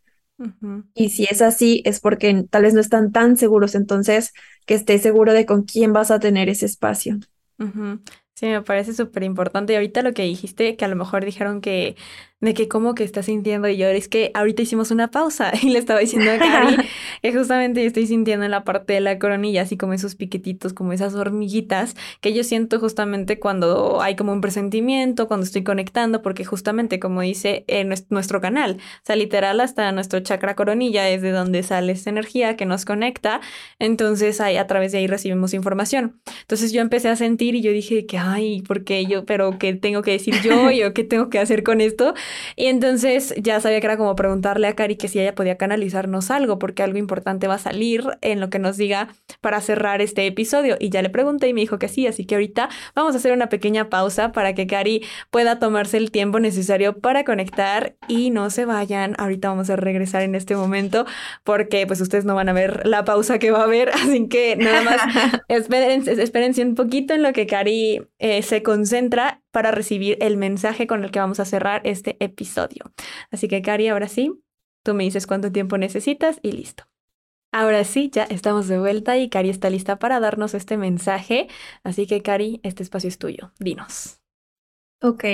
Y 0.94 1.10
si 1.10 1.26
es 1.26 1.42
así, 1.42 1.82
es 1.86 2.00
porque 2.00 2.46
tal 2.50 2.64
vez 2.64 2.74
no 2.74 2.82
están 2.82 3.12
tan 3.12 3.38
seguros, 3.38 3.76
entonces 3.76 4.34
que 4.66 4.74
estés 4.74 5.02
seguro 5.02 5.34
de 5.34 5.46
con 5.46 5.64
quién 5.64 5.94
vas 5.94 6.12
a 6.12 6.20
tener 6.20 6.50
ese 6.50 6.66
espacio. 6.66 7.20
Sí, 8.36 8.48
me 8.48 8.62
parece 8.64 8.94
súper 8.94 9.24
importante. 9.24 9.74
Y 9.74 9.76
ahorita 9.76 10.02
lo 10.02 10.14
que 10.14 10.24
dijiste, 10.24 10.76
que 10.76 10.86
a 10.86 10.88
lo 10.88 10.96
mejor 10.96 11.24
dijeron 11.26 11.62
que 11.62 11.96
de 12.42 12.54
que 12.56 12.68
cómo 12.68 12.96
que 12.96 13.04
estás 13.04 13.28
sintiendo 13.28 13.68
y 13.68 13.78
yo 13.78 13.88
es 13.88 14.08
que 14.08 14.32
ahorita 14.34 14.64
hicimos 14.64 14.92
una 14.92 15.10
pausa 15.10 15.52
y 15.62 15.70
le 15.70 15.80
estaba 15.80 16.00
diciendo 16.00 16.32
a 16.32 16.38
Cari 16.38 16.78
que 17.22 17.34
justamente 17.34 17.86
estoy 17.86 18.08
sintiendo 18.08 18.46
en 18.46 18.52
la 18.52 18.64
parte 18.64 18.94
de 18.94 19.00
la 19.00 19.20
coronilla 19.20 19.62
así 19.62 19.78
como 19.78 19.94
esos 19.94 20.16
piquetitos, 20.16 20.74
como 20.74 20.92
esas 20.92 21.14
hormiguitas 21.14 21.96
que 22.20 22.34
yo 22.34 22.44
siento 22.44 22.80
justamente 22.80 23.40
cuando 23.40 24.02
hay 24.02 24.16
como 24.16 24.34
un 24.34 24.42
presentimiento, 24.42 25.28
cuando 25.28 25.46
estoy 25.46 25.64
conectando, 25.64 26.22
porque 26.22 26.44
justamente 26.44 27.00
como 27.00 27.22
dice 27.22 27.64
en 27.68 27.94
nuestro 28.10 28.42
canal, 28.42 28.78
o 28.80 29.06
sea, 29.06 29.16
literal 29.16 29.60
hasta 29.62 29.92
nuestro 29.92 30.20
chakra 30.20 30.56
coronilla 30.56 31.10
es 31.10 31.22
de 31.22 31.32
donde 31.32 31.64
sale 31.64 31.94
esa 31.94 32.10
energía 32.10 32.56
que 32.56 32.66
nos 32.66 32.86
conecta, 32.86 33.42
entonces 33.80 34.42
ahí 34.42 34.58
a 34.58 34.68
través 34.68 34.92
de 34.92 35.00
ahí 35.00 35.08
recibimos 35.08 35.54
información. 35.54 36.20
Entonces 36.42 36.72
yo 36.72 36.82
empecé 36.82 37.10
a 37.10 37.16
sentir 37.16 37.56
y 37.56 37.62
yo 37.62 37.72
dije 37.72 38.06
que, 38.06 38.18
ay, 38.18 38.62
¿por 38.62 38.84
qué 38.84 39.06
yo? 39.06 39.26
Pero 39.26 39.60
¿qué 39.60 39.74
tengo 39.74 40.02
que 40.02 40.12
decir 40.12 40.36
yo? 40.42 40.72
¿Yo 40.72 40.94
qué 40.94 41.04
tengo 41.04 41.30
que 41.30 41.40
hacer 41.40 41.64
con 41.64 41.82
esto? 41.82 42.14
Y 42.56 42.68
entonces 42.68 43.34
ya 43.38 43.60
sabía 43.60 43.80
que 43.80 43.88
era 43.88 43.98
como 43.98 44.16
preguntarle 44.16 44.68
a 44.68 44.76
Cari 44.76 44.96
que 44.96 45.08
si 45.08 45.20
ella 45.20 45.36
podía 45.36 45.58
canalizarnos 45.58 46.32
algo, 46.32 46.60
porque 46.60 46.84
algo 46.84 46.98
importante 46.98 47.48
va 47.48 47.56
a 47.56 47.60
salir 47.60 48.04
en 48.22 48.40
lo 48.40 48.50
que 48.50 48.60
nos 48.60 48.78
diga 48.78 49.10
para 49.42 49.62
cerrar 49.62 50.02
este 50.02 50.26
episodio. 50.26 50.78
Y 50.80 50.90
ya 50.90 51.02
le 51.02 51.10
pregunté 51.10 51.48
y 51.48 51.54
me 51.54 51.62
dijo 51.62 51.80
que 51.80 51.88
sí, 51.88 52.08
así 52.08 52.26
que 52.26 52.36
ahorita 52.36 52.70
vamos 52.96 53.16
a 53.16 53.18
hacer 53.18 53.34
una 53.34 53.50
pequeña 53.50 53.90
pausa 53.90 54.32
para 54.32 54.54
que 54.54 54.68
Cari 54.68 55.04
pueda 55.30 55.60
tomarse 55.60 55.98
el 55.98 56.12
tiempo 56.12 56.40
necesario 56.40 57.00
para 57.00 57.24
conectar 57.24 57.96
y 58.08 58.30
no 58.30 58.50
se 58.50 58.66
vayan. 58.66 59.16
Ahorita 59.18 59.50
vamos 59.50 59.70
a 59.70 59.76
regresar 59.76 60.22
en 60.22 60.36
este 60.36 60.56
momento 60.56 61.06
porque 61.44 61.88
pues 61.88 62.02
ustedes 62.02 62.26
no 62.26 62.36
van 62.36 62.50
a 62.50 62.54
ver 62.54 62.86
la 62.86 63.04
pausa 63.06 63.40
que 63.40 63.52
va 63.52 63.62
a 63.62 63.64
haber, 63.64 63.90
así 63.94 64.28
que 64.28 64.56
nada 64.56 64.82
más 64.82 65.02
espérense, 65.48 66.22
espérense 66.22 66.64
un 66.64 66.76
poquito 66.76 67.14
en 67.14 67.24
lo 67.24 67.34
que 67.34 67.48
Cari 67.48 68.02
eh, 68.20 68.42
se 68.42 68.64
concentra 68.64 69.41
para 69.52 69.72
recibir 69.72 70.18
el 70.22 70.38
mensaje 70.38 70.88
con 70.88 71.04
el 71.04 71.12
que 71.12 71.20
vamos 71.20 71.40
a 71.40 71.46
cerrar 71.46 71.82
este 71.86 72.18
episodio. 72.24 72.92
Así 73.32 73.48
que, 73.48 73.62
Cari, 73.62 73.90
ahora 73.90 74.08
sí, 74.08 74.32
tú 74.84 74.94
me 74.94 75.04
dices 75.04 75.28
cuánto 75.28 75.52
tiempo 75.52 75.78
necesitas 75.78 76.40
y 76.42 76.54
listo. 76.54 76.86
Ahora 77.52 77.84
sí, 77.84 78.10
ya 78.12 78.24
estamos 78.24 78.68
de 78.70 78.80
vuelta 78.80 79.18
y 79.18 79.30
Cari 79.30 79.50
está 79.50 79.70
lista 79.70 80.00
para 80.00 80.20
darnos 80.22 80.54
este 80.54 80.78
mensaje. 80.78 81.48
Así 81.84 82.08
que, 82.08 82.22
Cari, 82.22 82.62
este 82.64 82.82
espacio 82.84 83.10
es 83.10 83.18
tuyo. 83.18 83.52
Dinos. 83.60 84.22
Ok, 85.02 85.26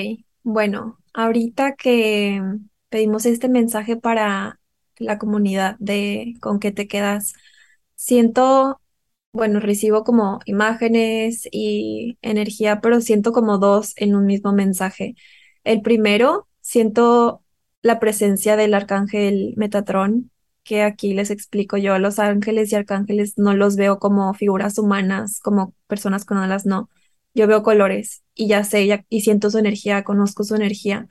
bueno, 0.43 0.97
ahorita 1.13 1.75
que 1.75 2.41
pedimos 2.89 3.25
este 3.25 3.49
mensaje 3.49 3.97
para 3.97 4.59
la 4.97 5.17
comunidad 5.17 5.75
de 5.79 6.35
con 6.41 6.59
qué 6.59 6.71
te 6.71 6.87
quedas, 6.87 7.33
siento, 7.95 8.81
bueno, 9.31 9.59
recibo 9.59 10.03
como 10.03 10.39
imágenes 10.45 11.47
y 11.51 12.17
energía, 12.21 12.81
pero 12.81 13.01
siento 13.01 13.31
como 13.31 13.57
dos 13.57 13.93
en 13.97 14.15
un 14.15 14.25
mismo 14.25 14.53
mensaje. 14.53 15.15
El 15.63 15.81
primero, 15.81 16.47
siento 16.61 17.43
la 17.81 17.99
presencia 17.99 18.55
del 18.55 18.73
arcángel 18.73 19.53
Metatrón 19.57 20.31
que 20.67 20.83
aquí 20.83 21.13
les 21.13 21.31
explico 21.31 21.77
yo, 21.77 21.97
los 21.97 22.19
ángeles 22.19 22.71
y 22.71 22.75
arcángeles 22.75 23.37
no 23.37 23.53
los 23.55 23.77
veo 23.77 23.99
como 23.99 24.33
figuras 24.33 24.77
humanas, 24.77 25.39
como 25.39 25.73
personas 25.87 26.25
con 26.25 26.37
alas, 26.37 26.65
no. 26.65 26.89
Yo 27.33 27.47
veo 27.47 27.63
colores 27.63 28.23
y 28.35 28.47
ya 28.49 28.63
sé 28.65 29.05
y 29.09 29.21
siento 29.21 29.49
su 29.49 29.59
energía, 29.59 30.03
conozco 30.03 30.43
su 30.43 30.55
energía. 30.55 31.07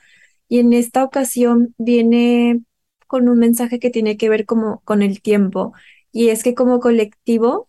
Y 0.49 0.59
en 0.61 0.73
esta 0.75 1.05
ocasión 1.05 1.75
viene 1.79 2.63
con 3.07 3.29
un 3.29 3.39
mensaje 3.39 3.79
que 3.79 3.91
tiene 3.91 4.17
que 4.19 4.29
ver 4.29 4.45
como 4.47 4.81
con 4.85 5.03
el 5.03 5.23
tiempo. 5.23 5.73
Y 6.13 6.29
es 6.29 6.43
que 6.43 6.55
como 6.55 6.81
colectivo, 6.81 7.69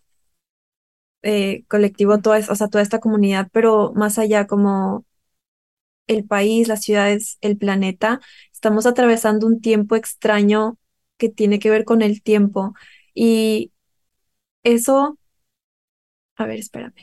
eh, 1.24 1.65
colectivo, 1.68 2.20
toda, 2.20 2.39
o 2.49 2.55
sea, 2.55 2.68
toda 2.70 2.82
esta 2.84 2.99
comunidad, 2.99 3.49
pero 3.53 3.93
más 3.95 4.18
allá 4.20 4.47
como 4.47 5.05
el 6.07 6.26
país, 6.26 6.68
las 6.68 6.82
ciudades, 6.84 7.38
el 7.41 7.57
planeta, 7.57 8.22
estamos 8.53 8.86
atravesando 8.86 9.45
un 9.47 9.61
tiempo 9.61 9.95
extraño 9.95 10.78
que 11.18 11.30
tiene 11.30 11.59
que 11.59 11.70
ver 11.70 11.84
con 11.86 12.01
el 12.01 12.22
tiempo. 12.24 12.74
Y 13.13 13.74
eso, 14.63 15.18
a 16.36 16.45
ver, 16.45 16.59
espérame. 16.59 16.95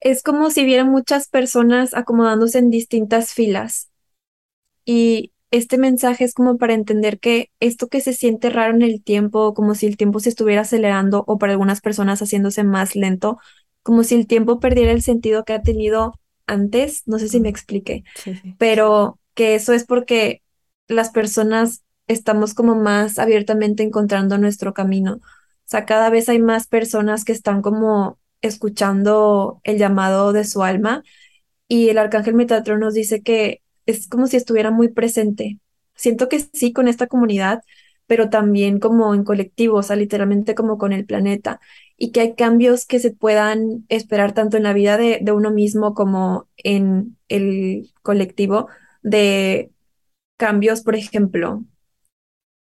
Es 0.00 0.22
como 0.22 0.50
si 0.50 0.64
viera 0.64 0.84
muchas 0.84 1.28
personas 1.28 1.94
acomodándose 1.94 2.58
en 2.58 2.70
distintas 2.70 3.32
filas. 3.32 3.90
Y 4.84 5.32
este 5.50 5.78
mensaje 5.78 6.24
es 6.24 6.34
como 6.34 6.58
para 6.58 6.74
entender 6.74 7.18
que 7.18 7.50
esto 7.60 7.88
que 7.88 8.00
se 8.00 8.12
siente 8.12 8.50
raro 8.50 8.74
en 8.74 8.82
el 8.82 9.02
tiempo, 9.02 9.54
como 9.54 9.74
si 9.74 9.86
el 9.86 9.96
tiempo 9.96 10.20
se 10.20 10.28
estuviera 10.28 10.62
acelerando 10.62 11.24
o 11.26 11.38
para 11.38 11.52
algunas 11.52 11.80
personas 11.80 12.20
haciéndose 12.20 12.64
más 12.64 12.96
lento, 12.96 13.38
como 13.82 14.02
si 14.02 14.16
el 14.16 14.26
tiempo 14.26 14.58
perdiera 14.58 14.92
el 14.92 15.02
sentido 15.02 15.44
que 15.44 15.52
ha 15.52 15.62
tenido 15.62 16.18
antes, 16.46 17.02
no 17.06 17.18
sé 17.18 17.28
si 17.28 17.40
me 17.40 17.48
expliqué, 17.48 18.04
pero 18.58 19.18
que 19.34 19.54
eso 19.54 19.72
es 19.72 19.84
porque 19.84 20.42
las 20.88 21.10
personas 21.10 21.84
estamos 22.08 22.54
como 22.54 22.74
más 22.76 23.18
abiertamente 23.18 23.82
encontrando 23.82 24.38
nuestro 24.38 24.74
camino. 24.74 25.14
O 25.14 25.68
sea, 25.68 25.84
cada 25.84 26.10
vez 26.10 26.28
hay 26.28 26.40
más 26.40 26.68
personas 26.68 27.24
que 27.24 27.32
están 27.32 27.62
como 27.62 28.18
escuchando 28.42 29.60
el 29.64 29.78
llamado 29.78 30.32
de 30.32 30.44
su 30.44 30.62
alma 30.62 31.02
y 31.68 31.88
el 31.88 31.98
arcángel 31.98 32.34
Metatron 32.34 32.80
nos 32.80 32.94
dice 32.94 33.22
que 33.22 33.62
es 33.86 34.08
como 34.08 34.26
si 34.26 34.36
estuviera 34.36 34.70
muy 34.70 34.88
presente. 34.88 35.58
Siento 35.94 36.28
que 36.28 36.40
sí 36.40 36.72
con 36.72 36.88
esta 36.88 37.06
comunidad, 37.06 37.62
pero 38.06 38.30
también 38.30 38.78
como 38.78 39.14
en 39.14 39.24
colectivo, 39.24 39.78
o 39.78 39.82
sea, 39.82 39.96
literalmente 39.96 40.54
como 40.54 40.78
con 40.78 40.92
el 40.92 41.06
planeta, 41.06 41.60
y 41.96 42.12
que 42.12 42.20
hay 42.20 42.34
cambios 42.34 42.86
que 42.86 43.00
se 43.00 43.12
puedan 43.12 43.86
esperar 43.88 44.32
tanto 44.34 44.56
en 44.56 44.64
la 44.64 44.72
vida 44.74 44.98
de, 44.98 45.18
de 45.22 45.32
uno 45.32 45.50
mismo 45.50 45.94
como 45.94 46.48
en 46.56 47.16
el 47.28 47.90
colectivo, 48.02 48.68
de 49.02 49.72
cambios, 50.36 50.82
por 50.82 50.94
ejemplo, 50.96 51.64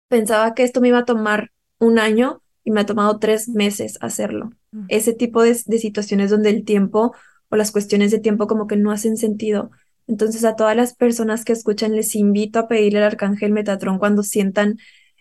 pensaba 0.09 0.55
que 0.55 0.63
esto 0.63 0.81
me 0.81 0.89
iba 0.89 0.99
a 0.99 1.05
tomar 1.05 1.53
un 1.79 1.99
año 1.99 2.43
y 2.65 2.71
me 2.71 2.81
ha 2.83 2.87
tomado 2.87 3.19
tres 3.19 3.49
meses 3.49 3.99
hacerlo. 4.01 4.51
Ese 4.89 5.13
tipo 5.13 5.43
de, 5.43 5.55
situaciones 5.55 6.31
donde 6.31 6.51
el 6.51 6.65
tiempo 6.65 7.15
o 7.49 7.57
las 7.57 7.73
cuestiones 7.73 8.11
de 8.11 8.19
tiempo 8.19 8.47
como 8.47 8.67
que 8.67 8.77
no 8.77 8.91
hacen 8.91 9.17
sentido. 9.17 9.71
Entonces 10.07 10.45
a 10.45 10.57
todas 10.57 10.77
las 10.77 10.95
personas 10.95 11.45
que 11.45 11.53
escuchan 11.53 11.95
les 11.95 12.15
invito 12.15 12.59
a 12.59 12.69
pedirle 12.69 12.99
al 12.99 13.05
arcángel 13.05 13.53
Metatrón 13.53 13.99
cuando 13.99 14.23
sientan 14.23 14.79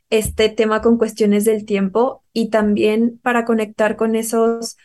este 0.09 0.49
tema 0.49 0.82
con 0.82 0.97
cuestiones 0.97 1.45
del 1.45 1.65
tiempo 1.65 2.23
y 2.34 2.49
también 2.49 3.19
para 3.23 3.45
conectar 3.45 3.95
con 3.95 4.15
esos, 4.15 4.77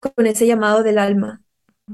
con 0.00 0.26
ese 0.26 0.46
llamado 0.46 0.82
del 0.82 0.98
alma. 0.98 1.42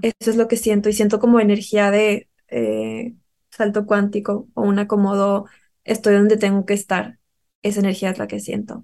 Eso 0.01 0.31
es 0.31 0.37
lo 0.37 0.49
que 0.49 0.57
siento 0.57 0.89
y 0.89 0.95
siento 0.95 1.21
como 1.21 1.39
energía 1.41 1.91
de 1.91 2.29
eh, 2.49 3.15
salto 3.51 3.87
cuántico 3.87 4.49
o 4.55 4.63
un 4.63 4.79
acomodo, 4.79 5.47
estoy 5.85 6.15
donde 6.15 6.39
tengo 6.39 6.65
que 6.65 6.75
estar. 6.75 7.19
Esa 7.63 7.81
energía 7.81 8.11
es 8.11 8.19
la 8.19 8.27
que 8.27 8.41
siento. 8.41 8.83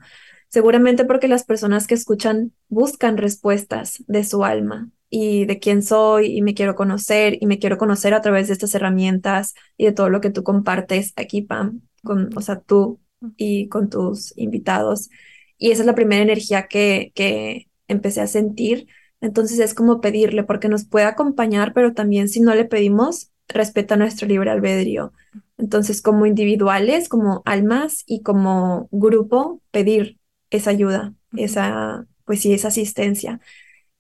Seguramente 0.48 1.04
porque 1.04 1.28
las 1.28 1.44
personas 1.44 1.86
que 1.86 1.94
escuchan 1.94 2.52
buscan 2.68 3.16
respuestas 3.16 4.04
de 4.06 4.24
su 4.24 4.44
alma 4.44 4.90
y 5.10 5.46
de 5.46 5.58
quién 5.58 5.82
soy 5.82 6.36
y 6.36 6.42
me 6.42 6.54
quiero 6.54 6.74
conocer 6.76 7.38
y 7.40 7.46
me 7.46 7.58
quiero 7.58 7.78
conocer 7.78 8.14
a 8.14 8.20
través 8.20 8.48
de 8.48 8.54
estas 8.54 8.74
herramientas 8.74 9.54
y 9.76 9.86
de 9.86 9.92
todo 9.92 10.10
lo 10.10 10.20
que 10.20 10.30
tú 10.30 10.42
compartes 10.42 11.12
aquí, 11.16 11.42
Pam, 11.42 11.82
con, 12.02 12.30
o 12.36 12.40
sea, 12.40 12.60
tú 12.60 13.00
y 13.36 13.68
con 13.68 13.90
tus 13.90 14.36
invitados. 14.36 15.10
Y 15.58 15.70
esa 15.70 15.82
es 15.82 15.86
la 15.86 15.94
primera 15.94 16.22
energía 16.22 16.68
que, 16.68 17.12
que 17.14 17.68
empecé 17.88 18.20
a 18.20 18.26
sentir. 18.26 18.86
Entonces 19.20 19.58
es 19.58 19.74
como 19.74 20.00
pedirle, 20.00 20.44
porque 20.44 20.68
nos 20.68 20.84
puede 20.84 21.06
acompañar, 21.06 21.72
pero 21.74 21.92
también 21.94 22.28
si 22.28 22.40
no 22.40 22.54
le 22.54 22.64
pedimos, 22.64 23.32
respeta 23.48 23.96
nuestro 23.96 24.28
libre 24.28 24.50
albedrío. 24.50 25.12
Entonces, 25.56 26.02
como 26.02 26.26
individuales, 26.26 27.08
como 27.08 27.42
almas 27.44 28.04
y 28.06 28.22
como 28.22 28.88
grupo, 28.92 29.60
pedir 29.72 30.18
esa 30.50 30.70
ayuda, 30.70 31.14
esa, 31.36 32.06
pues 32.24 32.40
sí, 32.42 32.52
esa 32.52 32.68
asistencia. 32.68 33.40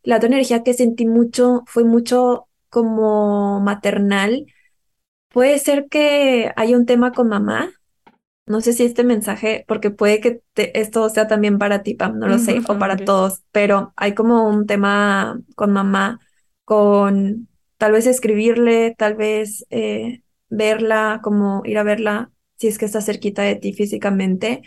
La 0.02 0.16
otra 0.16 0.28
energía 0.28 0.62
que 0.62 0.74
sentí 0.74 1.06
mucho 1.06 1.62
fue 1.66 1.84
mucho 1.84 2.48
como 2.68 3.60
maternal. 3.60 4.46
Puede 5.28 5.58
ser 5.58 5.88
que 5.88 6.52
haya 6.56 6.76
un 6.76 6.86
tema 6.86 7.12
con 7.12 7.28
mamá. 7.28 7.70
No 8.46 8.62
sé 8.62 8.72
si 8.72 8.84
este 8.84 9.04
mensaje, 9.04 9.64
porque 9.68 9.90
puede 9.90 10.20
que 10.20 10.42
esto 10.56 11.08
sea 11.10 11.28
también 11.28 11.58
para 11.58 11.82
ti, 11.82 11.94
Pam, 11.94 12.18
no 12.18 12.28
lo 12.28 12.38
sé, 12.38 12.60
o 12.66 12.78
para 12.78 12.96
todos, 12.96 13.42
pero 13.52 13.92
hay 13.94 14.14
como 14.14 14.48
un 14.48 14.66
tema 14.66 15.38
con 15.54 15.70
mamá, 15.70 16.18
con 16.64 17.46
tal 17.76 17.92
vez 17.92 18.06
escribirle, 18.06 18.94
tal 18.96 19.16
vez 19.16 19.66
eh, 19.68 20.22
verla, 20.48 21.20
como 21.22 21.60
ir 21.66 21.76
a 21.76 21.82
verla 21.82 22.30
si 22.58 22.68
es 22.68 22.78
que 22.78 22.86
está 22.86 23.00
cerquita 23.00 23.42
de 23.42 23.56
ti 23.56 23.72
físicamente. 23.72 24.62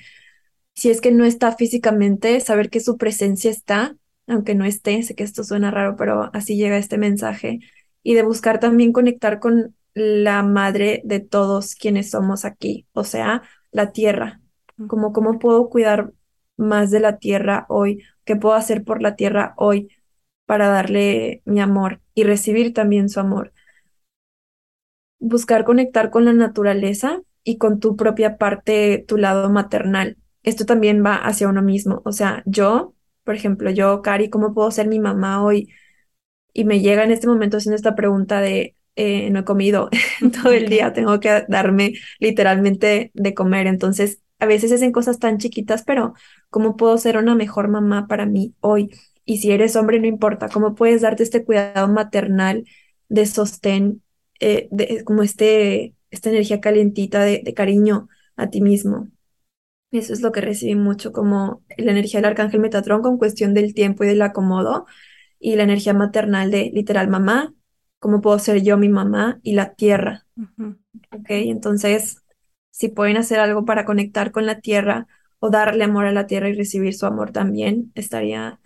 Si 0.73 0.89
es 0.89 1.01
que 1.01 1.11
no 1.11 1.25
está 1.25 1.51
físicamente, 1.55 2.39
saber 2.39 2.69
que 2.69 2.79
su 2.79 2.97
presencia 2.97 3.51
está, 3.51 3.97
aunque 4.31 4.55
no 4.55 4.65
esté, 4.65 5.03
sé 5.03 5.15
que 5.15 5.23
esto 5.23 5.43
suena 5.43 5.71
raro, 5.71 5.95
pero 5.97 6.29
así 6.33 6.55
llega 6.57 6.77
este 6.77 6.97
mensaje. 6.97 7.59
Y 8.03 8.15
de 8.15 8.23
buscar 8.23 8.59
también 8.59 8.93
conectar 8.93 9.39
con 9.39 9.75
la 9.93 10.43
madre 10.43 11.01
de 11.05 11.19
todos 11.19 11.75
quienes 11.75 12.11
somos 12.11 12.45
aquí, 12.45 12.87
o 12.93 13.03
sea, 13.03 13.43
la 13.71 13.91
tierra. 13.91 14.41
Como 14.87 15.13
cómo 15.13 15.39
puedo 15.39 15.69
cuidar 15.69 16.13
más 16.57 16.91
de 16.91 16.99
la 16.99 17.17
tierra 17.17 17.65
hoy, 17.69 18.03
qué 18.25 18.35
puedo 18.35 18.55
hacer 18.55 18.83
por 18.83 19.01
la 19.01 19.15
tierra 19.15 19.53
hoy, 19.57 19.89
para 20.45 20.69
darle 20.69 21.41
mi 21.45 21.61
amor 21.61 22.01
y 22.13 22.23
recibir 22.23 22.73
también 22.73 23.09
su 23.09 23.19
amor. 23.19 23.53
Buscar 25.19 25.63
conectar 25.65 26.09
con 26.09 26.25
la 26.25 26.33
naturaleza 26.33 27.21
y 27.43 27.57
con 27.57 27.79
tu 27.79 27.95
propia 27.95 28.37
parte, 28.37 29.05
tu 29.07 29.17
lado 29.17 29.49
maternal. 29.49 30.17
Esto 30.43 30.65
también 30.65 31.05
va 31.05 31.15
hacia 31.15 31.47
uno 31.47 31.61
mismo. 31.61 32.01
O 32.05 32.11
sea, 32.11 32.43
yo, 32.45 32.93
por 33.23 33.35
ejemplo, 33.35 33.69
yo, 33.71 34.01
Cari, 34.01 34.29
¿cómo 34.29 34.53
puedo 34.53 34.71
ser 34.71 34.87
mi 34.87 34.99
mamá 34.99 35.43
hoy? 35.43 35.69
Y 36.53 36.65
me 36.65 36.81
llega 36.81 37.03
en 37.03 37.11
este 37.11 37.27
momento 37.27 37.57
haciendo 37.57 37.75
esta 37.77 37.95
pregunta 37.95 38.41
de, 38.41 38.75
eh, 38.95 39.29
no 39.31 39.39
he 39.39 39.45
comido 39.45 39.89
todo 40.43 40.53
el 40.53 40.69
día, 40.69 40.93
tengo 40.93 41.19
que 41.19 41.45
darme 41.47 41.93
literalmente 42.19 43.11
de 43.13 43.33
comer. 43.33 43.67
Entonces, 43.67 44.21
a 44.39 44.45
veces 44.45 44.71
hacen 44.71 44.91
cosas 44.91 45.19
tan 45.19 45.37
chiquitas, 45.37 45.83
pero 45.83 46.13
¿cómo 46.49 46.75
puedo 46.77 46.97
ser 46.97 47.17
una 47.17 47.35
mejor 47.35 47.69
mamá 47.69 48.07
para 48.07 48.25
mí 48.25 48.55
hoy? 48.61 48.91
Y 49.25 49.37
si 49.37 49.51
eres 49.51 49.75
hombre, 49.75 49.99
no 49.99 50.07
importa, 50.07 50.49
¿cómo 50.49 50.75
puedes 50.75 51.01
darte 51.01 51.23
este 51.23 51.45
cuidado 51.45 51.87
maternal 51.87 52.65
de 53.09 53.25
sostén, 53.25 54.03
eh, 54.39 54.67
de, 54.71 55.03
como 55.05 55.23
este, 55.23 55.95
esta 56.09 56.29
energía 56.29 56.59
calientita 56.61 57.23
de, 57.23 57.41
de 57.43 57.53
cariño 57.53 58.09
a 58.35 58.49
ti 58.49 58.61
mismo? 58.61 59.07
Eso 59.91 60.13
es 60.13 60.21
lo 60.21 60.31
que 60.31 60.41
recibí 60.41 60.75
mucho, 60.75 61.11
como 61.11 61.63
la 61.77 61.91
energía 61.91 62.19
del 62.21 62.29
arcángel 62.29 62.61
Metatrón 62.61 63.01
con 63.01 63.17
cuestión 63.17 63.53
del 63.53 63.73
tiempo 63.73 64.03
y 64.03 64.07
del 64.07 64.21
acomodo, 64.21 64.85
y 65.39 65.55
la 65.55 65.63
energía 65.63 65.93
maternal 65.93 66.51
de 66.51 66.71
literal 66.73 67.09
mamá, 67.09 67.53
cómo 67.99 68.21
puedo 68.21 68.39
ser 68.39 68.61
yo 68.63 68.77
mi 68.77 68.89
mamá 68.89 69.39
y 69.43 69.53
la 69.53 69.73
tierra. 69.73 70.25
Ok, 71.11 71.27
entonces, 71.29 72.23
si 72.69 72.89
pueden 72.89 73.17
hacer 73.17 73.39
algo 73.39 73.65
para 73.65 73.85
conectar 73.85 74.31
con 74.31 74.45
la 74.45 74.61
tierra 74.61 75.07
o 75.39 75.49
darle 75.49 75.83
amor 75.83 76.05
a 76.05 76.11
la 76.13 76.27
tierra 76.27 76.49
y 76.49 76.53
recibir 76.53 76.93
su 76.93 77.05
amor 77.05 77.31
también, 77.31 77.91
estaría 77.95 78.59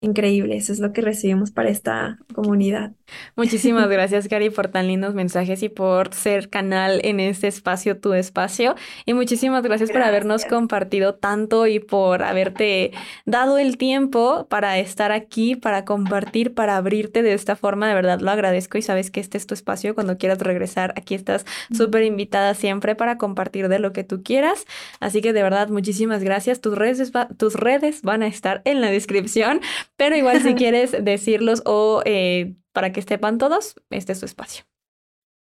increíble. 0.00 0.56
Eso 0.56 0.72
es 0.72 0.78
lo 0.78 0.92
que 0.92 1.00
recibimos 1.00 1.50
para 1.50 1.70
esta 1.70 2.18
comunidad. 2.32 2.92
Muchísimas 3.34 3.88
gracias, 3.88 4.28
Cari, 4.28 4.50
por 4.50 4.68
tan 4.68 4.86
lindos 4.86 5.14
mensajes 5.14 5.62
y 5.62 5.68
por 5.68 6.14
ser 6.14 6.50
canal 6.50 7.00
en 7.02 7.18
este 7.18 7.48
espacio, 7.48 7.98
tu 7.98 8.14
espacio. 8.14 8.76
Y 9.06 9.14
muchísimas 9.14 9.62
gracias, 9.62 9.90
por 9.90 10.02
habernos 10.02 10.44
compartido 10.44 11.14
tanto 11.14 11.66
y 11.66 11.80
por 11.80 12.22
haberte 12.22 12.92
dado 13.24 13.58
el 13.58 13.76
tiempo 13.76 14.46
para 14.48 14.78
estar 14.78 15.10
aquí, 15.10 15.56
para 15.56 15.84
compartir, 15.84 16.54
para 16.54 16.76
abrirte 16.76 17.22
de 17.22 17.32
esta 17.32 17.56
forma. 17.56 17.88
De 17.88 17.94
verdad 17.94 18.20
lo 18.20 18.30
agradezco 18.30 18.78
y 18.78 18.82
sabes 18.82 19.10
que 19.10 19.18
este 19.18 19.36
es 19.36 19.46
tu 19.46 19.54
espacio. 19.54 19.96
Cuando 19.96 20.16
quieras 20.16 20.38
regresar, 20.38 20.94
aquí 20.96 21.16
estás 21.16 21.44
súper 21.76 22.04
invitada 22.04 22.54
siempre 22.54 22.94
para 22.94 23.18
compartir 23.18 23.68
de 23.68 23.80
lo 23.80 23.92
que 23.92 24.04
tú 24.04 24.22
quieras. 24.22 24.64
Así 25.00 25.20
que 25.22 25.32
de 25.32 25.42
verdad, 25.42 25.68
muchísimas 25.70 26.22
gracias. 26.22 26.60
Tus 26.60 26.78
redes, 26.78 27.10
tus 27.36 27.54
redes 27.54 28.02
van 28.02 28.22
a 28.22 28.28
estar 28.28 28.62
en 28.64 28.80
la 28.80 28.90
descripción 28.90 29.60
pero 29.98 30.16
igual 30.16 30.40
si 30.40 30.54
quieres 30.54 30.96
decirlos 31.04 31.60
o 31.66 32.02
eh, 32.06 32.54
para 32.72 32.92
que 32.92 33.02
sepan 33.02 33.36
todos, 33.36 33.74
este 33.90 34.12
es 34.12 34.20
su 34.20 34.24
espacio. 34.24 34.64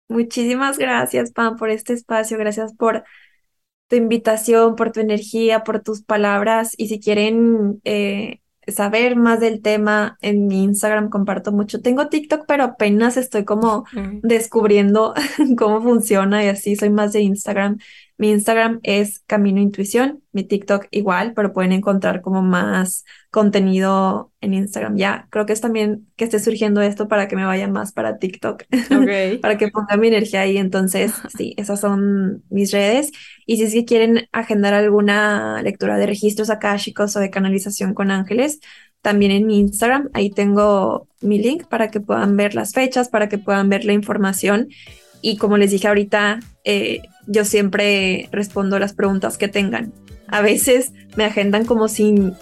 Muchísimas 0.09 0.79
gracias, 0.79 1.33
Pam, 1.33 1.57
por 1.57 1.71
este 1.71 1.95
espacio. 1.95 2.37
Gracias 2.37 2.75
por 2.75 3.05
tu 3.89 3.97
invitación, 3.97 4.77
por 4.77 4.93
tu 4.93 5.01
energía, 5.01 5.65
por 5.65 5.81
tus 5.81 6.03
palabras. 6.03 6.75
Y 6.77 6.89
si 6.89 7.01
quieren 7.01 7.81
eh, 7.85 8.43
saber 8.67 9.17
más 9.17 9.41
del 9.41 9.63
tema, 9.63 10.19
en 10.21 10.47
mi 10.47 10.63
Instagram 10.63 11.09
comparto 11.09 11.51
mucho. 11.51 11.81
Tengo 11.81 12.09
TikTok, 12.09 12.45
pero 12.47 12.65
apenas 12.65 13.17
estoy 13.17 13.47
como 13.47 13.87
descubriendo 14.23 15.15
cómo 15.59 15.81
funciona 15.83 16.45
y 16.45 16.49
así 16.49 16.77
soy 16.77 16.91
más 16.91 17.15
de 17.15 17.23
Instagram. 17.23 17.79
Mi 18.17 18.31
Instagram 18.31 18.79
es 18.85 19.21
Camino 19.27 19.61
Intuición, 19.61 20.23
mi 20.31 20.45
TikTok 20.45 20.87
igual, 20.93 21.33
pero 21.35 21.53
pueden 21.53 21.73
encontrar 21.73 22.21
como 22.21 22.43
más 22.43 23.05
contenido 23.31 24.31
en 24.41 24.55
Instagram. 24.55 24.97
Ya, 24.97 25.27
creo 25.31 25.47
que 25.47 25.53
es 25.53 25.61
también 25.61 26.07
que 26.15 26.25
esté 26.25 26.39
surgiendo 26.39 26.81
esto 26.81 27.09
para 27.09 27.27
que 27.27 27.35
me 27.35 27.45
vaya 27.45 27.67
más 27.67 27.93
para 27.93 28.19
TikTok, 28.19 28.65
para 29.43 29.59
que 29.59 29.69
ponga 29.69 29.97
mi 29.97 30.09
energía 30.09 30.43
ahí. 30.43 30.59
Entonces, 30.59 31.13
sí, 31.37 31.55
esas 31.57 31.81
son 31.81 32.45
mis 32.51 32.71
redes. 32.71 33.11
Y 33.47 33.57
si 33.57 33.65
es 33.65 33.73
que 33.73 33.85
quieren 33.85 34.29
agendar 34.31 34.75
alguna 34.75 35.61
lectura 35.63 35.99
de 35.99 36.07
registros 36.07 36.51
akáshicos 36.51 37.17
o 37.17 37.21
de 37.21 37.31
canalización 37.31 37.95
con 37.95 38.13
ángeles, 38.13 38.61
también 39.03 39.33
en 39.33 39.47
mi 39.47 39.59
Instagram, 39.59 40.09
ahí 40.15 40.31
tengo 40.31 41.09
mi 41.21 41.39
link 41.39 41.67
para 41.67 41.91
que 41.91 42.01
puedan 42.01 42.37
ver 42.37 42.55
las 42.55 42.73
fechas, 42.73 43.09
para 43.09 43.29
que 43.29 43.39
puedan 43.39 43.69
ver 43.69 43.85
la 43.85 43.93
información. 43.93 44.69
Y 45.27 45.39
como 45.39 45.57
les 45.57 45.71
dije 45.71 45.89
ahorita, 45.89 46.41
eh, 46.65 47.01
yo 47.27 47.47
siempre 47.47 48.29
respondo 48.31 48.79
las 48.79 48.93
preguntas 48.93 49.39
que 49.39 49.49
tengan. 49.49 49.91
A 50.29 50.43
veces 50.43 50.93
me 51.17 51.25
agendan 51.25 51.65
como 51.65 51.89
sin 51.89 52.35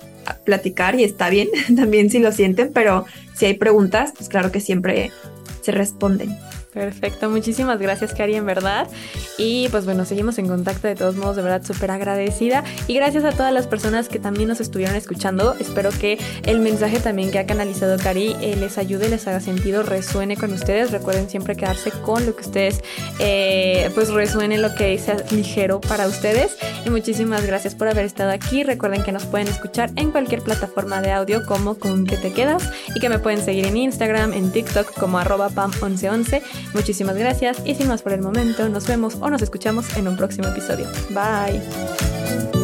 platicar 0.45 0.99
y 0.99 1.05
está 1.05 1.31
bien, 1.31 1.49
también 1.77 2.11
si 2.11 2.19
lo 2.19 2.33
sienten, 2.33 2.73
pero 2.73 3.07
si 3.35 3.47
hay 3.47 3.55
preguntas, 3.55 4.13
pues 4.17 4.29
claro 4.29 4.51
que 4.51 4.59
siempre 4.59 5.13
se 5.61 5.71
responden. 5.71 6.37
Perfecto, 6.73 7.29
muchísimas 7.29 7.79
gracias 7.79 8.15
Cari, 8.15 8.35
en 8.35 8.47
verdad. 8.47 8.89
Y 9.37 9.69
pues 9.69 9.85
bueno, 9.85 10.07
seguimos 10.07 10.39
en 10.39 10.49
contacto 10.49 10.89
de 10.89 10.95
todos 10.95 11.17
modos, 11.17 11.37
de 11.37 11.43
verdad 11.43 11.63
súper 11.63 11.91
agradecida. 11.91 12.65
Y 12.87 12.95
gracias 12.95 13.25
a 13.25 13.33
todas 13.33 13.53
las 13.53 13.67
personas 13.67 14.09
que 14.09 14.19
también 14.19 14.49
nos 14.49 14.59
estuvieron 14.59 14.97
escuchando. 14.97 15.55
Espero 15.61 15.91
que 15.91 16.19
el 16.45 16.61
mensaje 16.61 16.99
también 16.99 17.31
que 17.31 17.39
ha 17.39 17.45
canalizado 17.45 17.99
Cari 17.99 18.35
eh, 18.41 18.57
les 18.57 18.79
ayude, 18.79 19.11
les 19.11 19.27
haga 19.29 19.41
sentido, 19.41 19.83
resuene 19.83 20.39
con 20.39 20.51
ustedes. 20.55 20.93
Recuerden 20.93 21.29
siempre 21.29 21.57
quedarse 21.57 21.91
con 21.91 22.25
lo 22.25 22.35
que 22.35 22.41
ustedes, 22.41 22.83
eh, 23.19 23.91
pues 23.95 24.09
resuene 24.09 24.57
lo 24.57 24.75
que 24.75 24.99
sea 24.99 25.17
ligero 25.31 25.79
para 25.79 26.07
ustedes. 26.07 26.57
Y 26.87 26.91
muchísimas 26.91 27.45
gracias 27.47 27.75
por 27.75 27.89
haber 27.89 28.07
estado 28.07 28.31
aquí. 28.31 28.65
Recuerden 28.65 29.03
que 29.03 29.13
nos 29.13 29.27
pueden 29.27 29.49
escuchar 29.49 29.91
en 29.97 30.11
cualquier 30.11 30.41
plataforma 30.41 31.03
de 31.03 31.13
audio 31.13 31.45
como 31.45 31.75
con 31.79 32.07
que 32.07 32.17
te 32.17 32.33
quedas 32.33 32.71
y 32.95 33.01
que 33.01 33.11
me 33.11 33.19
pueden 33.19 33.45
seguir 33.45 33.67
en 33.67 33.77
Instagram, 33.77 34.33
en 34.33 34.51
TikTok 34.51 34.95
como 34.99 35.19
arroba 35.19 35.51
pam1111 35.51 36.41
Muchísimas 36.75 37.17
gracias 37.17 37.59
y 37.65 37.75
sin 37.75 37.89
más 37.89 38.03
por 38.03 38.13
el 38.13 38.23
momento, 38.23 38.69
nos 38.69 38.87
vemos 38.87 39.17
o 39.21 39.31
nos 39.31 39.43
escuchamos 39.43 39.97
en 39.97 40.09
un 40.09 40.17
próximo 40.17 40.49
episodio. 40.49 40.87
Bye. 41.11 42.62